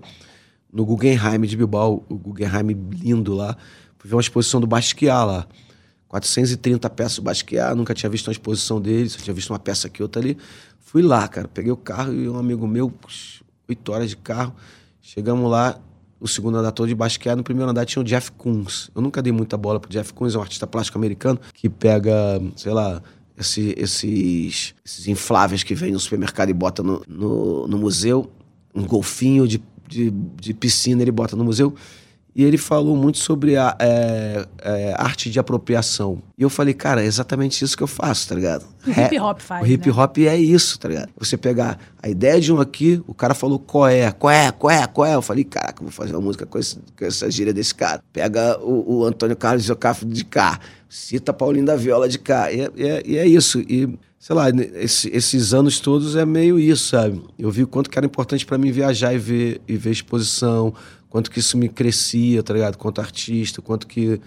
no 0.73 0.85
Guggenheim 0.85 1.40
de 1.42 1.57
Bilbao, 1.57 2.05
o 2.09 2.16
Guggenheim 2.16 2.77
lindo 2.90 3.33
lá. 3.35 3.57
Fui 3.97 4.11
ver 4.11 4.16
uma 4.16 4.21
exposição 4.21 4.61
do 4.61 4.66
Basquiat 4.66 5.25
lá. 5.27 5.47
430 6.09 6.88
peças 6.90 7.16
do 7.16 7.23
Basquiat, 7.23 7.75
nunca 7.77 7.94
tinha 7.94 8.09
visto 8.11 8.27
uma 8.29 8.33
exposição 8.33 8.81
dele, 8.81 9.09
só 9.09 9.18
tinha 9.18 9.35
visto 9.35 9.51
uma 9.51 9.59
peça 9.59 9.87
aqui, 9.87 10.03
outra 10.03 10.21
ali. 10.21 10.37
Fui 10.81 11.03
lá, 11.03 11.29
cara, 11.29 11.47
peguei 11.49 11.71
o 11.71 11.77
carro 11.77 12.12
e 12.14 12.29
um 12.29 12.38
amigo 12.38 12.66
meu, 12.66 12.92
oito 13.68 13.92
horas 13.92 14.09
de 14.11 14.16
carro, 14.16 14.55
chegamos 15.03 15.51
lá, 15.51 15.79
o 16.18 16.27
segundo 16.27 16.57
andar 16.57 16.73
todo 16.73 16.88
de 16.88 16.94
Basquiat, 16.94 17.37
no 17.37 17.44
primeiro 17.44 17.71
andar 17.71 17.85
tinha 17.85 18.01
o 18.01 18.05
Jeff 18.05 18.33
Koons. 18.33 18.90
Eu 18.94 19.03
nunca 19.03 19.21
dei 19.23 19.33
muita 19.33 19.57
bola 19.57 19.79
pro 19.79 19.90
Jeff 19.90 20.12
Koons, 20.14 20.35
é 20.35 20.38
um 20.38 20.40
artista 20.42 20.66
plástico 20.66 20.97
americano 20.99 21.38
que 21.53 21.68
pega, 21.68 22.40
sei 22.57 22.73
lá, 22.73 23.03
esse- 23.37 23.75
esses, 23.77 24.75
esses 24.85 25.07
infláveis 25.09 25.62
que 25.62 25.75
vem 25.75 25.92
no 25.92 26.01
supermercado 26.01 26.49
e 26.49 26.55
bota 26.55 26.83
no, 26.83 27.03
no, 27.07 27.68
no 27.68 27.79
museu, 27.79 28.33
um 28.79 28.87
golfinho 28.87 29.47
de, 29.47 29.62
de, 29.88 30.11
de 30.11 30.55
piscina 30.55 31.03
ele 31.03 31.12
bota 31.12 31.35
no 31.37 31.45
museu. 31.45 31.75
E 32.37 32.45
ele 32.45 32.57
falou 32.57 32.97
muito 32.97 33.19
sobre 33.19 33.57
a 33.57 33.75
é, 33.81 34.47
é, 34.62 34.95
arte 34.97 35.29
de 35.29 35.41
apropriação. 35.41 36.23
E 36.38 36.43
eu 36.45 36.49
falei, 36.49 36.73
cara, 36.73 37.03
é 37.03 37.07
exatamente 37.07 37.64
isso 37.64 37.77
que 37.77 37.83
eu 37.83 37.87
faço, 37.88 38.29
tá 38.29 38.35
ligado? 38.37 38.64
O 38.87 38.91
hip 38.91 39.19
hop 39.19 39.41
faz, 39.41 39.62
O 39.64 39.67
hip 39.69 39.88
né? 39.88 39.95
hop 39.97 40.19
é 40.19 40.37
isso, 40.37 40.79
tá 40.79 40.87
ligado? 40.88 41.09
Você 41.19 41.37
pegar 41.37 41.81
a 42.01 42.09
ideia 42.09 42.41
de 42.41 42.53
um 42.53 42.61
aqui, 42.61 43.03
o 43.09 43.14
cara 43.14 43.35
falou 43.35 43.59
qual 43.59 43.88
é, 43.88 44.12
qual 44.12 44.31
é, 44.31 44.53
qual 44.53 44.71
é, 44.71 44.87
qual 44.87 45.05
é. 45.07 45.14
Eu 45.17 45.23
falei, 45.23 45.43
caraca, 45.43 45.83
vou 45.83 45.91
fazer 45.91 46.12
uma 46.12 46.21
música 46.21 46.47
com, 46.47 46.59
esse- 46.61 46.79
com 46.97 47.05
essa 47.05 47.29
gíria 47.29 47.53
desse 47.53 47.75
cara. 47.75 48.01
Pega 48.12 48.57
o, 48.61 48.99
o 48.99 49.05
Antônio 49.05 49.35
Carlos 49.35 49.64
Zocafo 49.64 50.07
de 50.07 50.25
cá, 50.25 50.61
cita 50.88 51.33
Paulinho 51.33 51.67
da 51.67 51.75
Viola 51.75 52.09
de 52.09 52.21
cá. 52.21 52.53
E 52.53 52.61
é, 52.61 52.71
e 52.77 52.87
é- 52.87 53.03
e 53.05 53.19
é 53.19 53.27
isso. 53.27 53.59
E, 53.62 53.99
sei 54.18 54.35
lá, 54.37 54.46
esse- 54.50 55.09
esses 55.14 55.54
anos 55.54 55.78
todos 55.81 56.16
é 56.16 56.24
meio 56.26 56.59
isso, 56.59 56.88
sabe? 56.88 57.20
Eu 57.38 57.50
vi 57.50 57.62
o 57.62 57.66
quanto 57.66 57.88
que 57.88 57.98
era 57.98 58.07
importante 58.07 58.44
pra 58.44 58.59
mim 58.59 58.70
viajar 58.72 59.14
e 59.14 59.18
ver, 59.18 59.61
e 59.68 59.76
ver 59.76 59.90
exposição, 59.90 60.74
quanto 61.09 61.31
que 61.31 61.38
isso 61.38 61.57
me 61.57 61.68
crescia, 61.68 62.42
tá 62.42 62.52
ligado? 62.52 62.76
Quanto 62.76 63.00
artista, 63.00 63.62
quanto 63.62 63.87
que 63.87 64.20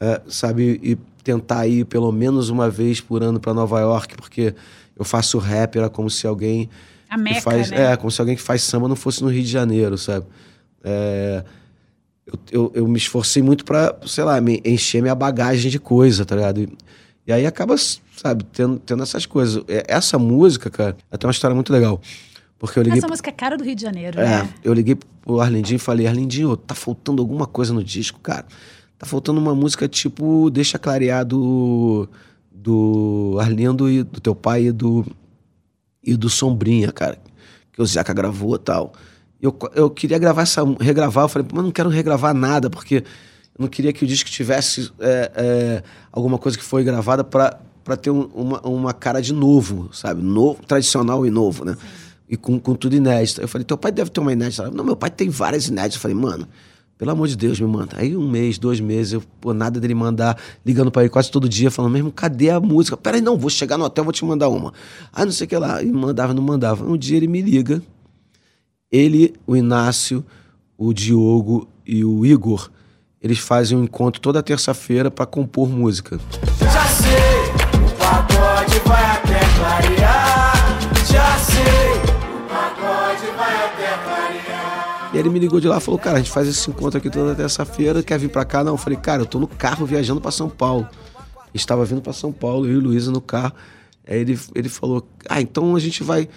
é, 0.00 0.20
sabe, 0.28 0.80
e 0.82 0.96
tentar 1.24 1.66
ir 1.66 1.84
pelo 1.86 2.10
menos 2.12 2.48
uma 2.48 2.68
vez 2.68 3.00
por 3.00 3.22
ano 3.22 3.38
para 3.40 3.54
Nova 3.54 3.80
York, 3.80 4.16
porque 4.16 4.54
eu 4.98 5.04
faço 5.04 5.38
rap, 5.38 5.76
era 5.78 5.88
como 5.88 6.10
se 6.10 6.26
alguém 6.26 6.68
A 7.08 7.16
Meca, 7.16 7.40
faz, 7.40 7.70
né? 7.70 7.92
é, 7.92 7.96
como 7.96 8.10
se 8.10 8.20
alguém 8.20 8.34
que 8.36 8.42
faz 8.42 8.62
samba 8.62 8.88
não 8.88 8.96
fosse 8.96 9.22
no 9.22 9.28
Rio 9.30 9.42
de 9.42 9.48
Janeiro, 9.48 9.96
sabe? 9.96 10.26
É, 10.84 11.44
eu, 12.26 12.38
eu, 12.50 12.72
eu 12.74 12.88
me 12.88 12.98
esforcei 12.98 13.42
muito 13.42 13.64
para, 13.64 13.96
sei 14.06 14.24
lá, 14.24 14.40
me 14.40 14.60
encher 14.64 15.00
minha 15.00 15.14
bagagem 15.14 15.70
de 15.70 15.78
coisa, 15.78 16.24
tá 16.24 16.34
ligado? 16.36 16.60
E, 16.62 16.68
e 17.26 17.32
aí 17.32 17.46
acaba, 17.46 17.76
sabe, 17.78 18.44
tendo, 18.52 18.78
tendo 18.78 19.02
essas 19.02 19.26
coisas. 19.26 19.62
É, 19.68 19.84
Essa 19.88 20.18
música, 20.18 20.68
cara, 20.68 20.96
tem 21.18 21.26
uma 21.26 21.32
história 21.32 21.54
muito 21.54 21.72
legal. 21.72 22.00
Porque 22.58 22.78
eu 22.78 22.82
liguei 22.82 22.98
Essa 22.98 23.08
música 23.08 23.30
é 23.30 23.32
cara 23.32 23.56
do 23.56 23.64
Rio 23.64 23.74
de 23.74 23.82
Janeiro, 23.82 24.20
é, 24.20 24.24
né? 24.24 24.54
eu 24.62 24.72
liguei 24.72 24.94
pro 24.94 25.40
Arlindinho 25.40 25.76
e 25.76 25.80
falei, 25.80 26.06
Arlindinho, 26.06 26.56
tá 26.56 26.74
faltando 26.74 27.20
alguma 27.20 27.46
coisa 27.46 27.72
no 27.72 27.82
disco, 27.82 28.20
cara. 28.20 28.46
Tá 28.98 29.06
faltando 29.06 29.40
uma 29.40 29.54
música 29.54 29.88
tipo 29.88 30.48
Deixa 30.48 30.78
Clarear 30.78 31.24
do, 31.24 32.08
do 32.52 33.36
Arlindo 33.40 33.90
e 33.90 34.04
do 34.04 34.20
teu 34.20 34.34
pai 34.34 34.66
e 34.66 34.72
do, 34.72 35.04
e 36.02 36.16
do 36.16 36.30
Sombrinha, 36.30 36.92
cara. 36.92 37.18
Que 37.72 37.82
o 37.82 37.86
Zeca 37.86 38.12
gravou 38.12 38.54
e 38.54 38.58
tal. 38.60 38.92
Eu, 39.40 39.56
eu 39.74 39.90
queria 39.90 40.18
gravar 40.18 40.42
essa, 40.42 40.62
regravar, 40.78 41.24
eu 41.24 41.28
falei, 41.28 41.48
mas 41.52 41.64
não 41.64 41.72
quero 41.72 41.88
regravar 41.88 42.32
nada, 42.32 42.70
porque 42.70 43.02
eu 43.58 43.62
não 43.62 43.68
queria 43.68 43.92
que 43.92 44.04
o 44.04 44.06
disco 44.06 44.30
tivesse 44.30 44.90
é, 44.98 45.32
é, 45.34 45.82
alguma 46.10 46.38
coisa 46.38 46.56
que 46.56 46.64
foi 46.64 46.82
gravada 46.84 47.22
pra 47.24 47.96
ter 48.00 48.10
um- 48.10 48.28
uma, 48.34 48.60
uma 48.66 48.92
cara 48.92 49.20
de 49.20 49.32
novo, 49.32 49.90
sabe? 49.92 50.22
Novo, 50.22 50.62
tradicional 50.66 51.26
e 51.26 51.30
novo, 51.30 51.64
né? 51.64 51.76
E 52.28 52.36
com, 52.36 52.58
com 52.58 52.74
tudo 52.74 52.96
inédito. 52.96 53.40
Eu 53.42 53.48
falei, 53.48 53.64
teu 53.64 53.76
pai 53.76 53.92
deve 53.92 54.08
ter 54.10 54.20
uma 54.20 54.32
inédita. 54.32 54.70
Não, 54.70 54.82
meu 54.84 54.96
pai 54.96 55.10
tem 55.10 55.28
várias 55.28 55.68
inéditas. 55.68 55.96
Eu 55.96 56.00
falei, 56.00 56.16
mano, 56.16 56.48
pelo 56.96 57.10
amor 57.10 57.28
de 57.28 57.36
Deus, 57.36 57.60
me 57.60 57.66
manda. 57.66 57.96
Aí 57.98 58.16
um 58.16 58.26
mês, 58.30 58.56
dois 58.58 58.80
meses, 58.80 59.12
eu, 59.14 59.22
pô, 59.40 59.52
nada 59.52 59.78
dele 59.78 59.94
mandar, 59.94 60.38
ligando 60.64 60.90
pra 60.90 61.02
ele 61.02 61.10
quase 61.10 61.30
todo 61.30 61.46
dia, 61.48 61.70
falando, 61.70 61.92
mesmo, 61.92 62.10
cadê 62.10 62.48
a 62.48 62.58
música? 62.60 62.96
Peraí, 62.96 63.20
não, 63.20 63.36
vou 63.36 63.50
chegar 63.50 63.76
no 63.76 63.84
hotel, 63.84 64.04
vou 64.04 64.12
te 64.12 64.24
mandar 64.24 64.48
uma. 64.48 64.72
Ah, 65.12 65.24
não 65.26 65.32
sei 65.32 65.44
o 65.44 65.48
que 65.48 65.56
lá. 65.58 65.82
E 65.82 65.92
mandava, 65.92 66.32
não 66.32 66.42
mandava. 66.42 66.84
Um 66.86 66.96
dia 66.96 67.16
ele 67.18 67.26
me 67.28 67.42
liga, 67.42 67.82
ele, 68.90 69.34
o 69.46 69.56
Inácio, 69.56 70.24
o 70.78 70.92
Diogo 70.92 71.68
e 71.86 72.04
o 72.04 72.24
Igor, 72.24 72.70
eles 73.22 73.38
fazem 73.38 73.78
um 73.78 73.84
encontro 73.84 74.20
toda 74.20 74.42
terça-feira 74.42 75.10
pra 75.10 75.24
compor 75.24 75.68
música. 75.68 76.18
Já 76.60 76.84
sei, 76.86 77.80
o 77.80 77.90
pagode 77.96 78.78
vai 78.84 79.04
até 79.04 79.38
clarear. 79.56 80.80
Já 81.06 81.38
sei, 81.38 81.62
o 82.34 82.48
pagode 82.48 83.26
vai 83.36 83.66
até 83.66 83.98
clarear. 84.04 85.10
E 85.14 85.18
ele 85.18 85.28
me 85.28 85.38
ligou 85.38 85.60
de 85.60 85.68
lá 85.68 85.78
e 85.78 85.80
falou, 85.80 86.00
cara, 86.00 86.16
a 86.16 86.18
gente 86.18 86.32
faz 86.32 86.48
esse 86.48 86.68
encontro 86.68 86.98
aqui 86.98 87.08
toda 87.08 87.34
terça-feira, 87.34 88.02
quer 88.02 88.18
vir 88.18 88.28
pra 88.28 88.44
cá? 88.44 88.64
Não, 88.64 88.72
eu 88.72 88.78
falei, 88.78 88.98
cara, 88.98 89.22
eu 89.22 89.26
tô 89.26 89.38
no 89.38 89.46
carro 89.46 89.86
viajando 89.86 90.20
pra 90.20 90.32
São 90.32 90.48
Paulo. 90.48 90.88
Estava 91.54 91.84
vindo 91.84 92.00
pra 92.00 92.12
São 92.12 92.32
Paulo, 92.32 92.66
eu 92.66 92.72
e 92.72 92.80
Luísa 92.80 93.12
no 93.12 93.20
carro. 93.20 93.52
Aí 94.08 94.18
ele, 94.18 94.40
ele 94.54 94.68
falou, 94.68 95.06
ah, 95.28 95.40
então 95.40 95.76
a 95.76 95.78
gente 95.78 96.02
vai, 96.02 96.28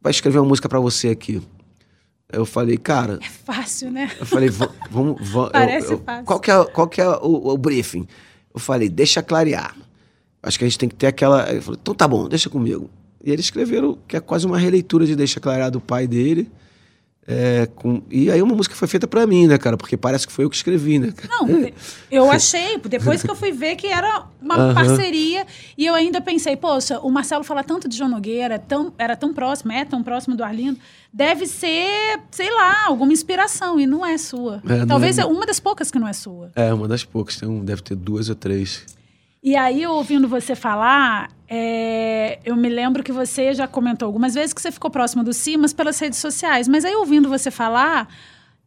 vai 0.00 0.10
escrever 0.10 0.38
uma 0.38 0.46
música 0.46 0.68
pra 0.68 0.78
você 0.78 1.08
aqui. 1.08 1.42
Eu 2.32 2.46
falei, 2.46 2.76
cara, 2.78 3.18
Fácil, 3.44 3.90
né? 3.90 4.10
eu 4.18 4.24
falei, 4.26 4.48
"Va- 4.48 4.70
vamos. 4.90 5.28
va- 5.30 5.44
eu- 5.46 5.50
Parece 5.50 5.92
eu- 5.92 5.98
fácil. 5.98 6.24
Qual 6.24 6.40
que 6.40 6.50
é, 6.50 6.64
qual 6.64 6.88
que 6.88 7.00
é 7.00 7.08
o, 7.08 7.50
o 7.52 7.58
briefing? 7.58 8.06
Eu 8.54 8.58
falei, 8.60 8.88
deixa 8.88 9.22
clarear. 9.22 9.76
Acho 10.42 10.58
que 10.58 10.64
a 10.64 10.68
gente 10.68 10.78
tem 10.78 10.88
que 10.88 10.94
ter 10.94 11.06
aquela. 11.08 11.48
Ele 11.50 11.60
falou, 11.60 11.78
então 11.80 11.94
tá 11.94 12.08
bom, 12.08 12.28
deixa 12.28 12.48
comigo. 12.50 12.90
E 13.24 13.30
eles 13.30 13.44
escreveram, 13.44 13.96
que 14.08 14.16
é 14.16 14.20
quase 14.20 14.44
uma 14.46 14.58
releitura 14.58 15.06
de 15.06 15.14
Deixa 15.14 15.38
Clarear 15.38 15.70
do 15.70 15.80
pai 15.80 16.08
dele. 16.08 16.50
É, 17.24 17.68
com, 17.76 18.02
e 18.10 18.28
aí 18.32 18.42
uma 18.42 18.52
música 18.52 18.74
foi 18.74 18.88
feita 18.88 19.06
pra 19.06 19.24
mim, 19.28 19.46
né, 19.46 19.56
cara? 19.56 19.76
Porque 19.76 19.96
parece 19.96 20.26
que 20.26 20.32
foi 20.32 20.44
eu 20.44 20.50
que 20.50 20.56
escrevi, 20.56 20.98
né? 20.98 21.12
cara? 21.12 21.28
Não, 21.32 21.48
eu 22.10 22.28
achei, 22.28 22.76
depois 22.78 23.22
que 23.22 23.30
eu 23.30 23.36
fui 23.36 23.52
ver 23.52 23.76
que 23.76 23.86
era 23.86 24.24
uma 24.40 24.56
Aham. 24.56 24.74
parceria, 24.74 25.46
e 25.78 25.86
eu 25.86 25.94
ainda 25.94 26.20
pensei, 26.20 26.56
poxa, 26.56 26.98
o 26.98 27.08
Marcelo 27.12 27.44
fala 27.44 27.62
tanto 27.62 27.88
de 27.88 27.96
João 27.96 28.10
Nogueira, 28.10 28.58
tão, 28.58 28.92
era 28.98 29.14
tão 29.14 29.32
próximo, 29.32 29.70
é 29.70 29.84
tão 29.84 30.02
próximo 30.02 30.34
do 30.34 30.42
Arlindo, 30.42 30.80
deve 31.12 31.46
ser, 31.46 32.20
sei 32.30 32.50
lá, 32.50 32.86
alguma 32.86 33.12
inspiração, 33.12 33.78
e 33.78 33.86
não 33.86 34.04
é 34.04 34.16
sua. 34.16 34.62
É, 34.68 34.78
não 34.78 34.86
Talvez 34.86 35.18
é- 35.18 35.22
é 35.22 35.26
uma 35.26 35.44
das 35.44 35.60
poucas 35.60 35.90
que 35.90 35.98
não 35.98 36.08
é 36.08 36.12
sua. 36.12 36.50
É, 36.56 36.72
uma 36.72 36.88
das 36.88 37.04
poucas. 37.04 37.36
Tem 37.36 37.48
um, 37.48 37.64
deve 37.64 37.82
ter 37.82 37.94
duas 37.94 38.28
ou 38.28 38.34
três. 38.34 38.84
E 39.42 39.56
aí, 39.56 39.84
ouvindo 39.86 40.28
você 40.28 40.54
falar, 40.54 41.28
é, 41.48 42.38
eu 42.44 42.54
me 42.56 42.68
lembro 42.68 43.02
que 43.02 43.10
você 43.12 43.52
já 43.52 43.66
comentou 43.66 44.06
algumas 44.06 44.34
vezes 44.34 44.52
que 44.52 44.62
você 44.62 44.70
ficou 44.70 44.88
próxima 44.90 45.22
do 45.24 45.32
Simas 45.32 45.72
pelas 45.72 45.98
redes 45.98 46.18
sociais. 46.20 46.68
Mas 46.68 46.84
aí, 46.84 46.94
ouvindo 46.94 47.28
você 47.28 47.50
falar, 47.50 48.08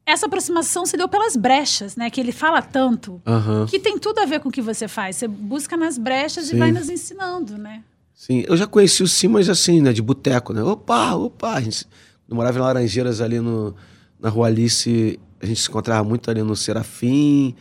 essa 0.05 0.25
aproximação 0.25 0.85
se 0.85 0.97
deu 0.97 1.07
pelas 1.07 1.35
brechas, 1.37 1.95
né? 1.95 2.09
Que 2.09 2.19
ele 2.19 2.33
fala 2.33 2.61
tanto, 2.61 3.21
Aham. 3.25 3.65
que 3.67 3.79
tem 3.79 3.97
tudo 3.97 4.19
a 4.19 4.25
ver 4.25 4.41
com 4.41 4.49
o 4.49 4.51
que 4.51 4.61
você 4.61 4.87
faz. 4.87 5.15
Você 5.15 5.27
busca 5.29 5.77
nas 5.77 5.97
brechas 5.97 6.47
Sim. 6.47 6.57
e 6.57 6.59
vai 6.59 6.71
nos 6.73 6.89
ensinando, 6.89 7.57
né? 7.57 7.81
Sim, 8.13 8.43
eu 8.47 8.55
já 8.57 8.67
conheci 8.67 9.01
o 9.01 9.07
Simas 9.07 9.47
assim, 9.49 9.81
né? 9.81 9.93
De 9.93 10.01
boteco, 10.01 10.51
né? 10.53 10.61
Opa, 10.61 11.13
opa. 11.15 11.53
A 11.53 11.61
gente 11.61 11.85
eu 12.29 12.35
morava 12.35 12.57
em 12.57 12.61
Laranjeiras 12.61 13.21
ali 13.21 13.39
no, 13.39 13.75
na 14.19 14.29
Rua 14.29 14.47
Alice. 14.47 15.19
A 15.41 15.45
gente 15.45 15.61
se 15.61 15.69
encontrava 15.69 16.03
muito 16.07 16.29
ali 16.31 16.41
no 16.41 16.55
Serafim, 16.55 17.55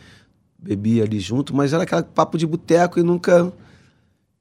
bebia 0.57 1.03
ali 1.03 1.19
junto, 1.19 1.55
mas 1.55 1.73
era 1.73 1.83
aquele 1.83 2.03
papo 2.03 2.37
de 2.37 2.45
boteco 2.47 2.99
e 2.99 3.03
nunca. 3.03 3.51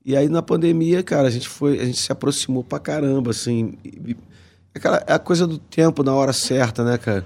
E 0.04 0.16
aí 0.16 0.28
na 0.28 0.42
pandemia, 0.42 1.02
cara, 1.02 1.28
a 1.28 1.30
gente 1.30 1.48
foi, 1.48 1.80
a 1.80 1.84
gente 1.84 1.98
se 1.98 2.12
aproximou 2.12 2.62
pra 2.64 2.78
caramba, 2.78 3.30
assim. 3.30 3.74
E- 3.84 4.16
aquela, 4.74 5.02
é 5.06 5.12
a 5.14 5.18
coisa 5.18 5.46
do 5.46 5.58
tempo, 5.58 6.02
na 6.02 6.14
hora 6.14 6.32
certa, 6.32 6.84
né, 6.84 6.98
cara? 6.98 7.24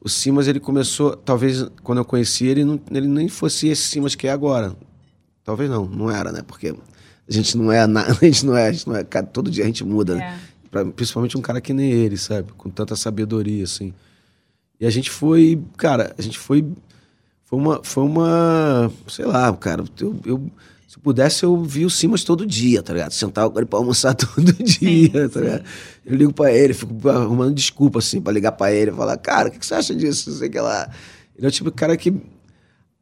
O 0.00 0.08
Simas, 0.08 0.46
ele 0.46 0.60
começou, 0.60 1.16
talvez 1.16 1.66
quando 1.82 1.98
eu 1.98 2.04
conheci 2.04 2.46
ele, 2.46 2.64
não, 2.64 2.78
ele 2.90 3.08
nem 3.08 3.28
fosse 3.28 3.68
esse 3.68 3.82
Simas 3.82 4.14
que 4.14 4.26
é 4.28 4.30
agora. 4.30 4.74
Talvez 5.44 5.68
não, 5.70 5.86
não 5.86 6.10
era, 6.10 6.30
né? 6.30 6.42
Porque 6.46 6.68
a 7.28 7.32
gente 7.32 7.56
não 7.58 7.72
é, 7.72 7.86
na- 7.86 8.02
a 8.08 8.12
gente 8.12 8.44
não 8.46 8.56
é, 8.56 8.68
a 8.68 8.72
gente 8.72 8.86
não 8.88 8.94
é, 8.96 9.04
cara, 9.04 9.26
todo 9.26 9.50
dia 9.50 9.64
a 9.64 9.66
gente 9.66 9.84
muda, 9.84 10.14
né? 10.14 10.38
Pra- 10.70 10.84
principalmente 10.84 11.36
um 11.36 11.40
cara 11.42 11.60
que 11.60 11.72
nem 11.72 11.90
ele, 11.90 12.16
sabe? 12.16 12.52
Com 12.56 12.68
tanta 12.70 12.94
sabedoria, 12.96 13.64
assim. 13.64 13.92
E 14.80 14.86
a 14.86 14.90
gente 14.90 15.10
foi, 15.10 15.60
cara, 15.76 16.14
a 16.18 16.22
gente 16.22 16.38
foi, 16.38 16.64
foi 17.44 17.58
uma, 17.58 17.80
foi 17.82 18.04
uma, 18.04 18.92
sei 19.08 19.24
lá, 19.24 19.52
cara, 19.56 19.82
eu, 20.00 20.20
eu- 20.24 20.50
se 20.86 20.96
eu 20.96 21.02
pudesse 21.02 21.44
eu 21.44 21.62
via 21.62 21.86
o 21.86 21.90
Simas 21.90 22.24
todo 22.24 22.46
dia, 22.46 22.82
tá 22.82 22.92
ligado? 22.94 23.12
Sentava 23.12 23.50
com 23.50 23.58
ele 23.58 23.66
pra 23.66 23.78
almoçar 23.78 24.14
todo 24.16 24.52
dia, 24.52 25.28
tá 25.28 25.40
ligado? 25.40 25.64
Eu 26.06 26.16
ligo 26.16 26.32
pra 26.32 26.50
ele, 26.52 26.72
fico 26.72 27.08
arrumando 27.08 27.54
desculpa, 27.54 27.98
assim, 27.98 28.20
pra 28.20 28.32
ligar 28.32 28.52
pra 28.52 28.72
ele 28.72 28.90
e 28.90 28.94
falar, 28.94 29.16
cara, 29.18 29.48
o 29.48 29.52
que, 29.52 29.58
que 29.58 29.66
você 29.66 29.74
acha 29.74 29.94
disso? 29.94 30.30
Não 30.30 30.38
sei 30.38 30.48
o 30.48 30.50
que 30.50 30.60
lá. 30.60 30.90
Ele 31.36 31.46
é 31.46 31.48
o 31.48 31.52
tipo 31.52 31.70
de 31.70 31.76
cara 31.76 31.96
que 31.96 32.14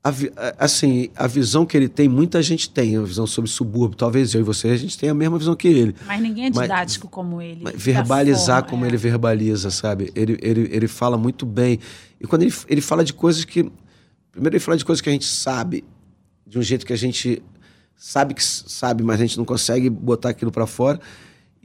a 0.09 0.65
assim, 0.65 1.09
a 1.17 1.27
visão 1.27 1.65
que 1.67 1.77
ele 1.77 1.89
tem, 1.89 2.09
muita 2.09 2.43
gente 2.43 2.69
tem, 2.71 2.97
a 2.97 3.03
visão 3.03 3.27
sobre 3.27 3.51
subúrbio. 3.51 3.97
Talvez 3.97 4.35
eu 4.35 4.41
e 4.41 4.45
você, 4.45 4.69
a 4.69 4.77
gente 4.77 4.97
tenha 4.97 5.13
a 5.13 5.15
mesma 5.15 5.39
visão 5.39 5.55
que 5.55 5.69
ele. 5.69 5.95
Mas 6.07 6.21
ninguém 6.21 6.47
é 6.47 6.51
Mas- 6.51 6.63
didático 6.63 7.09
como 7.09 7.41
ele. 7.41 7.61
Mas 7.63 7.75
verbalizar 7.77 8.59
forma, 8.63 8.71
como 8.71 8.85
é. 8.85 8.89
ele 8.89 8.97
verbaliza, 8.97 9.71
sabe? 9.71 10.13
Ele, 10.15 10.39
ele, 10.41 10.69
ele 10.73 10.89
fala 10.89 11.17
muito 11.17 11.45
bem. 11.45 11.79
E 12.21 12.27
quando 12.27 12.43
ele, 12.43 12.55
ele 12.69 12.81
fala 12.81 13.05
de 13.05 13.13
coisas 13.13 13.45
que. 13.45 13.71
Primeiro, 14.31 14.57
ele 14.57 14.61
fala 14.61 14.77
de 14.77 14.85
coisas 14.85 15.01
que 15.01 15.09
a 15.09 15.13
gente 15.13 15.27
sabe, 15.27 15.85
de 16.47 16.59
um 16.59 16.63
jeito 16.63 16.85
que 16.85 16.93
a 16.93 16.97
gente 16.97 17.43
sabe 17.97 18.35
que 18.35 18.45
sabe, 18.45 19.03
mas 19.03 19.19
a 19.21 19.25
gente 19.25 19.39
não 19.39 19.45
consegue 19.45 19.89
botar 19.89 20.29
aquilo 20.29 20.53
pra 20.53 20.67
fora. 20.67 21.01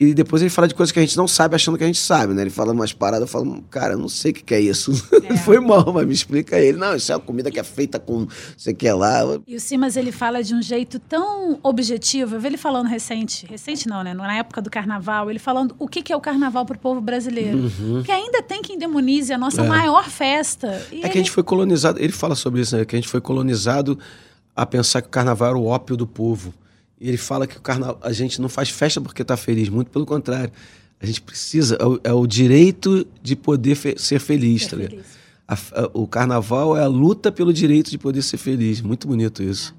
E 0.04 0.16
depois 0.16 0.42
ele 0.42 0.50
fala 0.50 0.68
de 0.68 0.74
coisas 0.74 0.92
que 0.92 0.98
a 0.98 1.02
gente 1.04 1.16
não 1.16 1.28
sabe, 1.28 1.54
achando 1.54 1.78
que 1.78 1.84
a 1.84 1.88
gente 1.88 2.00
sabe, 2.00 2.34
né? 2.34 2.42
Ele 2.42 2.50
fala 2.50 2.72
umas 2.74 2.92
paradas, 2.92 3.22
eu 3.22 3.28
falo, 3.28 3.62
cara, 3.70 3.94
eu 3.94 4.00
não 4.00 4.10
sei 4.10 4.32
o 4.32 4.34
que, 4.34 4.42
que 4.42 4.56
é 4.56 4.60
isso. 4.60 4.92
Foi 5.46 5.60
mal, 5.60 5.94
mas 5.94 6.08
me 6.08 6.14
explica 6.14 6.58
ele. 6.60 6.76
Não, 6.76 6.96
isso 6.96 7.12
é 7.12 7.16
uma 7.16 7.22
comida 7.22 7.52
que 7.52 7.60
é 7.60 7.64
feita 7.64 8.00
com 8.00 8.26
sei 8.58 8.74
que 8.74 8.88
é 8.88 8.94
lá. 8.96 9.20
E 9.46 9.56
o 9.56 9.60
Simas, 9.60 9.96
ele 9.96 10.12
fala 10.12 10.42
de 10.44 10.56
um 10.56 10.62
jeito 10.62 10.98
tão 10.98 11.60
objetivo. 11.62 12.36
Eu 12.36 12.40
vi 12.40 12.48
ele 12.48 12.58
falando 12.58 12.88
recente, 12.88 13.46
recente 13.46 13.88
não, 13.88 14.04
né? 14.04 14.16
Na 14.16 14.34
época 14.38 14.60
do 14.60 14.72
carnaval, 14.72 15.30
ele 15.30 15.38
falando 15.38 15.76
o 15.78 15.88
que 15.88 16.02
que 16.02 16.12
é 16.12 16.16
o 16.16 16.20
carnaval 16.20 16.66
pro 16.66 16.80
povo 16.80 17.00
brasileiro. 17.00 17.60
Uhum. 17.80 18.02
Que 18.02 18.12
ainda 18.12 18.42
tem 18.42 18.64
quem 18.64 18.80
demonize 18.80 19.32
a 19.32 19.38
nossa 19.38 19.62
É. 19.62 19.68
maior 19.68 20.10
festa. 20.10 20.84
E 20.92 20.96
É 20.96 21.00
que 21.02 21.06
a 21.06 21.10
ele- 21.10 21.18
gente 21.20 21.30
foi 21.32 21.44
colonizado, 21.44 22.00
ele 22.00 22.12
fala 22.12 22.34
sobre 22.34 22.62
isso, 22.62 22.76
né? 22.76 22.86
Que 22.86 22.96
a 22.96 22.98
gente 22.98 23.08
foi 23.08 23.22
colonizado 23.22 24.00
a 24.56 24.66
pensar 24.66 25.04
que 25.04 25.10
o 25.10 25.12
carnaval 25.12 25.50
era 25.50 25.58
o 25.60 25.66
ópio 25.68 25.96
do 25.96 26.08
povo. 26.08 26.52
E 27.02 27.08
ele 27.10 27.18
fala 27.18 27.48
que 27.48 27.58
o 27.58 27.62
carnaval, 27.62 27.98
a 28.04 28.12
gente 28.14 28.40
não 28.40 28.48
faz 28.48 28.70
festa 28.70 29.02
porque 29.02 29.24
tá 29.24 29.36
feliz, 29.36 29.68
muito 29.70 29.90
pelo 29.90 30.06
contrário. 30.06 30.54
A 31.02 31.06
gente 31.08 31.20
precisa, 31.20 31.76
é 31.80 31.86
o, 31.86 32.00
é 32.04 32.14
o 32.14 32.28
direito 32.28 33.08
de 33.24 33.36
poder 33.36 33.74
fe- 33.74 33.96
ser 33.98 34.20
feliz, 34.20 34.68
tá 34.68 34.76
ligado? 34.78 35.04
O 35.94 36.06
carnaval 36.08 36.78
é 36.78 36.84
a 36.84 36.88
luta 36.88 37.32
pelo 37.32 37.52
direito 37.52 37.90
de 37.90 37.98
poder 37.98 38.22
ser 38.22 38.38
feliz. 38.38 38.82
Muito 38.82 39.08
bonito 39.08 39.42
isso. 39.42 39.76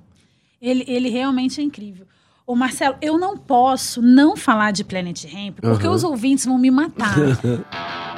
Ele, 0.60 0.84
ele 0.88 1.08
realmente 1.10 1.60
é 1.60 1.64
incrível. 1.64 2.06
Ô, 2.44 2.56
Marcelo, 2.56 2.96
eu 3.00 3.16
não 3.16 3.38
posso 3.38 4.02
não 4.02 4.36
falar 4.36 4.72
de 4.72 4.82
Planet 4.82 5.24
Ramp, 5.32 5.58
porque 5.60 5.86
Aham. 5.86 5.94
os 5.94 6.02
ouvintes 6.02 6.44
vão 6.44 6.58
me 6.58 6.72
matar. 6.72 7.14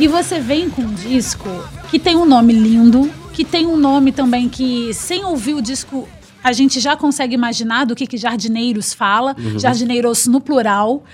E 0.00 0.08
você 0.08 0.38
vem 0.40 0.70
com 0.70 0.82
um 0.82 0.94
disco 0.94 1.48
que 1.90 1.98
tem 1.98 2.16
um 2.16 2.24
nome 2.24 2.52
lindo, 2.52 3.10
que 3.32 3.44
tem 3.44 3.66
um 3.66 3.76
nome 3.76 4.10
também 4.12 4.48
que, 4.48 4.92
sem 4.94 5.24
ouvir 5.24 5.54
o 5.54 5.60
disco, 5.62 6.08
a 6.42 6.52
gente 6.52 6.80
já 6.80 6.96
consegue 6.96 7.34
imaginar 7.34 7.84
do 7.84 7.94
que, 7.94 8.06
que 8.06 8.16
jardineiros 8.16 8.94
fala, 8.94 9.34
Uhum. 9.38 9.58
jardineiros 9.58 10.26
no 10.26 10.40
plural. 10.40 11.04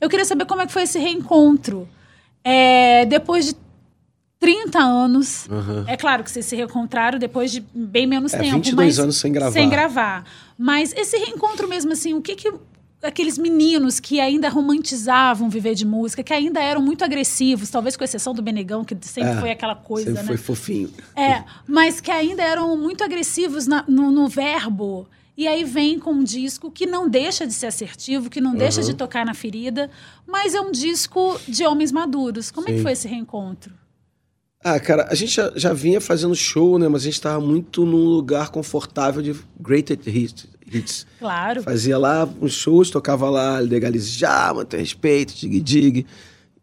Eu 0.00 0.08
queria 0.08 0.24
saber 0.24 0.44
como 0.46 0.60
é 0.62 0.66
que 0.66 0.72
foi 0.72 0.82
esse 0.82 0.98
reencontro. 0.98 1.88
É, 2.44 3.04
depois 3.06 3.46
de 3.46 3.56
30 4.38 4.78
anos, 4.80 5.48
Aham. 5.50 5.84
é 5.86 5.96
claro 5.96 6.24
que 6.24 6.30
vocês 6.30 6.44
se 6.46 6.56
reencontraram 6.56 7.18
depois 7.18 7.50
de 7.52 7.60
bem 7.74 8.06
menos 8.06 8.34
É, 8.34 8.38
tempo. 8.38 8.54
22 8.56 8.86
mas- 8.96 8.98
anos 8.98 9.16
sem 9.16 9.32
gravar. 9.32 9.52
Sem 9.52 9.68
gravar. 9.68 10.24
Mas 10.58 10.92
esse 10.96 11.16
reencontro 11.16 11.68
mesmo, 11.68 11.92
assim, 11.92 12.14
o 12.14 12.20
que 12.20 12.34
que 12.34 12.52
aqueles 13.02 13.36
meninos 13.36 13.98
que 13.98 14.20
ainda 14.20 14.48
romantizavam 14.48 15.48
viver 15.50 15.74
de 15.74 15.84
música, 15.84 16.22
que 16.22 16.32
ainda 16.32 16.60
eram 16.62 16.80
muito 16.80 17.04
agressivos, 17.04 17.68
talvez 17.70 17.96
com 17.96 18.04
exceção 18.04 18.32
do 18.34 18.40
Benegão, 18.42 18.84
que 18.84 18.96
sempre 19.02 19.32
É, 19.32 19.40
foi 19.40 19.50
aquela 19.50 19.74
coisa, 19.74 20.06
sempre 20.10 20.22
né? 20.22 20.26
foi 20.28 20.36
fofinho. 20.36 20.90
É, 21.16 21.42
mas 21.66 22.00
que 22.00 22.10
ainda 22.10 22.42
eram 22.42 22.76
muito 22.76 23.02
agressivos 23.02 23.66
na- 23.66 23.84
no, 23.88 24.10
no 24.10 24.28
verbo. 24.28 25.08
E 25.36 25.48
aí 25.48 25.64
vem 25.64 25.98
com 25.98 26.12
um 26.12 26.22
disco 26.22 26.70
que 26.70 26.84
não 26.86 27.08
deixa 27.08 27.46
de 27.46 27.54
ser 27.54 27.66
assertivo, 27.66 28.28
que 28.28 28.40
não 28.40 28.54
deixa 28.54 28.80
Uhum. 28.80 28.86
de 28.86 28.94
tocar 28.94 29.24
na 29.24 29.32
ferida, 29.34 29.90
mas 30.26 30.54
é 30.54 30.60
um 30.60 30.70
disco 30.70 31.40
de 31.48 31.64
homens 31.66 31.90
maduros. 31.90 32.50
Como 32.50 32.68
é 32.68 32.72
que 32.72 32.76
Sim. 32.78 32.82
foi 32.82 32.92
esse 32.92 33.08
reencontro? 33.08 33.72
Ah, 34.64 34.78
cara, 34.78 35.08
a 35.10 35.14
gente 35.14 35.34
já, 35.34 35.52
já 35.56 35.72
vinha 35.72 36.00
fazendo 36.00 36.34
show, 36.36 36.78
né? 36.78 36.88
Mas 36.88 37.02
a 37.02 37.04
gente 37.06 37.20
tava 37.20 37.40
muito 37.40 37.84
num 37.84 38.04
lugar 38.04 38.50
confortável 38.50 39.20
de 39.20 39.34
greatest 39.60 40.06
hits. 40.06 40.46
hits. 40.66 41.06
Claro. 41.18 41.62
Fazia 41.62 41.98
lá 41.98 42.28
uns 42.40 42.52
shows, 42.52 42.90
tocava 42.90 43.28
lá 43.28 43.58
Legalize 43.58 44.10
Já, 44.10 44.54
Manter 44.54 44.78
Respeito, 44.78 45.34
Dig 45.34 45.60
Dig, 45.60 46.06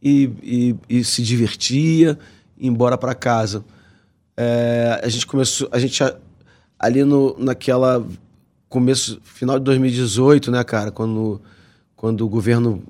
e, 0.02 0.32
e, 0.42 0.76
e 0.90 1.04
se 1.04 1.22
divertia, 1.22 2.18
e 2.58 2.66
ia 2.66 2.70
embora 2.70 2.98
pra 2.98 3.14
casa. 3.14 3.66
É, 4.38 5.02
a 5.04 5.10
gente 5.10 5.28
começou, 5.28 5.68
a 5.70 5.78
gente 5.78 6.02
ali 6.80 7.04
no, 7.04 7.36
naquela 7.38 8.06
começo, 8.70 9.20
final 9.24 9.58
de 9.58 9.66
2018, 9.66 10.52
né, 10.52 10.64
cara, 10.64 10.92
quando, 10.92 11.42
quando 11.96 12.22
o 12.22 12.30
governo, 12.30 12.84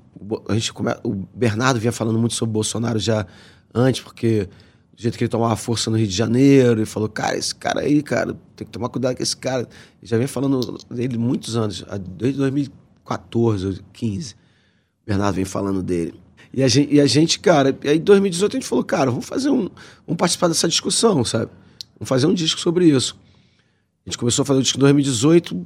a 0.48 0.54
gente 0.54 0.72
o 1.04 1.14
Bernardo 1.34 1.80
vinha 1.80 1.92
falando 1.92 2.20
muito 2.20 2.36
sobre 2.36 2.52
o 2.52 2.54
Bolsonaro 2.54 3.00
já 3.00 3.26
antes, 3.74 4.02
porque 4.02 4.48
do 5.00 5.04
jeito 5.04 5.18
que 5.18 5.24
ele 5.24 5.30
tomava 5.30 5.56
força 5.56 5.90
no 5.90 5.96
Rio 5.96 6.08
de 6.08 6.14
Janeiro, 6.14 6.82
ele 6.82 6.86
falou, 6.86 7.08
cara, 7.08 7.38
esse 7.38 7.56
cara 7.56 7.80
aí, 7.80 8.04
cara, 8.04 8.38
tem 8.54 8.68
que 8.68 8.72
tomar 8.72 8.90
cuidado 8.90 9.16
com 9.16 9.24
esse 9.24 9.36
cara. 9.36 9.62
Ele 9.62 9.70
já 10.04 10.18
vem 10.18 10.28
falando 10.28 10.78
dele 10.92 11.18
muitos 11.18 11.56
anos, 11.56 11.86
desde 12.18 12.38
2014, 12.38 13.80
15. 13.94 14.34
O 14.34 14.36
Bernardo 15.08 15.36
vem 15.36 15.46
falando 15.46 15.82
dele. 15.82 16.20
E 16.54 16.62
a 16.62 16.68
gente, 16.68 16.94
e 16.94 17.00
a 17.00 17.08
gente 17.08 17.40
cara, 17.40 17.78
e 17.82 17.88
aí 17.88 17.98
em 17.98 18.02
2018 18.02 18.58
a 18.58 18.60
gente 18.60 18.68
falou, 18.68 18.84
cara, 18.84 19.10
vamos 19.10 19.26
fazer 19.26 19.50
um. 19.50 19.70
Vamos 20.06 20.18
participar 20.18 20.50
dessa 20.50 20.68
discussão, 20.68 21.24
sabe? 21.24 21.50
Vamos 21.98 22.10
fazer 22.10 22.28
um 22.28 22.34
disco 22.34 22.60
sobre 22.60 22.88
isso. 22.88 23.18
A 24.06 24.10
gente 24.10 24.18
começou 24.18 24.44
a 24.44 24.46
fazer 24.46 24.60
o 24.60 24.64
disco 24.64 24.80
em 24.80 24.82
2018, 24.82 25.66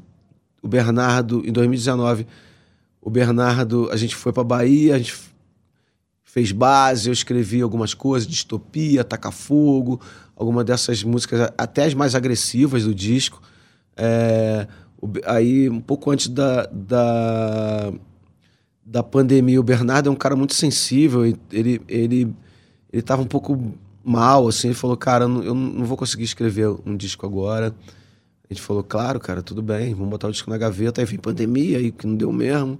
o 0.61 0.67
Bernardo, 0.67 1.41
em 1.43 1.51
2019, 1.51 2.27
o 3.01 3.09
Bernardo, 3.09 3.89
a 3.91 3.97
gente 3.97 4.15
foi 4.15 4.31
pra 4.31 4.43
Bahia, 4.43 4.93
a 4.93 4.99
gente 4.99 5.32
fez 6.33 6.51
base, 6.51 7.07
eu 7.07 7.13
escrevi 7.13 7.61
algumas 7.61 7.93
coisas, 7.93 8.27
distopia, 8.27 9.03
taca 9.03 9.29
fogo, 9.29 10.01
alguma 10.35 10.63
dessas 10.63 11.03
músicas, 11.03 11.51
até 11.55 11.85
as 11.85 11.93
mais 11.93 12.15
agressivas 12.15 12.85
do 12.85 12.95
disco. 12.95 13.39
É, 13.95 14.67
aí, 15.27 15.69
um 15.69 15.79
pouco 15.79 16.09
antes 16.09 16.29
da, 16.29 16.65
da, 16.71 17.93
da 18.83 19.03
pandemia, 19.03 19.59
o 19.59 19.63
Bernardo 19.63 20.09
é 20.09 20.11
um 20.11 20.15
cara 20.15 20.35
muito 20.35 20.55
sensível, 20.55 21.23
ele, 21.23 21.79
ele, 21.87 22.33
ele 22.91 23.01
tava 23.03 23.21
um 23.21 23.27
pouco 23.27 23.71
mal, 24.03 24.47
assim, 24.47 24.69
ele 24.69 24.75
falou, 24.75 24.97
cara, 24.97 25.25
eu 25.25 25.53
não, 25.53 25.85
vou 25.85 25.95
conseguir 25.95 26.23
escrever 26.23 26.67
um 26.83 26.97
disco 26.97 27.27
agora. 27.27 27.75
A 28.49 28.51
gente 28.51 28.63
falou, 28.63 28.83
claro, 28.83 29.19
cara, 29.19 29.43
tudo 29.43 29.61
bem, 29.61 29.93
vamos 29.93 30.09
botar 30.09 30.29
o 30.29 30.31
disco 30.31 30.49
na 30.49 30.57
gaveta. 30.57 30.99
Aí 30.99 31.05
veio 31.05 31.21
pandemia, 31.21 31.77
aí 31.77 31.91
que 31.91 32.07
não 32.07 32.15
deu 32.15 32.31
mesmo. 32.31 32.79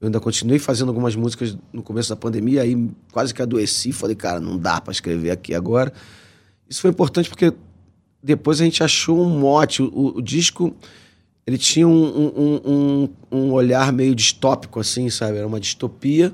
Eu 0.00 0.06
ainda 0.06 0.18
continuei 0.18 0.58
fazendo 0.58 0.88
algumas 0.88 1.14
músicas 1.14 1.56
no 1.72 1.82
começo 1.82 2.08
da 2.08 2.16
pandemia, 2.16 2.62
aí 2.62 2.88
quase 3.12 3.34
que 3.34 3.42
adoeci. 3.42 3.92
Falei, 3.92 4.16
cara, 4.16 4.40
não 4.40 4.56
dá 4.56 4.80
pra 4.80 4.92
escrever 4.92 5.30
aqui 5.30 5.54
agora. 5.54 5.92
Isso 6.68 6.80
foi 6.80 6.90
importante 6.90 7.28
porque 7.28 7.52
depois 8.22 8.60
a 8.60 8.64
gente 8.64 8.82
achou 8.82 9.20
um 9.20 9.38
mote. 9.38 9.82
O, 9.82 10.16
o 10.16 10.22
disco, 10.22 10.74
ele 11.46 11.58
tinha 11.58 11.86
um, 11.86 11.92
um, 11.92 12.60
um, 12.64 13.08
um 13.30 13.52
olhar 13.52 13.92
meio 13.92 14.14
distópico, 14.14 14.80
assim, 14.80 15.10
sabe? 15.10 15.36
Era 15.36 15.46
uma 15.46 15.60
distopia. 15.60 16.32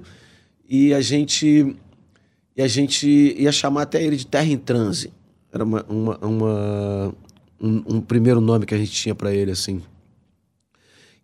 E 0.69 0.95
a 0.95 1.01
gente... 1.01 1.77
E 2.57 2.63
a 2.63 2.69
gente 2.69 3.07
ia 3.37 3.53
chamar 3.53 3.83
até 3.83 4.03
ele 4.03 4.17
de 4.17 4.27
Terra 4.27 4.47
em 4.47 4.57
Transe. 4.57 5.13
Era 5.53 5.63
uma, 5.65 5.85
uma- 5.89 6.19
uma- 6.19 7.15
um, 7.61 7.97
um 7.97 8.01
primeiro 8.01 8.41
nome 8.41 8.65
que 8.65 8.75
a 8.75 8.79
gente 8.79 8.93
tinha 8.93 9.15
pra 9.15 9.35
ele, 9.35 9.51
assim. 9.51 9.83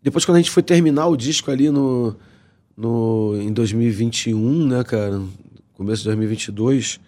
Depois, 0.03 0.25
quando 0.25 0.37
a 0.37 0.41
gente 0.41 0.51
foi 0.51 0.63
terminar 0.63 1.07
o 1.07 1.17
disco 1.17 1.51
ali 1.51 1.71
no, 1.71 2.15
no, 2.77 3.37
em 3.41 3.53
2021, 3.53 4.67
né, 4.67 4.85
cara? 4.85 5.21
Começo 5.75 6.03
de 6.03 6.09
2022, 6.09 7.01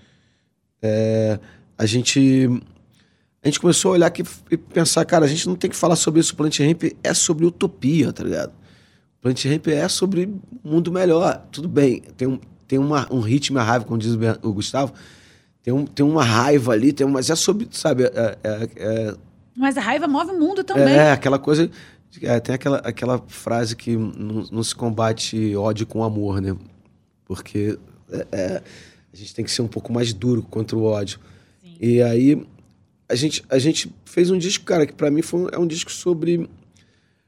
é, 0.82 1.38
a 1.78 1.86
gente 1.86 2.48
a 3.42 3.46
gente 3.48 3.60
começou 3.60 3.90
a 3.90 3.94
olhar 3.94 4.06
aqui 4.06 4.24
e 4.50 4.56
pensar, 4.56 5.04
cara, 5.04 5.26
a 5.26 5.28
gente 5.28 5.46
não 5.46 5.54
tem 5.54 5.68
que 5.68 5.76
falar 5.76 5.96
sobre 5.96 6.18
isso. 6.20 6.32
O 6.32 6.36
Plant 6.36 6.58
Ramp 6.60 6.84
é 7.02 7.12
sobre 7.12 7.44
utopia, 7.44 8.10
tá 8.10 8.24
ligado? 8.24 8.48
O 9.18 9.22
Plant 9.22 9.44
Ramp 9.44 9.66
é 9.68 9.86
sobre 9.86 10.32
mundo 10.64 10.90
melhor. 10.90 11.46
Tudo 11.52 11.68
bem, 11.68 12.02
tem, 12.16 12.26
um, 12.26 12.40
tem 12.66 12.78
uma, 12.78 13.06
um 13.12 13.20
ritmo 13.20 13.58
a 13.58 13.62
raiva, 13.62 13.84
como 13.84 13.98
diz 13.98 14.16
o 14.42 14.52
Gustavo. 14.52 14.94
Tem, 15.62 15.74
um, 15.74 15.84
tem 15.84 16.04
uma 16.04 16.24
raiva 16.24 16.72
ali, 16.72 16.90
tem 16.92 17.06
mas 17.06 17.28
é 17.28 17.34
sobre, 17.34 17.68
sabe, 17.70 18.04
é, 18.04 18.38
é- 18.42 18.68
é- 18.76 19.14
Mas 19.56 19.76
a 19.76 19.80
raiva 19.82 20.06
move 20.08 20.30
o 20.32 20.38
mundo 20.38 20.64
também. 20.64 20.94
é, 20.94 21.12
aquela 21.12 21.38
coisa. 21.38 21.70
É, 22.22 22.38
tem 22.40 22.54
aquela, 22.54 22.78
aquela 22.78 23.18
frase 23.28 23.74
que 23.76 23.96
não, 23.96 24.44
não 24.50 24.62
se 24.62 24.74
combate 24.74 25.54
ódio 25.56 25.86
com 25.86 26.02
amor, 26.04 26.40
né? 26.40 26.56
Porque 27.24 27.78
é, 28.10 28.26
é, 28.32 28.62
a 29.12 29.16
gente 29.16 29.34
tem 29.34 29.44
que 29.44 29.50
ser 29.50 29.62
um 29.62 29.68
pouco 29.68 29.92
mais 29.92 30.12
duro 30.12 30.42
contra 30.42 30.76
o 30.76 30.84
ódio. 30.84 31.18
E 31.80 32.00
aí 32.02 32.46
a 33.08 33.14
gente, 33.14 33.44
a 33.50 33.58
gente 33.58 33.92
fez 34.04 34.30
um 34.30 34.38
disco, 34.38 34.64
cara, 34.64 34.86
que 34.86 34.92
pra 34.92 35.10
mim 35.10 35.22
foi 35.22 35.40
um, 35.40 35.48
é 35.52 35.58
um 35.58 35.66
disco 35.66 35.90
sobre, 35.90 36.48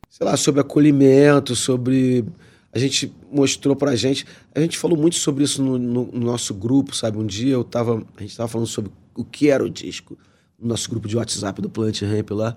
sei 0.08 0.26
lá, 0.26 0.36
sobre 0.36 0.60
acolhimento, 0.60 1.54
sobre. 1.56 2.24
A 2.72 2.78
gente 2.78 3.12
mostrou 3.32 3.74
pra 3.74 3.96
gente. 3.96 4.26
A 4.54 4.60
gente 4.60 4.76
falou 4.78 4.96
muito 4.98 5.16
sobre 5.16 5.44
isso 5.44 5.62
no, 5.62 5.78
no- 5.78 6.10
no 6.12 6.20
nosso 6.26 6.52
grupo, 6.54 6.94
sabe? 6.94 7.18
Um 7.18 7.26
dia 7.26 7.54
eu 7.54 7.64
tava. 7.64 8.02
A 8.16 8.20
gente 8.22 8.36
tava 8.36 8.48
falando 8.48 8.66
sobre 8.66 8.90
o 9.14 9.24
que 9.24 9.48
era 9.48 9.64
o 9.64 9.70
disco, 9.70 10.16
no 10.58 10.68
nosso 10.68 10.88
grupo 10.90 11.08
de 11.08 11.16
WhatsApp 11.16 11.60
do 11.62 11.70
Plant 11.70 12.02
Ramp 12.02 12.30
lá. 12.32 12.54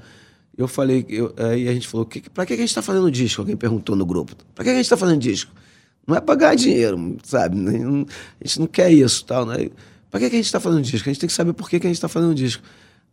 Eu 0.60 0.68
falei, 0.68 1.06
eu, 1.08 1.34
aí 1.38 1.70
a 1.70 1.74
gente 1.74 1.88
falou, 1.88 2.06
que, 2.06 2.30
pra 2.30 2.46
que 2.46 2.52
a 2.52 2.58
gente 2.58 2.76
tá 2.76 2.82
fazendo 2.82 3.10
disco? 3.10 3.42
Alguém 3.42 3.56
perguntou 3.56 3.96
no 3.96 4.06
grupo. 4.06 4.36
Pra 4.54 4.66
que 4.66 4.70
a 4.70 4.76
gente 4.76 4.90
tá 4.90 4.98
fazendo 4.98 5.18
disco? 5.18 5.50
Não 6.06 6.18
é 6.18 6.20
pra 6.20 6.36
ganhar 6.36 6.54
dinheiro, 6.56 7.18
sabe? 7.24 7.56
A 7.66 8.46
gente 8.46 8.60
não 8.60 8.68
quer 8.68 8.92
isso 8.92 9.24
tal, 9.24 9.46
né? 9.46 9.70
Pra 10.12 10.20
que 10.20 10.26
a 10.26 10.30
gente 10.30 10.52
tá 10.52 10.60
fazendo 10.60 10.82
disco? 10.82 11.08
A 11.08 11.14
gente 11.14 11.20
tem 11.22 11.28
que 11.28 11.34
saber 11.34 11.54
por 11.54 11.70
que 11.70 11.80
que 11.80 11.88
a 11.88 11.90
gente 11.90 12.02
tá 12.02 12.10
fazendo 12.10 12.36
disco. 12.36 12.62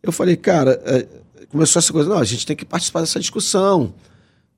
Eu 0.03 0.11
falei, 0.11 0.35
cara, 0.35 0.81
é, 0.83 1.07
começou 1.49 1.79
essa 1.79 1.93
coisa, 1.93 2.09
não, 2.09 2.17
a 2.17 2.23
gente 2.25 2.45
tem 2.45 2.55
que 2.55 2.65
participar 2.65 2.99
dessa 2.99 3.19
discussão, 3.19 3.93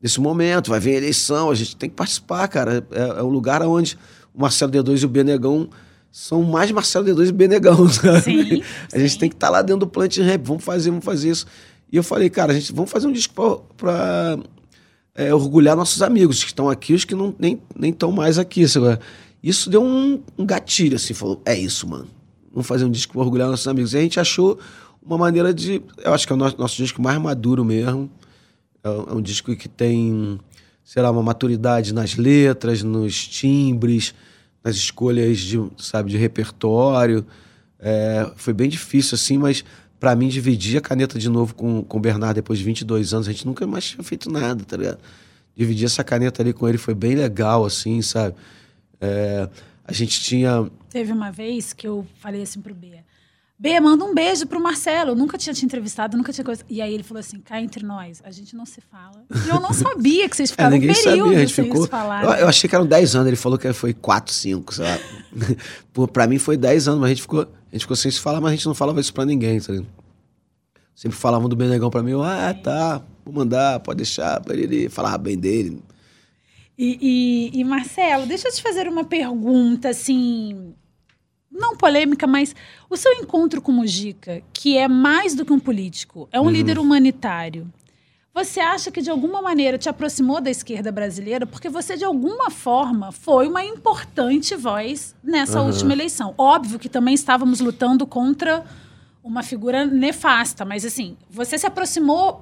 desse 0.02 0.20
momento, 0.20 0.70
vai 0.70 0.80
vir 0.80 0.96
a 0.96 0.98
eleição, 0.98 1.52
a 1.52 1.56
gente 1.56 1.76
tem 1.76 1.90
que 1.90 1.96
participar, 1.96 2.48
cara. 2.48 2.84
É, 2.92 3.20
é 3.20 3.22
o 3.22 3.28
lugar 3.28 3.62
onde 3.62 4.00
o 4.34 4.42
Marcelo 4.42 4.72
D2 4.72 5.04
e 5.04 5.06
o 5.06 5.10
Benegão 5.10 5.70
são 6.12 6.42
mais 6.42 6.72
Marcelo 6.72 7.06
D2 7.06 7.28
e 7.28 7.32
Benegão, 7.32 7.88
sabe? 7.92 8.22
Sim, 8.22 8.64
a 8.92 8.98
gente 8.98 9.20
tem 9.20 9.30
que 9.30 9.36
estar 9.36 9.50
lá 9.50 9.62
dentro 9.62 9.82
do 9.82 9.88
Plant 9.88 10.18
Rap, 10.18 10.42
vamos 10.44 10.64
fazer, 10.64 10.90
vamos 10.90 11.06
fazer 11.06 11.30
isso. 11.30 11.46
E 11.92 11.98
eu 11.98 12.04
falei, 12.04 12.30
cara, 12.30 12.52
a 12.52 12.56
gente, 12.56 12.72
vamos 12.72 12.92
fazer 12.92 13.08
um 13.08 13.12
disco 13.12 13.66
pra, 13.76 14.38
é, 15.16 15.34
orgulhar 15.34 15.76
nossos 15.76 16.02
amigos 16.02 16.44
que 16.44 16.50
estão 16.50 16.70
aqui, 16.70 16.94
os 16.94 17.04
que 17.04 17.16
não, 17.16 17.36
nem 17.40 17.60
estão 17.84 18.12
mais 18.12 18.38
aqui. 18.38 18.68
Sabe? 18.68 19.00
Isso 19.42 19.70
deu 19.70 19.84
um, 19.84 20.22
um 20.38 20.46
gatilho, 20.46 20.96
assim, 20.96 21.14
falou, 21.14 21.42
é 21.46 21.58
isso, 21.58 21.88
mano. 21.88 22.08
Vamos 22.52 22.68
fazer 22.68 22.86
um 22.86 22.92
disco 22.92 23.14
pra 23.14 23.22
orgulhar 23.22 23.50
nossos 23.50 23.68
amigos. 23.68 23.94
E 23.94 23.98
a 23.98 24.02
gente 24.02 24.20
achou 24.20 24.60
uma 25.02 25.18
maneira 25.18 25.54
de. 25.54 25.82
Eu 25.98 26.14
acho 26.14 26.26
que 26.26 26.34
é 26.34 26.36
o 26.36 26.38
nosso, 26.38 26.58
nosso 26.58 26.78
disco 26.78 27.02
mais 27.02 27.20
maduro 27.20 27.64
mesmo. 27.66 28.10
É 28.84 28.90
um, 28.90 29.04
é 29.10 29.14
um 29.14 29.22
disco 29.22 29.56
que 29.56 29.68
tem, 29.68 30.40
sei 30.84 31.02
lá, 31.02 31.12
uma 31.12 31.24
maturidade 31.24 31.94
nas 31.94 32.16
letras, 32.16 32.84
nos 32.84 33.28
timbres, 33.28 34.14
nas 34.64 34.76
escolhas 34.76 35.38
de, 35.40 35.60
sabe, 35.78 36.12
de 36.12 36.18
repertório. 36.18 37.26
É, 37.80 38.30
foi 38.36 38.54
bem 38.54 38.70
difícil, 38.70 39.16
assim, 39.16 39.38
mas 39.38 39.64
pra 40.00 40.16
mim 40.16 40.28
dividir 40.30 40.78
a 40.78 40.82
caneta 40.82 41.20
de 41.20 41.30
novo 41.30 41.54
com, 41.54 41.84
com 41.84 41.98
o 41.98 42.02
Bernardo 42.02 42.36
depois 42.36 42.60
de 42.60 42.66
22 42.66 43.14
anos, 43.14 43.28
a 43.28 43.32
gente 43.32 43.46
nunca 43.46 43.68
mais 43.68 43.86
tinha 43.86 44.04
feito 44.04 44.32
nada, 44.32 44.64
tá 44.64 44.78
ligado? 44.78 45.00
Dividir 45.56 45.86
essa 45.86 46.04
caneta 46.04 46.42
ali 46.42 46.54
com 46.54 46.68
ele 46.70 46.78
foi 46.78 46.94
bem 46.96 47.16
legal, 47.16 47.66
assim, 47.66 48.02
sabe? 48.02 48.36
É, 49.02 49.50
a 49.86 49.92
gente 49.92 50.22
tinha. 50.22 50.70
Teve 50.90 51.12
uma 51.12 51.32
vez 51.32 51.74
que 51.74 51.88
eu 51.88 52.06
falei 52.20 52.42
assim 52.42 52.62
pro 52.62 52.74
B. 52.74 53.00
B, 53.62 53.78
manda 53.82 54.06
um 54.06 54.14
beijo 54.16 54.48
pro 54.48 54.58
Marcelo. 54.58 55.12
Eu 55.12 55.16
nunca 55.16 55.38
tinha 55.38 55.54
te 55.54 55.66
entrevistado, 55.66 56.16
nunca 56.16 56.32
tinha 56.32 56.46
coisa. 56.46 56.64
E 56.70 56.82
aí 56.82 56.94
ele 56.94 57.04
falou 57.04 57.20
assim: 57.20 57.42
cá 57.42 57.62
entre 57.62 57.86
nós, 57.86 58.22
a 58.24 58.32
gente 58.32 58.56
não 58.56 58.66
se 58.66 58.80
fala. 58.80 59.26
E 59.46 59.50
eu 59.50 59.60
não 59.60 59.74
sabia 59.74 60.30
que 60.30 60.38
vocês 60.38 60.50
É, 60.52 60.54
ficaram 60.54 60.70
um 60.70 60.80
ninguém 60.80 60.96
período 60.96 61.24
sabia, 61.24 61.38
a 61.38 61.40
gente 61.42 61.54
ficou. 61.54 61.88
falar. 61.88 62.24
Eu, 62.24 62.32
eu 62.32 62.48
achei 62.48 62.70
que 62.70 62.76
eram 62.76 62.86
10 62.86 63.16
anos, 63.16 63.28
ele 63.28 63.36
falou 63.36 63.58
que 63.58 63.74
foi 63.74 63.94
4, 63.94 64.34
5, 64.34 64.74
sei 64.76 64.86
lá. 64.86 64.98
Pô, 65.92 66.08
pra 66.08 66.26
mim 66.26 66.38
foi 66.38 66.56
10 66.56 66.88
anos, 66.88 67.02
mas 67.02 67.08
a 67.08 67.14
gente 67.14 67.22
ficou, 67.22 67.52
a 67.72 67.76
gente 67.76 67.82
ficou 67.82 67.96
sem 67.96 68.12
se 68.12 68.20
falar, 68.20 68.42
mas 68.42 68.52
a 68.52 68.56
gente 68.56 68.66
não 68.66 68.74
falava 68.76 69.00
isso 69.00 69.14
pra 69.14 69.26
ninguém, 69.26 69.60
tá 69.60 69.72
ligado? 69.74 69.88
Sempre 70.96 71.18
falavam 71.18 71.48
do 71.48 71.56
Benegão 71.56 71.90
pra 71.90 72.04
mim, 72.04 72.12
eu, 72.12 72.24
ah, 72.24 72.54
tá, 72.54 73.02
vou 73.24 73.34
mandar, 73.34 73.80
pode 73.80 73.98
deixar, 73.98 74.42
ele 74.50 74.90
falava 74.90 75.18
bem 75.18 75.38
dele. 75.38 75.82
E, 76.78 77.52
e- 77.54 77.60
e, 77.60 77.64
Marcelo, 77.64 78.26
deixa 78.26 78.48
eu 78.48 78.54
te 78.54 78.62
fazer 78.62 78.88
uma 78.88 79.04
pergunta, 79.06 79.90
assim, 79.90 80.74
não 81.52 81.76
polêmica, 81.76 82.26
mas 82.28 82.56
o 82.90 82.98
seu 82.98 83.14
encontro 83.14 83.62
com 83.62 83.72
o 83.72 83.76
Mujica, 83.76 84.42
que 84.54 84.78
é 84.78 84.88
mais 84.88 85.36
do 85.36 85.46
que 85.46 85.54
um 85.54 85.60
político, 85.60 86.28
é 86.32 86.40
um 86.40 86.46
Uhum. 86.46 86.50
líder 86.52 86.80
humanitário. 86.80 87.72
Você 88.40 88.62
acha 88.62 88.90
que 88.90 89.02
de 89.02 89.10
alguma 89.10 89.42
maneira 89.42 89.78
te 89.78 89.90
aproximou 89.90 90.40
da 90.40 90.50
esquerda 90.50 90.94
brasileira? 90.94 91.46
Porque 91.46 91.68
você, 91.68 91.98
de 91.98 92.06
alguma 92.06 92.50
forma, 92.50 93.12
foi 93.12 93.50
uma 93.50 93.66
importante 93.66 94.56
voz 94.56 95.14
nessa 95.22 95.60
Aham. 95.60 95.68
última 95.68 95.92
eleição. 95.92 96.34
Óbvio 96.38 96.80
que 96.80 96.88
também 96.88 97.14
estávamos 97.14 97.60
lutando 97.60 98.08
contra 98.08 98.64
uma 99.22 99.44
figura 99.44 99.86
nefasta, 99.86 100.64
mas 100.64 100.86
assim, 100.86 101.18
você 101.30 101.58
se 101.58 101.68
aproximou 101.68 102.42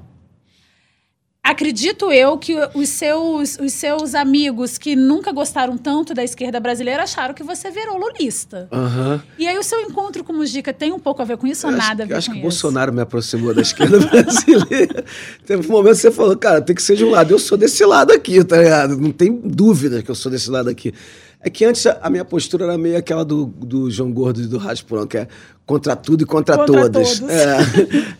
Acredito 1.48 2.12
eu 2.12 2.38
que 2.38 2.54
os 2.74 2.90
seus, 2.90 3.58
os 3.58 3.72
seus 3.72 4.14
amigos 4.14 4.78
que 4.78 4.98
nunca 4.98 5.32
gostaram 5.32 5.78
tanto 5.78 6.14
da 6.14 6.22
esquerda 6.22 6.60
brasileira 6.60 7.04
acharam 7.04 7.34
que 7.34 7.42
você 7.42 7.72
virou 7.72 7.98
lulista. 7.98 8.68
Aham. 8.70 9.24
E 9.40 9.48
aí 9.48 9.58
o 9.58 9.64
seu 9.64 9.80
encontro 9.80 10.26
com 10.26 10.34
o 10.34 10.36
Mujica 10.36 10.74
tem 10.74 10.92
um 10.92 11.00
pouco 11.00 11.22
a 11.22 11.26
ver 11.26 11.38
com 11.38 11.48
isso 11.48 11.66
ou 11.66 11.72
Eu 11.72 11.78
nada 11.78 12.04
a 12.04 12.06
ver 12.06 12.16
eu 12.16 12.18
acho 12.18 12.28
com 12.28 12.34
que 12.34 12.40
o 12.40 12.50
isso? 12.50 12.64
Bolsonaro 12.64 12.92
me 12.92 13.00
aproximou 13.00 13.54
da 13.54 13.62
esquerda 13.62 13.98
brasileira. 14.06 15.06
Teve 15.46 15.66
um 15.66 15.72
momento 15.72 15.96
que 15.96 16.02
você 16.02 16.12
falou, 16.12 16.36
cara, 16.36 16.62
tem 16.62 16.76
que 16.76 16.84
ser 16.84 16.98
de 16.98 17.06
um 17.06 17.12
lado. 17.12 17.34
Eu 17.34 17.40
sou 17.40 17.58
desse 17.58 17.86
lado 17.86 18.12
aqui, 18.12 18.44
tá 18.44 18.58
ligado? 18.58 18.98
Não 18.98 19.14
tem 19.14 19.32
dúvida 19.32 20.04
que 20.04 20.12
eu 20.12 20.16
sou 20.16 20.30
desse 20.30 20.52
lado 20.52 20.70
aqui. 20.70 20.94
É 21.40 21.50
que 21.50 21.64
antes 21.64 21.86
a 21.86 22.10
minha 22.10 22.26
postura 22.26 22.66
era 22.66 22.78
meio 22.78 22.98
aquela 22.98 23.24
do, 23.24 23.46
do 23.46 23.90
João 23.92 24.12
Gordo 24.12 24.42
e 24.42 24.48
do 24.48 24.58
Raspurão, 24.58 25.06
que 25.06 25.18
é 25.18 25.28
contra 25.66 25.96
tudo 25.96 26.24
e 26.24 26.26
contra, 26.26 26.58
Contra 26.58 26.90
todos. 26.90 27.20
todos. 27.20 27.34
É, 27.34 27.58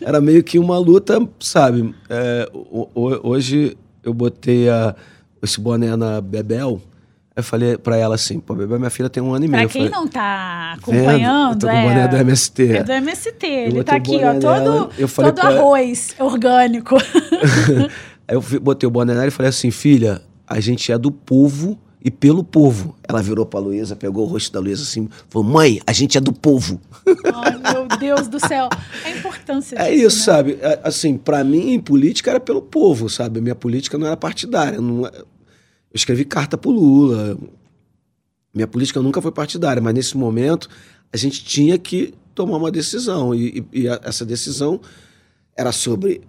era 0.00 0.20
meio 0.20 0.42
que 0.42 0.58
uma 0.58 0.78
luta, 0.78 1.20
sabe? 1.40 1.94
É, 2.08 2.48
ho- 2.54 2.88
ho- 2.94 3.20
hoje 3.28 3.76
eu 4.04 4.14
botei 4.14 4.68
a- 4.70 4.94
esse 5.42 5.60
boné 5.60 5.94
na 5.96 6.20
Bebel, 6.20 6.80
eu 7.34 7.42
falei 7.42 7.76
pra 7.76 7.96
ela 7.96 8.14
assim, 8.14 8.38
pô, 8.40 8.54
Bebel, 8.54 8.78
minha 8.78 8.90
filha 8.90 9.08
tem 9.10 9.22
um 9.22 9.34
ano 9.34 9.44
e 9.44 9.48
meio. 9.48 9.64
Pra 9.64 9.72
quem 9.72 9.88
falei, 9.88 9.98
não 10.00 10.08
tá 10.08 10.74
acompanhando, 10.78 11.52
Eu 11.54 11.58
tô 11.58 11.66
com 11.66 11.72
é... 11.72 11.84
o 11.84 11.88
boné 11.88 12.08
do 12.08 12.16
MST. 12.16 12.72
É 12.72 12.82
do 12.84 12.92
MST. 12.92 13.46
Ele 13.46 13.66
botei 13.68 13.84
tá 13.84 13.96
aqui, 13.96 14.16
ó, 14.24 14.34
todo, 14.40 15.08
falei 15.08 15.32
todo 15.32 15.44
arroz 15.44 16.14
orgânico. 16.20 16.96
Aí 18.28 18.34
eu 18.36 18.42
botei 18.60 18.86
o 18.86 18.90
boné 18.90 19.12
nela 19.14 19.26
e 19.26 19.30
falei 19.30 19.50
assim, 19.50 19.70
filha, 19.70 20.22
a 20.46 20.60
gente 20.60 20.90
é 20.92 20.98
do 20.98 21.10
povo 21.10 21.78
e 22.08 22.10
pelo 22.10 22.42
povo. 22.42 22.96
Ela 23.06 23.22
virou 23.22 23.44
pra 23.44 23.60
Luísa, 23.60 23.94
pegou 23.94 24.24
o 24.26 24.28
rosto 24.30 24.50
da 24.50 24.58
Luísa 24.60 24.82
assim, 24.82 25.08
falou, 25.28 25.46
mãe, 25.46 25.78
a 25.86 25.92
gente 25.92 26.16
é 26.16 26.20
do 26.20 26.32
povo. 26.32 26.80
Ai, 27.34 27.58
meu 27.74 27.86
Deus 27.98 28.28
do 28.28 28.40
céu. 28.40 28.68
A 29.04 29.10
importância 29.10 29.76
É 29.76 29.90
disso, 29.90 30.06
isso, 30.06 30.18
né? 30.18 30.24
sabe? 30.24 30.58
É, 30.60 30.80
Assim, 30.82 31.18
pra 31.18 31.44
mim, 31.44 31.72
em 31.74 31.78
política 31.80 32.30
era 32.30 32.40
pelo 32.40 32.62
povo, 32.62 33.10
sabe? 33.10 33.38
A 33.38 33.42
minha 33.42 33.54
política 33.54 33.98
não 33.98 34.06
era 34.06 34.16
partidária. 34.16 34.80
não 34.80 35.06
é- 35.06 35.10
Eu 35.18 35.94
escrevi 35.94 36.24
carta 36.24 36.56
pro 36.56 36.70
Lula. 36.70 37.36
Minha 38.54 38.66
política 38.66 39.00
nunca 39.02 39.20
foi 39.20 39.30
partidária, 39.30 39.82
mas 39.82 39.94
nesse 39.94 40.16
momento 40.16 40.68
a 41.12 41.16
gente 41.18 41.44
tinha 41.44 41.76
que 41.78 42.14
tomar 42.34 42.56
uma 42.56 42.70
decisão. 42.70 43.34
E, 43.34 43.66
e- 43.72 43.80
e 43.82 43.88
essa 43.88 44.24
decisão 44.24 44.80
era 45.56 45.72
sobre. 45.72 46.22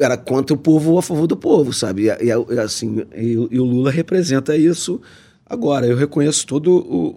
Era 0.00 0.16
contra 0.16 0.54
o 0.54 0.58
povo 0.58 0.92
ou 0.92 0.98
a 0.98 1.02
favor 1.02 1.26
do 1.26 1.36
povo, 1.36 1.72
sabe? 1.72 2.04
E, 2.08 2.24
e, 2.24 2.58
assim, 2.58 3.04
e, 3.14 3.36
o- 3.36 3.48
e 3.50 3.60
o 3.60 3.64
Lula 3.64 3.90
representa 3.90 4.56
isso 4.56 5.00
agora. 5.44 5.86
Eu 5.86 5.96
reconheço 5.96 6.46
todo 6.46 6.70
o, 6.72 7.14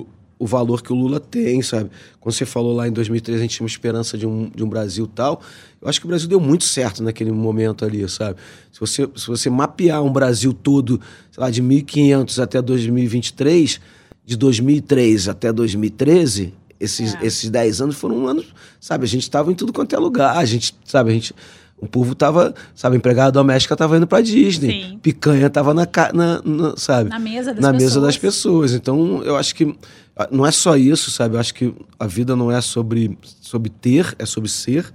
o, 0.00 0.06
o 0.38 0.46
valor 0.46 0.82
que 0.82 0.92
o 0.92 0.96
Lula 0.96 1.18
tem, 1.18 1.62
sabe? 1.62 1.90
Quando 2.20 2.34
você 2.34 2.44
falou 2.44 2.74
lá 2.74 2.86
em 2.86 2.92
2013 2.92 3.38
a 3.38 3.42
gente 3.42 3.56
tinha 3.56 3.64
uma 3.64 3.68
esperança 3.70 4.18
de 4.18 4.26
um, 4.26 4.50
de 4.54 4.62
um 4.62 4.68
Brasil 4.68 5.06
tal, 5.06 5.40
eu 5.80 5.88
acho 5.88 5.98
que 5.98 6.06
o 6.06 6.08
Brasil 6.08 6.28
deu 6.28 6.38
muito 6.38 6.64
certo 6.64 7.02
naquele 7.02 7.32
momento 7.32 7.84
ali, 7.84 8.06
sabe? 8.10 8.38
Se 8.70 8.78
você, 8.78 9.08
se 9.16 9.26
você 9.26 9.48
mapear 9.48 10.02
um 10.02 10.12
Brasil 10.12 10.52
todo, 10.52 11.00
sei 11.30 11.40
lá, 11.42 11.48
de 11.50 11.62
1500 11.62 12.38
até 12.38 12.60
2023, 12.60 13.80
de 14.24 14.36
2003 14.36 15.28
até 15.28 15.50
2013, 15.52 16.52
esses, 16.78 17.16
esses 17.22 17.48
10 17.48 17.80
anos 17.80 17.96
foram 17.96 18.26
anos, 18.26 18.52
sabe? 18.78 19.04
A 19.04 19.08
gente 19.08 19.22
estava 19.22 19.50
em 19.50 19.54
tudo 19.54 19.72
quanto 19.72 19.94
é 19.94 19.98
lugar, 19.98 20.36
a 20.36 20.44
gente, 20.44 20.74
sabe? 20.84 21.10
A 21.10 21.14
gente, 21.14 21.34
o 21.78 21.86
povo 21.86 22.14
tava, 22.14 22.54
sabe? 22.74 22.96
Empregada 22.96 23.30
doméstica 23.32 23.76
tava 23.76 23.96
indo 23.96 24.06
pra 24.06 24.20
Disney, 24.20 24.82
Sim. 24.82 24.98
picanha 24.98 25.50
tava 25.50 25.74
na, 25.74 25.86
na, 26.14 26.42
na- 26.42 26.76
sabe? 26.76 27.10
Na 27.10 27.18
mesa 27.18 27.52
das 27.52 27.62
na 27.62 27.70
pessoas. 27.72 27.82
mesa 27.82 28.00
das 28.00 28.16
pessoas. 28.18 28.72
Então, 28.72 29.22
eu 29.22 29.36
acho 29.36 29.54
que 29.54 29.76
ah, 30.16 30.28
não 30.32 30.46
é 30.46 30.50
só 30.50 30.76
isso, 30.76 31.10
sabe? 31.10 31.36
Eu 31.36 31.40
acho 31.40 31.52
que 31.52 31.74
a 31.98 32.06
vida 32.06 32.34
não 32.34 32.50
é 32.50 32.60
sobre, 32.62 33.18
sobre 33.22 33.68
ter, 33.70 34.14
é 34.18 34.24
sobre 34.24 34.48
ser. 34.48 34.90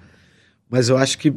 Mas 0.70 0.90
eu 0.90 0.98
acho 0.98 1.18
que 1.20 1.34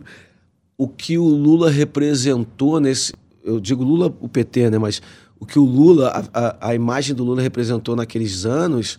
o 0.79 0.89
que 0.89 1.19
o 1.19 1.25
Lula 1.25 1.71
representou 1.71 2.81
nesse. 2.81 3.13
Eu 3.45 3.61
digo 3.61 3.85
Lula, 3.85 4.15
o 4.21 4.29
PT, 4.29 4.71
né? 4.71 4.79
Mas 4.79 5.03
o 5.39 5.45
que 5.45 5.59
o 5.59 5.65
Lula, 5.65 6.09
a, 6.33 6.41
a, 6.41 6.69
a 6.71 6.75
imagem 6.75 7.15
do 7.15 7.23
Lula 7.23 7.43
representou 7.43 7.95
naqueles 7.95 8.47
anos, 8.47 8.99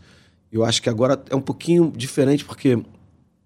eu 0.51 0.63
acho 0.63 0.81
que 0.81 0.89
agora 0.89 1.19
é 1.29 1.35
um 1.35 1.41
pouquinho 1.41 1.91
diferente, 1.95 2.45
porque 2.45 2.77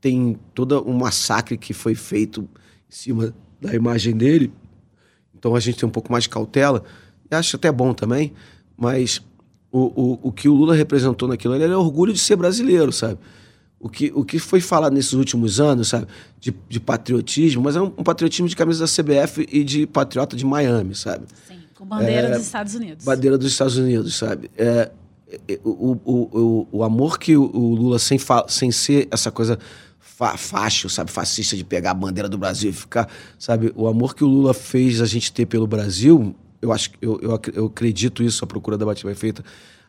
tem 0.01 0.37
todo 0.53 0.83
um 0.87 0.97
massacre 0.97 1.57
que 1.57 1.73
foi 1.73 1.95
feito 1.95 2.47
em 2.89 2.93
cima 2.93 3.33
da 3.61 3.73
imagem 3.73 4.15
dele. 4.15 4.51
Então 5.37 5.55
a 5.55 5.59
gente 5.59 5.77
tem 5.77 5.87
um 5.87 5.91
pouco 5.91 6.11
mais 6.11 6.23
de 6.23 6.29
cautela. 6.29 6.83
E 7.29 7.35
acho 7.35 7.55
até 7.55 7.71
bom 7.71 7.93
também, 7.93 8.33
mas 8.75 9.21
o, 9.71 9.79
o, 9.79 10.19
o 10.23 10.31
que 10.31 10.49
o 10.49 10.53
Lula 10.53 10.75
representou 10.75 11.27
naquilo 11.27 11.53
ali 11.53 11.63
era 11.63 11.77
orgulho 11.77 12.11
de 12.11 12.19
ser 12.19 12.35
brasileiro, 12.35 12.91
sabe? 12.91 13.19
O 13.79 13.87
que, 13.87 14.11
o 14.13 14.25
que 14.25 14.39
foi 14.39 14.59
falado 14.59 14.93
nesses 14.93 15.13
últimos 15.13 15.59
anos, 15.59 15.89
sabe? 15.89 16.07
De, 16.39 16.53
de 16.67 16.79
patriotismo, 16.79 17.61
mas 17.61 17.75
é 17.75 17.81
um, 17.81 17.93
um 17.97 18.03
patriotismo 18.03 18.47
de 18.47 18.55
camisa 18.55 18.85
da 18.85 18.87
CBF 18.87 19.47
e 19.49 19.63
de 19.63 19.87
patriota 19.87 20.35
de 20.35 20.45
Miami, 20.45 20.95
sabe? 20.95 21.25
Sim, 21.47 21.59
com 21.75 21.85
bandeira 21.85 22.27
É, 22.27 22.31
dos 22.31 22.41
Estados 22.41 22.75
Unidos. 22.75 23.05
Bandeira 23.05 23.37
dos 23.37 23.51
Estados 23.51 23.77
Unidos, 23.77 24.15
sabe? 24.15 24.51
É, 24.57 24.91
é, 25.47 25.59
o, 25.63 25.97
o, 26.03 26.11
o, 26.13 26.67
o 26.71 26.83
amor 26.83 27.19
que 27.19 27.37
o, 27.37 27.45
Lula, 27.45 27.99
sem, 27.99 28.17
sem 28.47 28.71
ser 28.71 29.07
essa 29.11 29.31
coisa 29.31 29.57
fa 30.19 30.35
facho, 30.35 30.89
sabe? 30.89 31.09
Fascista 31.09 31.55
de 31.55 31.63
pegar 31.63 31.91
a 31.91 31.93
bandeira 31.93 32.27
do 32.27 32.37
Brasil 32.37 32.71
e 32.71 32.73
ficar, 32.73 33.07
sabe? 33.37 33.71
O 33.73 33.87
amor 33.87 34.13
que 34.13 34.21
o 34.21 34.27
Lula 34.27 34.53
fez 34.53 34.99
a 34.99 35.05
gente 35.05 35.31
ter 35.31 35.45
pelo 35.45 35.65
Brasil, 35.65 36.35
eu 36.61 36.73
acho 36.73 36.89
eu, 37.01 37.17
eu, 37.21 37.41
eu 37.53 37.65
acredito 37.67 38.21
isso, 38.21 38.43
a 38.43 38.47
procura 38.47 38.77
da 38.77 38.85
Batia 38.85 39.15
feita 39.15 39.41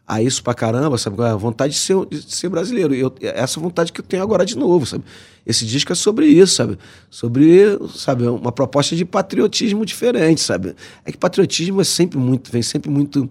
a 0.07 0.22
isso 0.22 0.41
pra 0.43 0.55
caramba, 0.55 0.97
sabe? 0.99 1.20
A 1.20 1.35
vontade 1.35 1.72
de 1.72 1.81
ser, 1.81 1.97
de 2.07 2.33
ser 2.33 2.49
brasileiro. 2.49 2.95
Eu, 2.95 3.12
essa 3.20 3.59
vontade 3.59 3.93
que 3.93 4.01
eu 4.01 4.05
tenho 4.05 4.22
agora 4.22 4.47
de 4.47 4.57
novo, 4.57 4.87
sabe? 4.87 5.03
Esse 5.45 5.66
disco 5.66 5.93
é 5.93 5.97
sobre 5.97 6.26
isso, 6.26 6.55
sabe? 6.55 6.78
Sobre, 7.11 7.76
sabe, 7.97 8.24
uma 8.28 8.53
proposta 8.53 8.95
de 8.95 9.05
patriotismo 9.05 9.85
diferente, 9.85 10.41
sabe? 10.41 10.76
É 11.05 11.11
que 11.11 11.18
patriotismo 11.18 11.81
é 11.81 11.85
sempre 11.85 12.18
muito, 12.18 12.53
vem 12.53 12.62
sempre 12.62 12.89
muito. 12.89 13.28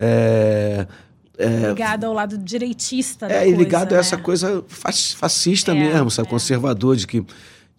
É, 0.00 0.86
é, 0.86 0.86
Ligado 1.68 2.04
ao 2.04 2.12
lado 2.12 2.36
direitista 2.38 3.26
é, 3.26 3.40
coisa, 3.40 3.46
e 3.46 3.54
ligado 3.56 3.92
né? 3.92 3.96
a 3.96 4.00
essa 4.00 4.16
coisa 4.18 4.64
fas- 4.68 5.12
fascista 5.12 5.72
É, 5.72 5.74
mesmo, 5.74 6.10
sabe? 6.10 6.28
Conservador, 6.28 6.96
de 6.96 7.06
que. 7.06 7.24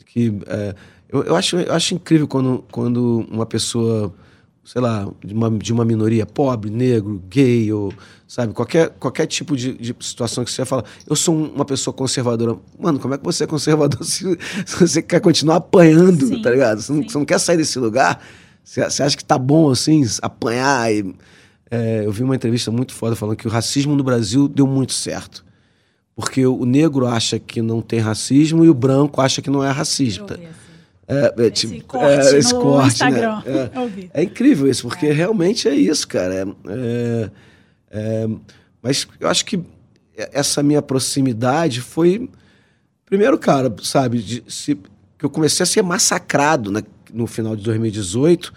que 0.06 0.34
é, 0.48 0.76
eu, 1.10 1.24
eu, 1.24 1.36
acho, 1.36 1.58
eu 1.58 1.74
acho 1.74 1.94
incrível 1.94 2.28
quando, 2.28 2.64
quando 2.72 3.26
uma 3.30 3.46
pessoa, 3.46 4.14
sei 4.64 4.82
lá, 4.82 5.08
de 5.24 5.34
uma, 5.34 5.50
de 5.52 5.74
uma 5.74 5.84
minoria 5.84 6.26
pobre, 6.26 6.70
negro, 6.70 7.22
gay, 7.30 7.72
ou, 7.74 7.94
sabe, 8.28 8.54
qualquer, 8.54 8.90
qualquer 8.92 9.26
tipo 9.28 9.56
de, 9.58 9.74
de 9.74 9.94
situação 10.00 10.46
que 10.46 10.52
você 10.52 10.64
fala, 10.66 10.86
eu 11.06 11.16
sou 11.16 11.36
um- 11.36 11.50
uma 11.54 11.66
pessoa 11.66 11.94
conservadora. 11.94 12.58
Mano, 12.80 12.98
como 12.98 13.14
é 13.14 13.18
que 13.18 13.24
você 13.26 13.44
é 13.44 13.48
conservador 13.48 14.04
se, 14.06 14.24
se 14.66 14.80
você 14.80 15.02
quer 15.02 15.20
continuar 15.20 15.58
apanhando, 15.58 16.28
Sim, 16.28 16.42
tá 16.42 16.50
ligado? 16.50 16.82
Você 16.82 16.94
não, 16.94 17.04
você 17.04 17.18
não 17.18 17.26
quer 17.26 17.40
sair 17.40 17.58
desse 17.58 17.78
lugar? 17.78 18.22
Você, 18.64 18.82
você 18.84 19.04
acha 19.04 19.18
que 19.18 19.26
tá 19.26 19.38
bom 19.38 19.70
assim, 19.70 20.02
apanhar 20.22 20.94
e. 20.94 21.14
É, 21.72 22.06
eu 22.06 22.12
vi 22.12 22.22
uma 22.22 22.36
entrevista 22.36 22.70
muito 22.70 22.94
foda 22.94 23.16
falando 23.16 23.38
que 23.38 23.48
o 23.48 23.50
racismo 23.50 23.96
no 23.96 24.04
Brasil 24.04 24.50
deu 24.50 24.68
muito 24.68 24.92
certo. 24.92 25.46
Porque 26.14 26.46
o 26.46 26.66
negro 26.66 27.08
acha 27.08 27.40
que 27.40 27.62
não 27.62 27.82
tem 27.82 28.00
racismo 28.00 28.66
e 28.66 28.70
o 28.70 28.74
branco 28.74 29.22
acha 29.22 29.42
que 29.42 29.50
não 29.50 29.64
é 29.64 29.72
racista. 29.72 30.38
É, 31.08 31.46
é, 31.46 31.50
tipo, 31.50 31.82
corte 31.86 32.36
é, 32.36 32.38
esse 32.38 32.54
corte, 32.54 32.88
Instagram. 32.88 33.42
né? 33.46 33.72
Eu 33.74 33.88
vi. 33.88 34.12
É, 34.14 34.22
é 34.22 34.24
incrível 34.24 34.70
isso, 34.70 34.88
porque 34.88 35.12
realmente 35.12 35.70
é 35.70 35.74
isso, 35.74 36.06
cara. 36.06 36.34
É, 36.36 36.46
é, 36.68 37.32
é, 37.92 38.30
mas 38.82 39.08
eu 39.20 39.30
acho 39.30 39.46
que 39.46 39.62
essa 40.16 40.62
minha 40.62 40.82
proximidade 40.82 41.82
foi. 41.82 42.30
Primeiro, 43.06 43.38
cara, 43.38 43.74
sabe, 43.82 44.22
de, 44.22 44.44
se, 44.48 44.76
que 45.18 45.26
eu 45.26 45.30
comecei 45.30 45.64
a 45.64 45.68
ser 45.68 45.82
massacrado 45.82 46.72
né, 46.72 46.82
no 47.14 47.28
final 47.28 47.56
de 47.56 47.64
2018 47.64 48.54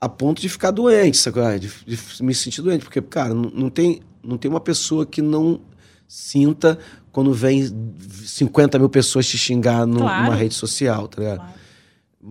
a 0.00 0.08
ponto 0.08 0.40
de 0.40 0.48
ficar 0.48 0.70
doente, 0.70 1.16
sabe? 1.16 1.40
é? 1.40 1.58
De, 1.58 1.68
de 1.86 2.22
me 2.22 2.34
sentir 2.34 2.62
doente. 2.62 2.84
Porque, 2.84 3.00
cara, 3.02 3.32
não, 3.34 3.50
não 3.54 3.70
tem, 3.70 4.00
não 4.22 4.36
tem 4.36 4.50
uma 4.50 4.60
pessoa 4.60 5.06
que 5.06 5.22
não 5.22 5.60
sinta 6.08 6.78
quando 7.10 7.32
vem 7.32 7.66
50 8.24 8.78
mil 8.78 8.88
pessoas 8.88 9.26
te 9.26 9.38
xingar 9.38 9.86
no- 9.86 10.00
Claro. 10.00 10.24
numa 10.24 10.34
rede 10.34 10.54
social, 10.54 11.08
tá 11.08 11.20
ligado? 11.22 11.48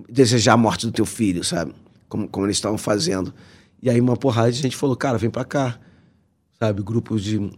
Desejar 0.10 0.54
a 0.54 0.58
morte 0.58 0.86
do 0.86 0.92
teu 0.92 1.06
filho, 1.06 1.44
sabe? 1.44 1.74
Como, 2.08 2.28
como 2.28 2.46
eles 2.46 2.58
estavam 2.58 2.78
fazendo. 2.78 3.34
E 3.82 3.90
aí 3.90 4.00
uma 4.00 4.16
porrada 4.18 4.52
de 4.52 4.62
gente 4.62 4.76
falou, 4.76 4.96
cara, 4.96 5.18
vem 5.18 5.30
pra 5.30 5.44
cá. 5.46 5.80
Sabe? 6.60 6.82
Grupos 6.82 7.24
de... 7.24 7.52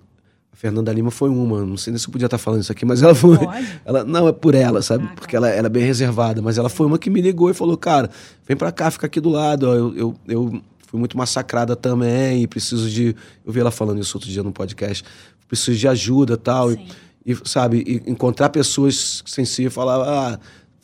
Fernanda 0.58 0.92
Lima 0.92 1.12
foi 1.12 1.30
uma, 1.30 1.64
não 1.64 1.78
sei 1.78 1.92
nem 1.92 2.00
se 2.00 2.08
eu 2.08 2.12
podia 2.12 2.26
estar 2.26 2.40
falando 2.40 2.62
isso 2.62 2.72
aqui, 2.72 2.84
mas 2.84 3.04
ela 3.04 3.14
foi. 3.14 3.38
Ela, 3.86 4.04
não, 4.04 4.28
é 4.28 4.32
por 4.32 4.56
ela, 4.56 4.82
sabe? 4.82 5.08
Porque 5.16 5.36
ela, 5.36 5.48
ela 5.48 5.68
é 5.68 5.70
bem 5.70 5.84
reservada, 5.84 6.42
mas 6.42 6.58
ela 6.58 6.68
foi 6.68 6.88
uma 6.88 6.98
que 6.98 7.12
me 7.12 7.22
ligou 7.22 7.52
e 7.52 7.54
falou, 7.54 7.78
cara, 7.78 8.10
vem 8.44 8.58
pra 8.58 8.72
cá, 8.72 8.90
fica 8.90 9.06
aqui 9.06 9.22
do 9.22 9.30
lado. 9.30 9.70
ó, 9.70 9.76
Eu, 9.76 9.96
eu, 9.96 10.16
eu 10.28 10.62
fui 10.88 11.00
muito 11.00 11.16
massacrada 11.16 11.76
também 11.76 12.42
e 12.42 12.48
preciso 12.48 12.90
de. 12.90 13.16
Eu 13.46 13.54
vi 13.54 13.60
ela 13.60 13.70
falando 13.70 14.02
isso 14.02 14.18
outro 14.18 14.28
dia 14.32 14.42
no 14.42 14.52
podcast. 14.52 15.04
Preciso 15.48 15.78
de 15.78 15.88
ajuda 15.88 16.36
tal, 16.36 16.72
e 16.72 16.80
E, 17.24 17.38
sabe, 17.46 17.84
e 17.86 18.10
encontrar 18.10 18.50
pessoas 18.50 19.22
sensíveis 19.28 19.72
e 19.72 19.76
falar, 19.76 20.02
ah, 20.02 20.40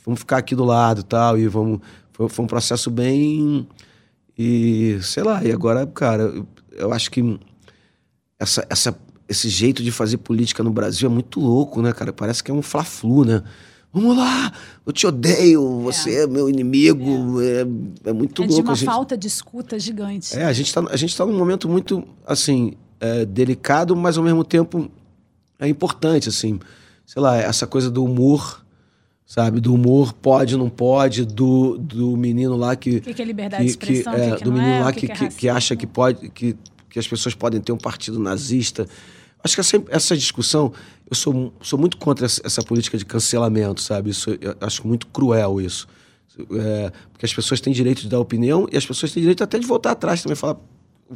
vamos 0.05 0.19
ficar 0.19 0.37
aqui 0.37 0.53
do 0.55 0.65
lado 0.65 1.01
tal, 1.01 1.35
e 1.35 1.47
vamos. 1.47 1.79
Foi, 2.11 2.29
foi 2.29 2.45
um 2.45 2.47
processo 2.47 2.91
bem. 2.91 3.67
E 4.37 4.99
sei 5.01 5.23
lá, 5.23 5.43
e 5.43 5.51
agora, 5.51 5.87
cara, 5.87 6.23
eu, 6.23 6.47
eu 6.73 6.93
acho 6.93 7.09
que 7.09 7.39
essa, 8.39 8.65
essa, 8.69 8.95
esse 9.27 9.49
jeito 9.49 9.81
de 9.83 9.91
fazer 9.91 10.17
política 10.17 10.63
no 10.63 10.71
Brasil 10.71 11.09
é 11.09 11.11
muito 11.11 11.39
louco, 11.39 11.81
né, 11.81 11.93
cara? 11.93 12.11
Parece 12.11 12.43
que 12.43 12.51
é 12.51 12.53
um 12.53 12.61
fla-flu, 12.61 13.25
né? 13.25 13.43
Vamos 13.91 14.17
lá, 14.17 14.51
eu 14.85 14.91
te 14.91 15.05
odeio, 15.05 15.81
você 15.81 16.23
é, 16.23 16.27
meu 16.27 16.49
inimigo, 16.49 17.39
é, 17.39 18.09
é, 18.09 18.13
muito 18.13 18.41
É 18.41 18.47
de 18.47 18.53
louco. 18.53 18.67
uma 18.67 18.73
a 18.73 18.75
gente, 18.75 18.85
falta 18.87 19.15
de 19.15 19.27
escuta 19.27 19.77
gigante. 19.77 20.35
é, 20.35 20.45
a 20.45 20.53
gente, 20.53 20.73
tá, 20.73 20.83
a 20.89 20.95
gente 20.95 21.15
tá 21.15 21.23
num 21.23 21.37
momento 21.37 21.69
muito, 21.69 22.03
assim, 22.25 22.73
é, 22.99 23.23
delicado, 23.23 23.95
mas 23.95 24.17
ao 24.17 24.23
mesmo 24.23 24.43
tempo 24.43 24.89
é 25.59 25.67
importante, 25.67 26.27
assim. 26.27 26.59
Sei 27.05 27.21
lá, 27.21 27.37
essa 27.37 27.67
coisa 27.67 27.91
do 27.91 28.03
humor, 28.03 28.65
sabe? 29.27 29.59
Do 29.59 29.75
humor 29.75 30.11
pode, 30.13 30.57
não 30.57 30.69
pode, 30.69 31.23
do, 31.23 31.77
do 31.77 32.17
menino 32.17 32.57
lá 32.57 32.75
que... 32.75 32.97
O 32.97 33.01
que 33.01 33.13
que 33.13 33.21
é 33.21 33.25
liberdade 33.25 33.63
de 33.63 33.69
expressão, 33.69 34.13
o 34.13 34.15
que 34.15 34.37
que 34.37 34.43
do 34.43 34.51
menino 34.51 34.71
é, 34.71 34.83
lá 34.83 34.91
que 34.91 35.01
que, 35.01 35.07
que 35.07 35.11
é 35.11 35.27
que, 35.27 35.35
que 35.35 35.49
acha 35.49 35.75
que 35.75 35.85
pode... 35.85 36.29
Que, 36.29 36.55
que 36.93 36.99
as 36.99 37.07
pessoas 37.07 37.33
podem 37.33 37.59
ter 37.59 37.71
um 37.71 37.77
partido 37.77 38.19
nazista. 38.19 38.87
Acho 39.43 39.55
que 39.55 39.61
essa, 39.61 39.83
essa 39.89 40.15
discussão, 40.15 40.71
eu 41.09 41.15
sou, 41.15 41.51
sou 41.59 41.79
muito 41.79 41.97
contra 41.97 42.27
essa, 42.27 42.39
essa 42.45 42.61
política 42.61 42.99
de 42.99 43.03
cancelamento, 43.03 43.81
sabe? 43.81 44.11
Isso, 44.11 44.29
acho 44.61 44.87
muito 44.87 45.07
cruel 45.07 45.59
isso. 45.59 45.87
É, 46.39 46.91
porque 47.11 47.25
as 47.25 47.33
pessoas 47.33 47.59
têm 47.59 47.73
direito 47.73 48.03
de 48.03 48.09
dar 48.09 48.19
opinião 48.19 48.67
e 48.71 48.77
as 48.77 48.85
pessoas 48.85 49.11
têm 49.11 49.21
direito 49.21 49.43
até 49.43 49.57
de 49.57 49.65
voltar 49.65 49.91
atrás 49.91 50.21
também. 50.21 50.35
Falar, 50.35 50.57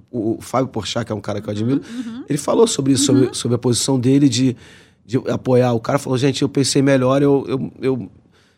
o, 0.09 0.37
o 0.37 0.41
Fábio 0.41 0.67
Porchat, 0.67 1.05
que 1.05 1.11
é 1.11 1.15
um 1.15 1.21
cara 1.21 1.39
que 1.39 1.47
eu 1.47 1.51
admiro, 1.51 1.79
ele 2.27 2.39
falou 2.39 2.65
sobre 2.65 2.93
isso, 2.93 3.05
sobre, 3.05 3.29
sobre 3.35 3.53
a 3.53 3.59
posição 3.59 3.99
dele 3.99 4.27
de, 4.27 4.57
de 5.05 5.17
apoiar. 5.29 5.73
O 5.73 5.79
cara 5.79 5.99
falou, 5.99 6.17
gente, 6.17 6.41
eu 6.41 6.49
pensei 6.49 6.81
melhor, 6.81 7.21
eu, 7.21 7.45
eu, 7.47 7.71
eu, 7.79 8.11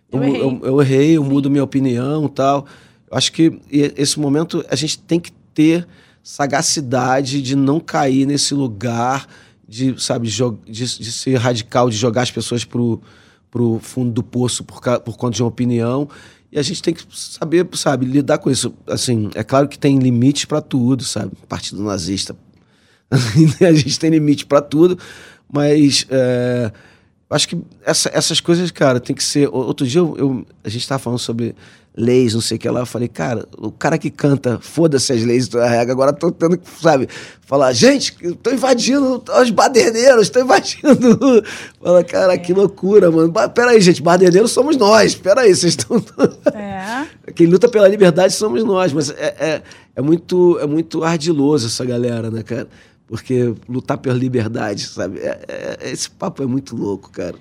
Eu 0.10 0.24
errei. 0.24 0.42
eu, 0.42 0.60
eu 0.64 0.82
errei, 0.82 1.18
eu 1.18 1.24
mudo 1.26 1.52
minha 1.52 1.66
opinião 1.66 2.28
e 2.28 2.30
tal. 2.30 2.66
Eu 3.12 3.18
acho 3.18 3.34
que 3.34 3.60
esse 3.70 4.18
momento 4.18 4.66
a 4.70 4.76
gente 4.78 4.98
tem 5.00 5.20
que 5.20 5.34
ter 5.54 5.86
sagacidade 6.24 7.42
de 7.42 7.56
não 7.56 7.80
cair 7.80 8.26
nesse 8.26 8.54
lugar 8.54 9.28
de, 9.68 10.02
sabe, 10.02 10.28
de, 10.28 10.44
de 10.66 11.12
ser 11.12 11.36
radical, 11.36 11.90
de 11.90 11.96
jogar 11.96 12.24
as 12.24 12.32
pessoas 12.32 12.66
pro, 12.66 13.02
pro 13.52 13.80
fundo 13.82 14.12
do 14.12 14.24
poço 14.24 14.64
por, 14.64 14.82
por 15.02 15.16
conta 15.16 15.36
de 15.36 15.44
uma 15.44 15.50
opinião. 15.50 16.10
E 16.52 16.58
a 16.58 16.64
gente 16.64 16.82
tem 16.82 16.94
que 16.94 17.04
saber, 17.12 17.68
sabe, 17.74 18.06
lidar 18.06 18.40
com 18.40 18.50
isso. 18.50 18.74
Assim, 18.88 19.30
é 19.36 19.44
claro 19.44 19.68
que 19.68 19.78
tem 19.78 20.00
limite 20.00 20.48
para 20.48 20.62
tudo, 20.62 21.04
sabe? 21.04 21.32
Partido 21.48 21.84
nazista. 21.84 22.36
a 23.12 23.74
gente 23.74 24.00
tem 24.00 24.10
limite 24.10 24.46
para 24.46 24.62
tudo, 24.62 24.98
mas 25.52 26.08
é, 26.10 26.72
acho 27.30 27.48
que 27.48 27.58
essa- 27.86 28.10
essas 28.14 28.40
coisas, 28.42 28.72
cara, 28.72 29.00
tem 29.00 29.16
que 29.16 29.24
ser. 29.24 29.48
Outro 29.52 29.86
dia 29.86 30.02
eu, 30.02 30.16
eu- 30.18 30.46
a 30.64 30.70
gente 30.70 30.88
tava 30.88 31.00
falando 31.00 31.20
sobre 31.20 31.56
leis, 31.96 32.34
não 32.34 32.40
sei 32.42 32.56
o 32.56 32.60
que 32.60 32.70
lá. 32.70 32.80
Eu 32.82 32.86
falei, 32.86 33.08
cara, 33.10 33.46
o 33.58 33.72
cara 33.72 33.98
que 33.98 34.10
canta, 34.10 34.58
foda-se 34.62 35.12
as 35.12 35.22
leis 35.24 35.48
da 35.50 35.68
regra, 35.68 35.92
agora 35.92 36.14
tô 36.14 36.32
tendo 36.32 36.58
que, 36.58 36.66
sabe, 36.82 37.10
falar, 37.46 37.74
gente, 37.74 38.14
tô 38.42 38.52
invadindo 38.52 39.22
os 39.42 39.50
baderneiros, 39.50 40.30
tô 40.30 40.40
invadindo. 40.40 41.44
Fala, 41.84 42.04
cara, 42.04 42.38
que 42.38 42.54
loucura, 42.54 43.12
mano. 43.12 43.30
Ba- 43.32 43.50
Peraí, 43.50 43.82
gente, 43.82 44.02
baderneiros 44.02 44.52
somos 44.52 44.78
nós. 44.78 45.14
Peraí, 45.16 45.54
vocês 45.54 45.74
estão. 45.74 46.02
É. 46.54 47.06
Quem 47.34 47.48
luta 47.48 47.68
pela 47.68 47.88
liberdade 47.88 48.34
somos 48.34 48.64
nós, 48.64 48.92
mas 48.94 49.10
é, 49.12 49.36
é, 49.40 49.62
é 49.96 50.02
muito, 50.02 50.58
é 50.60 50.66
muito 50.66 51.04
ardiloso 51.04 51.68
essa 51.68 51.84
galera, 51.86 52.32
né, 52.32 52.42
cara? 52.44 52.68
Porque 53.10 53.56
lutar 53.68 53.98
pela 53.98 54.16
liberdade, 54.16 54.86
sabe? 54.86 55.20
É- 55.20 55.78
é- 55.82 55.90
esse 55.92 56.10
papo 56.12 56.44
é 56.44 56.46
muito 56.46 56.76
louco, 56.76 57.10
cara. 57.10 57.36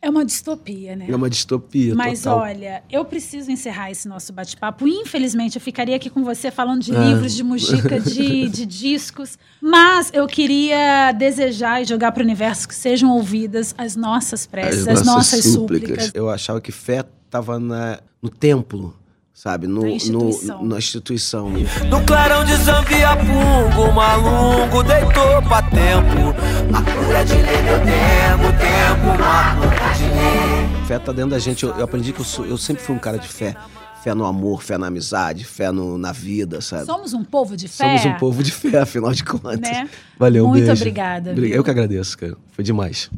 É 0.00 0.08
uma 0.08 0.24
distopia, 0.24 0.94
né? 0.94 1.06
É 1.08 1.16
uma 1.16 1.28
distopia 1.28 1.92
Mas 1.92 2.22
total. 2.22 2.38
olha, 2.40 2.84
eu 2.88 3.04
preciso 3.04 3.50
encerrar 3.50 3.90
esse 3.90 4.06
nosso 4.06 4.32
bate-papo. 4.32 4.86
Infelizmente, 4.86 5.56
eu 5.56 5.60
ficaria 5.60 5.96
aqui 5.96 6.08
com 6.08 6.22
você 6.22 6.52
falando 6.52 6.82
de 6.82 6.94
Ah. 6.94 7.00
livros, 7.04 7.34
de 7.34 7.42
música, 7.42 7.98
de, 7.98 8.48
de 8.48 8.64
discos. 8.64 9.36
Mas 9.60 10.10
eu 10.14 10.26
queria 10.28 11.10
desejar 11.12 11.82
e 11.82 11.84
jogar 11.84 12.12
para 12.12 12.20
o 12.20 12.24
universo 12.24 12.68
que 12.68 12.74
sejam 12.76 13.10
ouvidas 13.10 13.74
as 13.76 13.96
nossas 13.96 14.46
preces, 14.46 14.86
as, 14.86 15.04
nossas, 15.04 15.42
súplicas. 15.44 16.12
Eu 16.14 16.30
achava 16.30 16.60
que 16.60 16.70
fé 16.70 17.04
estava 17.24 17.58
no 17.58 18.28
templo, 18.28 18.94
sabe? 19.38 19.66
No, 19.68 19.82
Na 19.82 19.86
no- 19.86 19.94
instituição. 19.94 20.64
na 20.64 20.78
instituição. 20.78 21.50
No 21.88 22.04
clarão 22.04 22.44
de 22.44 22.56
Zambiapungo, 22.56 23.82
o 23.88 23.92
malungo 23.92 24.82
deitou 24.82 25.42
pra 25.42 25.62
tempo. 25.62 26.34
A 26.74 26.82
cura 26.82 27.24
de 27.24 27.34
lei, 27.34 27.62
meu 27.62 27.78
tempo, 27.78 28.58
tempo, 28.58 29.16
uma 29.16 29.94
de 29.94 30.02
lei. 30.02 30.86
Fé 30.86 30.98
tá 30.98 31.12
dentro 31.12 31.30
da 31.30 31.38
gente. 31.38 31.64
Eu, 31.64 31.70
eu 31.76 31.84
aprendi 31.84 32.12
que 32.12 32.20
eu, 32.20 32.24
sou- 32.24 32.46
eu 32.46 32.58
sempre 32.58 32.82
fui 32.82 32.96
um 32.96 32.98
cara 32.98 33.16
de 33.18 33.28
fé. 33.28 33.54
Fé 34.02 34.14
no 34.14 34.24
amor, 34.24 34.62
fé 34.62 34.78
na 34.78 34.86
amizade, 34.86 35.44
fé 35.44 35.70
no- 35.70 35.98
na 35.98 36.12
vida, 36.12 36.60
sabe? 36.60 36.86
Somos 36.86 37.12
um 37.12 37.22
povo 37.24 37.56
de 37.56 37.68
fé. 37.68 37.84
Somos 37.98 38.04
um 38.06 38.18
povo 38.18 38.42
de 38.42 38.50
fé, 38.52 38.78
afinal 38.82 39.12
de 39.12 39.22
contas. 39.24 39.60
Né? 39.60 39.88
Valeu, 40.18 40.46
um 40.46 40.48
Muito 40.48 40.64
beijo. 40.66 40.80
obrigada? 40.82 41.32
Eu 41.32 41.62
que 41.62 41.70
agradeço, 41.70 42.16
cara. 42.18 42.36
Foi 42.52 42.64
demais. 42.64 43.08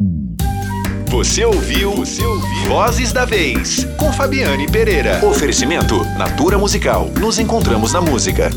Você 1.10 1.44
ouviu? 1.44 1.90
Você 1.90 2.24
ouviu? 2.24 2.68
Vozes 2.68 3.12
da 3.12 3.24
Vez, 3.24 3.84
com 3.98 4.12
Fabiane 4.12 4.68
Pereira. 4.68 5.18
Oferecimento 5.26 6.04
Natura 6.16 6.56
Musical. 6.56 7.10
Nos 7.18 7.36
encontramos 7.36 7.92
na 7.92 8.00
música. 8.00 8.48